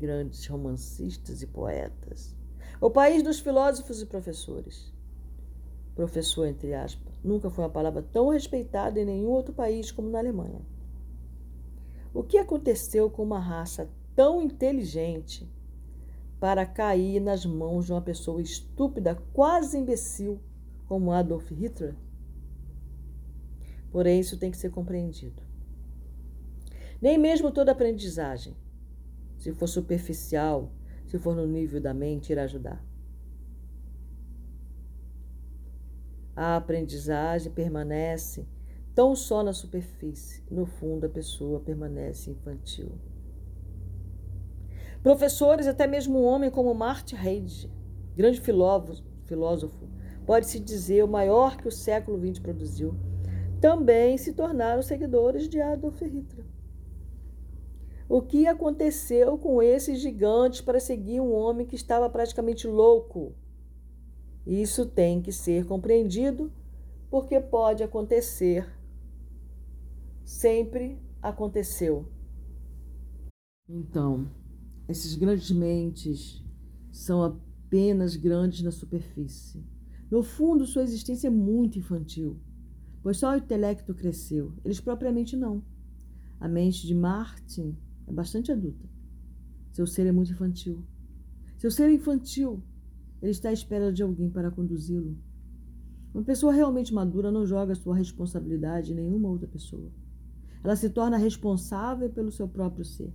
grandes 0.00 0.46
romancistas 0.46 1.42
e 1.42 1.46
poetas 1.46 2.34
o 2.80 2.88
país 2.88 3.22
dos 3.22 3.38
filósofos 3.38 4.00
e 4.00 4.06
professores. 4.06 4.90
professor 5.94 6.46
entre 6.46 6.72
aspas, 6.72 7.12
nunca 7.22 7.50
foi 7.50 7.64
uma 7.64 7.70
palavra 7.70 8.00
tão 8.00 8.30
respeitada 8.30 8.98
em 8.98 9.04
nenhum 9.04 9.28
outro 9.28 9.52
país 9.52 9.92
como 9.92 10.08
na 10.08 10.18
Alemanha. 10.18 10.62
O 12.14 12.22
que 12.22 12.38
aconteceu 12.38 13.10
com 13.10 13.22
uma 13.22 13.38
raça 13.38 13.90
tão 14.16 14.40
inteligente 14.40 15.46
para 16.40 16.64
cair 16.64 17.20
nas 17.20 17.44
mãos 17.44 17.84
de 17.84 17.92
uma 17.92 18.00
pessoa 18.00 18.40
estúpida, 18.40 19.22
quase 19.34 19.76
imbecil, 19.76 20.40
como 20.88 21.12
Adolf 21.12 21.50
Hitler? 21.50 21.94
Porém, 23.92 24.20
isso 24.20 24.38
tem 24.38 24.50
que 24.50 24.56
ser 24.56 24.70
compreendido. 24.70 25.42
Nem 27.00 27.18
mesmo 27.18 27.50
toda 27.50 27.72
aprendizagem, 27.72 28.56
se 29.40 29.52
for 29.54 29.66
superficial, 29.66 30.70
se 31.06 31.18
for 31.18 31.34
no 31.34 31.46
nível 31.46 31.80
da 31.80 31.94
mente, 31.94 32.30
irá 32.30 32.44
ajudar. 32.44 32.84
A 36.36 36.56
aprendizagem 36.56 37.50
permanece 37.50 38.46
tão 38.94 39.16
só 39.16 39.42
na 39.42 39.54
superfície, 39.54 40.44
no 40.50 40.66
fundo 40.66 41.06
a 41.06 41.08
pessoa 41.08 41.58
permanece 41.58 42.30
infantil. 42.30 42.92
Professores, 45.02 45.66
até 45.66 45.86
mesmo 45.86 46.20
um 46.20 46.24
homem 46.24 46.50
como 46.50 46.74
Martin 46.74 47.16
Heidegger, 47.16 47.70
grande 48.14 48.40
filósofo, 48.40 49.88
pode-se 50.26 50.60
dizer 50.60 51.02
o 51.02 51.08
maior 51.08 51.56
que 51.56 51.66
o 51.66 51.72
século 51.72 52.18
XX 52.20 52.40
produziu, 52.40 52.94
também 53.58 54.18
se 54.18 54.34
tornaram 54.34 54.82
seguidores 54.82 55.48
de 55.48 55.60
Adolf 55.62 56.02
Hitler. 56.02 56.44
O 58.10 58.20
que 58.20 58.48
aconteceu 58.48 59.38
com 59.38 59.62
esses 59.62 60.00
gigantes 60.00 60.60
para 60.60 60.80
seguir 60.80 61.20
um 61.20 61.32
homem 61.32 61.64
que 61.64 61.76
estava 61.76 62.10
praticamente 62.10 62.66
louco? 62.66 63.32
Isso 64.44 64.84
tem 64.84 65.22
que 65.22 65.30
ser 65.30 65.64
compreendido, 65.64 66.52
porque 67.08 67.40
pode 67.40 67.84
acontecer. 67.84 68.68
Sempre 70.24 70.98
aconteceu. 71.22 72.08
Então, 73.68 74.28
esses 74.88 75.14
grandes 75.14 75.52
mentes 75.52 76.44
são 76.90 77.22
apenas 77.22 78.16
grandes 78.16 78.62
na 78.62 78.72
superfície. 78.72 79.64
No 80.10 80.24
fundo, 80.24 80.66
sua 80.66 80.82
existência 80.82 81.28
é 81.28 81.30
muito 81.30 81.78
infantil 81.78 82.40
pois 83.02 83.16
só 83.16 83.32
o 83.32 83.36
intelecto 83.36 83.94
cresceu, 83.94 84.52
eles 84.62 84.78
propriamente 84.78 85.36
não. 85.36 85.62
A 86.38 86.46
mente 86.46 86.86
de 86.86 86.94
Martin 86.94 87.76
é 88.10 88.12
bastante 88.12 88.50
adulta. 88.50 88.88
Seu 89.70 89.86
ser 89.86 90.06
é 90.06 90.12
muito 90.12 90.32
infantil. 90.32 90.82
Seu 91.56 91.70
ser 91.70 91.84
é 91.84 91.94
infantil. 91.94 92.60
Ele 93.22 93.30
está 93.30 93.50
à 93.50 93.52
espera 93.52 93.92
de 93.92 94.02
alguém 94.02 94.28
para 94.28 94.50
conduzi-lo. 94.50 95.16
Uma 96.12 96.24
pessoa 96.24 96.52
realmente 96.52 96.92
madura 96.92 97.30
não 97.30 97.46
joga 97.46 97.74
sua 97.76 97.94
responsabilidade 97.94 98.92
em 98.92 98.96
nenhuma 98.96 99.28
outra 99.28 99.46
pessoa. 99.46 99.92
Ela 100.64 100.74
se 100.74 100.90
torna 100.90 101.16
responsável 101.16 102.10
pelo 102.10 102.32
seu 102.32 102.48
próprio 102.48 102.84
ser. 102.84 103.14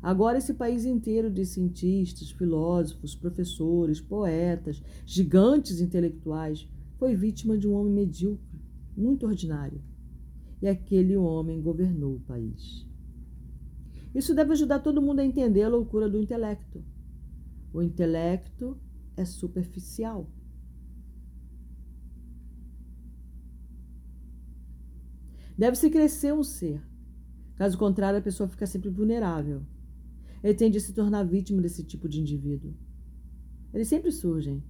Agora, 0.00 0.38
esse 0.38 0.54
país 0.54 0.84
inteiro 0.84 1.28
de 1.28 1.44
cientistas, 1.44 2.30
filósofos, 2.30 3.16
professores, 3.16 4.00
poetas, 4.00 4.80
gigantes 5.04 5.80
intelectuais 5.80 6.68
foi 6.98 7.16
vítima 7.16 7.58
de 7.58 7.66
um 7.66 7.72
homem 7.72 7.92
medíocre 7.92 8.60
muito 8.96 9.26
ordinário, 9.26 9.82
e 10.62 10.68
aquele 10.68 11.16
homem 11.16 11.60
governou 11.60 12.14
o 12.14 12.20
país. 12.20 12.86
Isso 14.14 14.34
deve 14.34 14.52
ajudar 14.52 14.78
todo 14.78 15.02
mundo 15.02 15.20
a 15.20 15.24
entender 15.24 15.62
a 15.62 15.68
loucura 15.68 16.08
do 16.08 16.18
intelecto. 16.18 16.84
O 17.72 17.82
intelecto 17.82 18.78
é 19.16 19.24
superficial. 19.24 20.30
Deve-se 25.56 25.90
crescer 25.90 26.32
um 26.32 26.42
ser. 26.42 26.82
Caso 27.56 27.78
contrário, 27.78 28.18
a 28.18 28.22
pessoa 28.22 28.48
fica 28.48 28.66
sempre 28.66 28.88
vulnerável. 28.88 29.62
Ele 30.42 30.54
tende 30.54 30.78
a 30.78 30.80
se 30.80 30.92
tornar 30.92 31.24
vítima 31.24 31.62
desse 31.62 31.82
tipo 31.84 32.08
de 32.08 32.20
indivíduo. 32.20 32.74
Eles 33.72 33.88
sempre 33.88 34.12
surgem. 34.12 34.62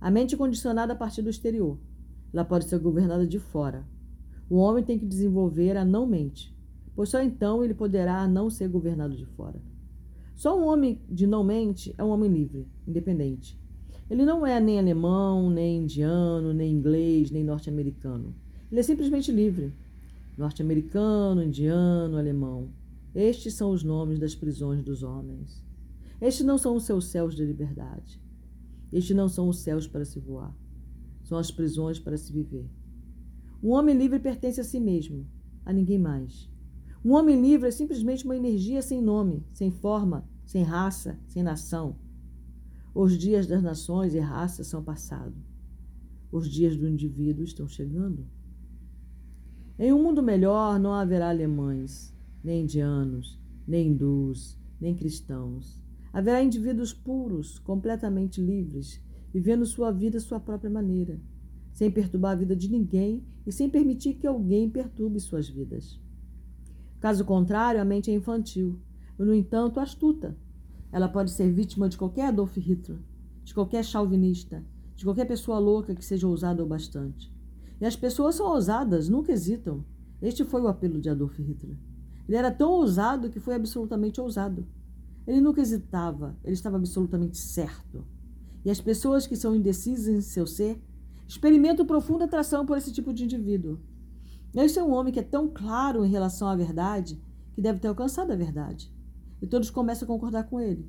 A 0.00 0.10
mente 0.10 0.34
é 0.34 0.38
condicionada 0.38 0.92
a 0.92 0.96
partir 0.96 1.22
do 1.22 1.30
exterior. 1.30 1.78
Ela 2.32 2.44
pode 2.44 2.64
ser 2.64 2.78
governada 2.78 3.26
de 3.26 3.38
fora. 3.38 3.86
O 4.48 4.56
homem 4.56 4.82
tem 4.82 4.98
que 4.98 5.06
desenvolver 5.06 5.76
a 5.76 5.84
não 5.84 6.06
mente, 6.06 6.56
pois 6.94 7.08
só 7.08 7.22
então 7.22 7.64
ele 7.64 7.74
poderá 7.74 8.26
não 8.26 8.50
ser 8.50 8.68
governado 8.68 9.16
de 9.16 9.26
fora. 9.26 9.60
Só 10.34 10.58
um 10.58 10.66
homem 10.66 11.00
de 11.08 11.26
não 11.26 11.44
mente 11.44 11.94
é 11.96 12.04
um 12.04 12.10
homem 12.10 12.30
livre, 12.30 12.66
independente. 12.86 13.58
Ele 14.10 14.24
não 14.24 14.46
é 14.46 14.60
nem 14.60 14.78
alemão, 14.78 15.50
nem 15.50 15.82
indiano, 15.82 16.52
nem 16.52 16.72
inglês, 16.72 17.30
nem 17.30 17.44
norte-americano. 17.44 18.34
Ele 18.70 18.80
é 18.80 18.82
simplesmente 18.82 19.30
livre. 19.30 19.72
Norte-americano, 20.36 21.42
indiano, 21.42 22.16
alemão. 22.16 22.68
Estes 23.14 23.54
são 23.54 23.70
os 23.70 23.82
nomes 23.82 24.18
das 24.18 24.34
prisões 24.34 24.82
dos 24.82 25.02
homens. 25.02 25.62
Estes 26.20 26.44
não 26.44 26.58
são 26.58 26.76
os 26.76 26.84
seus 26.84 27.06
céus 27.06 27.34
de 27.34 27.44
liberdade. 27.44 28.20
Estes 28.92 29.16
não 29.16 29.28
são 29.28 29.48
os 29.48 29.58
céus 29.58 29.86
para 29.86 30.04
se 30.04 30.18
voar 30.18 30.54
são 31.32 31.38
as 31.38 31.50
prisões 31.50 31.98
para 31.98 32.16
se 32.16 32.30
viver. 32.30 32.68
Um 33.62 33.70
homem 33.70 33.96
livre 33.96 34.18
pertence 34.18 34.60
a 34.60 34.64
si 34.64 34.78
mesmo, 34.78 35.26
a 35.64 35.72
ninguém 35.72 35.98
mais. 35.98 36.50
Um 37.04 37.14
homem 37.14 37.40
livre 37.40 37.66
é 37.66 37.72
simplesmente 37.72 38.24
uma 38.24 38.36
energia 38.36 38.80
sem 38.80 39.02
nome, 39.02 39.44
sem 39.52 39.72
forma, 39.72 40.24
sem 40.44 40.62
raça, 40.62 41.18
sem 41.26 41.42
nação. 41.42 41.96
Os 42.94 43.18
dias 43.18 43.46
das 43.48 43.60
nações 43.60 44.14
e 44.14 44.20
raças 44.20 44.68
são 44.68 44.84
passados. 44.84 45.42
Os 46.30 46.48
dias 46.48 46.76
do 46.76 46.88
indivíduo 46.88 47.42
estão 47.42 47.66
chegando. 47.66 48.24
Em 49.76 49.92
um 49.92 50.00
mundo 50.00 50.22
melhor 50.22 50.78
não 50.78 50.92
haverá 50.92 51.30
alemães, 51.30 52.14
nem 52.42 52.62
indianos, 52.62 53.40
nem 53.66 53.88
hindus, 53.88 54.56
nem 54.80 54.94
cristãos. 54.94 55.82
Haverá 56.12 56.40
indivíduos 56.42 56.92
puros, 56.92 57.58
completamente 57.58 58.40
livres, 58.40 59.02
vivendo 59.32 59.66
sua 59.66 59.90
vida 59.90 60.18
à 60.18 60.20
sua 60.20 60.38
própria 60.38 60.70
maneira, 60.70 61.18
sem 61.72 61.90
perturbar 61.90 62.32
a 62.32 62.36
vida 62.36 62.54
de 62.54 62.68
ninguém 62.68 63.24
e 63.44 63.50
sem 63.50 63.68
permitir 63.68 64.14
que 64.14 64.26
alguém 64.26 64.70
perturbe 64.70 65.18
suas 65.18 65.48
vidas. 65.48 66.01
Caso 67.02 67.24
contrário, 67.24 67.80
a 67.80 67.84
mente 67.84 68.12
é 68.12 68.14
infantil, 68.14 68.78
e, 69.18 69.24
no 69.24 69.34
entanto, 69.34 69.80
astuta. 69.80 70.36
Ela 70.92 71.08
pode 71.08 71.32
ser 71.32 71.50
vítima 71.50 71.88
de 71.88 71.98
qualquer 71.98 72.28
Adolf 72.28 72.56
Hitler, 72.56 73.00
de 73.42 73.52
qualquer 73.52 73.84
chauvinista, 73.84 74.62
de 74.94 75.02
qualquer 75.02 75.24
pessoa 75.24 75.58
louca 75.58 75.96
que 75.96 76.04
seja 76.04 76.28
ousada 76.28 76.62
o 76.62 76.66
bastante. 76.66 77.34
E 77.80 77.84
as 77.84 77.96
pessoas 77.96 78.36
são 78.36 78.46
ousadas, 78.46 79.08
nunca 79.08 79.32
hesitam. 79.32 79.84
Este 80.22 80.44
foi 80.44 80.62
o 80.62 80.68
apelo 80.68 81.00
de 81.00 81.10
Adolf 81.10 81.36
Hitler. 81.40 81.76
Ele 82.28 82.36
era 82.36 82.52
tão 82.52 82.70
ousado 82.70 83.30
que 83.30 83.40
foi 83.40 83.56
absolutamente 83.56 84.20
ousado. 84.20 84.64
Ele 85.26 85.40
nunca 85.40 85.60
hesitava, 85.60 86.36
ele 86.44 86.54
estava 86.54 86.76
absolutamente 86.76 87.36
certo. 87.36 88.06
E 88.64 88.70
as 88.70 88.80
pessoas 88.80 89.26
que 89.26 89.34
são 89.34 89.56
indecisas 89.56 90.06
em 90.06 90.20
seu 90.20 90.46
ser 90.46 90.80
experimentam 91.26 91.84
profunda 91.84 92.26
atração 92.26 92.64
por 92.64 92.78
esse 92.78 92.92
tipo 92.92 93.12
de 93.12 93.24
indivíduo. 93.24 93.80
Este 94.54 94.78
é 94.78 94.84
um 94.84 94.92
homem 94.92 95.12
que 95.12 95.20
é 95.20 95.22
tão 95.22 95.48
claro 95.48 96.04
em 96.04 96.10
relação 96.10 96.46
à 96.46 96.54
verdade 96.54 97.20
que 97.54 97.62
deve 97.62 97.78
ter 97.80 97.88
alcançado 97.88 98.32
a 98.32 98.36
verdade. 98.36 98.92
E 99.40 99.46
todos 99.46 99.70
começam 99.70 100.04
a 100.04 100.08
concordar 100.08 100.44
com 100.44 100.60
ele. 100.60 100.88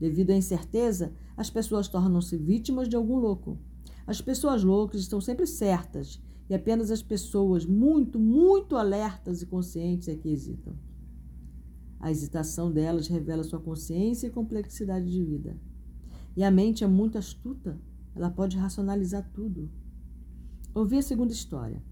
Devido 0.00 0.30
à 0.30 0.34
incerteza, 0.34 1.14
as 1.36 1.50
pessoas 1.50 1.88
tornam-se 1.88 2.36
vítimas 2.36 2.88
de 2.88 2.96
algum 2.96 3.16
louco. 3.16 3.58
As 4.06 4.20
pessoas 4.20 4.64
loucas 4.64 5.00
estão 5.00 5.20
sempre 5.20 5.46
certas 5.46 6.20
e 6.48 6.54
apenas 6.54 6.90
as 6.90 7.02
pessoas 7.02 7.64
muito, 7.64 8.18
muito 8.18 8.76
alertas 8.76 9.42
e 9.42 9.46
conscientes 9.46 10.08
é 10.08 10.16
que 10.16 10.28
hesitam. 10.28 10.74
A 12.00 12.10
hesitação 12.10 12.72
delas 12.72 13.06
revela 13.06 13.44
sua 13.44 13.60
consciência 13.60 14.26
e 14.26 14.30
complexidade 14.30 15.08
de 15.08 15.24
vida. 15.24 15.56
E 16.36 16.42
a 16.42 16.50
mente 16.50 16.82
é 16.82 16.86
muito 16.86 17.16
astuta, 17.16 17.80
ela 18.14 18.30
pode 18.30 18.56
racionalizar 18.56 19.30
tudo. 19.32 19.70
Ouvi 20.74 20.98
a 20.98 21.02
segunda 21.02 21.32
história. 21.32 21.82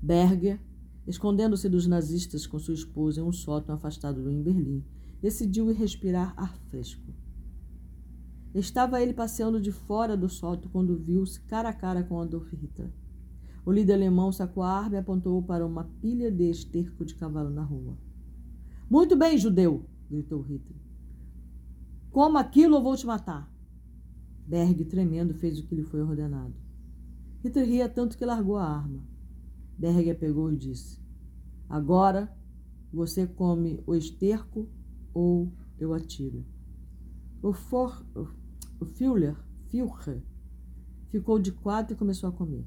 Berger, 0.00 0.60
escondendo-se 1.06 1.68
dos 1.68 1.86
nazistas 1.86 2.46
com 2.46 2.58
sua 2.58 2.74
esposa 2.74 3.20
em 3.20 3.24
um 3.24 3.32
sótão 3.32 3.74
afastado 3.74 4.30
em 4.30 4.42
Berlim, 4.42 4.84
decidiu 5.20 5.70
ir 5.70 5.74
respirar 5.74 6.34
ar 6.36 6.56
fresco. 6.68 7.12
Estava 8.54 9.02
ele 9.02 9.12
passeando 9.12 9.60
de 9.60 9.70
fora 9.70 10.16
do 10.16 10.28
sótão 10.28 10.70
quando 10.70 10.96
viu-se 10.96 11.40
cara 11.42 11.68
a 11.68 11.72
cara 11.72 12.02
com 12.02 12.20
Adolf 12.20 12.50
Hitler. 12.52 12.90
O 13.64 13.72
líder 13.72 13.94
alemão 13.94 14.30
sacou 14.32 14.62
a 14.62 14.70
arma 14.70 14.94
e 14.94 14.98
apontou 14.98 15.42
para 15.42 15.66
uma 15.66 15.84
pilha 16.00 16.30
de 16.30 16.48
esterco 16.48 17.04
de 17.04 17.14
cavalo 17.14 17.50
na 17.50 17.62
rua. 17.62 17.98
Muito 18.88 19.16
bem, 19.16 19.36
judeu! 19.36 19.84
gritou 20.08 20.40
Hitler. 20.40 20.78
Coma 22.10 22.40
aquilo 22.40 22.76
ou 22.76 22.82
vou 22.82 22.96
te 22.96 23.04
matar. 23.04 23.52
Berg, 24.46 24.84
tremendo, 24.84 25.34
fez 25.34 25.58
o 25.58 25.66
que 25.66 25.74
lhe 25.74 25.82
foi 25.82 26.00
ordenado. 26.00 26.54
Hitler 27.42 27.66
ria 27.66 27.88
tanto 27.88 28.16
que 28.16 28.24
largou 28.24 28.56
a 28.56 28.64
arma. 28.64 29.02
Berg 29.78 30.10
a 30.10 30.14
pegou 30.14 30.50
e 30.52 30.56
disse: 30.56 30.98
Agora 31.68 32.34
você 32.92 33.26
come 33.26 33.82
o 33.86 33.94
esterco 33.94 34.68
ou 35.12 35.52
eu 35.78 35.92
atiro. 35.92 36.44
O, 37.42 37.52
for, 37.52 38.04
o 38.80 38.84
Führer, 38.84 39.36
Führer, 39.68 40.22
ficou 41.08 41.38
de 41.38 41.52
quatro 41.52 41.94
e 41.94 41.98
começou 41.98 42.28
a 42.28 42.32
comer. 42.32 42.66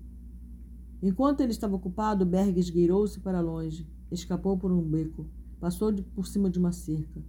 Enquanto 1.01 1.41
ele 1.41 1.51
estava 1.51 1.75
ocupado, 1.75 2.25
Berg 2.25 2.59
esgueirou-se 2.59 3.19
para 3.19 3.41
longe, 3.41 3.87
escapou 4.11 4.57
por 4.57 4.71
um 4.71 4.81
beco, 4.81 5.25
passou 5.59 5.91
de, 5.91 6.03
por 6.03 6.27
cima 6.27 6.49
de 6.49 6.59
uma 6.59 6.71
cerca 6.71 7.23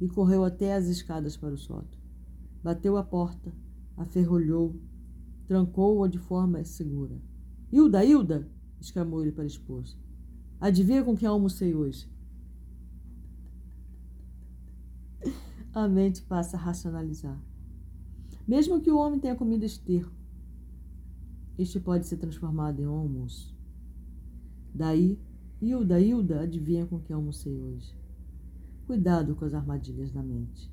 e 0.00 0.08
correu 0.08 0.44
até 0.44 0.74
as 0.74 0.86
escadas 0.86 1.36
para 1.36 1.54
o 1.54 1.58
sótão. 1.58 1.98
Bateu 2.62 2.96
a 2.96 3.02
porta, 3.02 3.52
a 3.96 4.04
ferrolhou, 4.04 4.76
trancou-a 5.46 6.08
de 6.08 6.18
forma 6.18 6.62
segura. 6.64 7.20
Hilda, 7.72 8.04
Hilda! 8.04 8.53
Exclamou 8.80 9.22
ele 9.22 9.32
para 9.32 9.44
a 9.44 9.46
esposa. 9.46 9.96
Adivinha 10.60 11.02
com 11.04 11.16
quem 11.16 11.28
almocei 11.28 11.74
hoje? 11.74 12.08
A 15.72 15.88
mente 15.88 16.22
passa 16.22 16.56
a 16.56 16.60
racionalizar. 16.60 17.40
Mesmo 18.46 18.80
que 18.80 18.90
o 18.90 18.98
homem 18.98 19.18
tenha 19.18 19.34
comido 19.34 19.64
esterco, 19.64 20.12
este 21.58 21.80
pode 21.80 22.06
ser 22.06 22.16
transformado 22.18 22.80
em 22.80 22.86
um 22.86 22.94
almoço. 22.94 23.56
Daí, 24.74 25.18
Hilda, 25.62 26.00
Hilda, 26.00 26.40
adivinha 26.40 26.84
com 26.86 27.00
quem 27.00 27.14
almocei 27.14 27.58
hoje. 27.58 27.96
Cuidado 28.86 29.34
com 29.34 29.44
as 29.44 29.54
armadilhas 29.54 30.12
da 30.12 30.22
mente. 30.22 30.70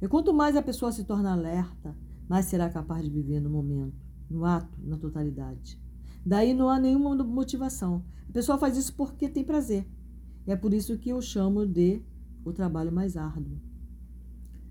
E 0.00 0.06
quanto 0.06 0.32
mais 0.32 0.56
a 0.56 0.62
pessoa 0.62 0.92
se 0.92 1.04
torna 1.04 1.32
alerta, 1.32 1.96
mais 2.28 2.46
será 2.46 2.70
capaz 2.70 3.02
de 3.02 3.10
viver 3.10 3.40
no 3.40 3.50
momento, 3.50 4.06
no 4.30 4.44
ato, 4.44 4.78
na 4.82 4.96
totalidade. 4.96 5.80
Daí 6.24 6.54
não 6.54 6.68
há 6.68 6.78
nenhuma 6.78 7.14
motivação. 7.24 8.04
A 8.28 8.32
pessoa 8.32 8.58
faz 8.58 8.76
isso 8.76 8.94
porque 8.94 9.28
tem 9.28 9.44
prazer. 9.44 9.86
E 10.46 10.52
é 10.52 10.56
por 10.56 10.72
isso 10.72 10.96
que 10.98 11.10
eu 11.10 11.20
chamo 11.20 11.66
de 11.66 12.02
o 12.44 12.52
trabalho 12.52 12.92
mais 12.92 13.16
árduo. 13.16 13.60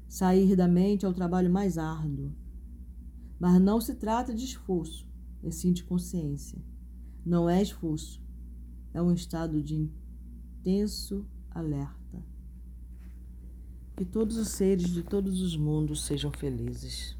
Sair 0.07 0.55
da 0.55 0.67
mente 0.67 1.05
é 1.05 1.09
o 1.09 1.13
trabalho 1.13 1.51
mais 1.51 1.77
árduo. 1.77 2.33
Mas 3.39 3.61
não 3.61 3.79
se 3.79 3.95
trata 3.95 4.33
de 4.33 4.43
esforço, 4.43 5.07
é 5.43 5.51
sim 5.51 5.71
de 5.71 5.83
consciência. 5.83 6.61
Não 7.25 7.49
é 7.49 7.61
esforço, 7.61 8.21
é 8.93 9.01
um 9.01 9.13
estado 9.13 9.61
de 9.61 9.75
intenso 9.75 11.25
alerta. 11.51 12.23
Que 13.95 14.05
todos 14.05 14.37
os 14.37 14.49
seres 14.49 14.89
de 14.89 15.03
todos 15.03 15.41
os 15.41 15.55
mundos 15.55 16.05
sejam 16.05 16.31
felizes. 16.31 17.18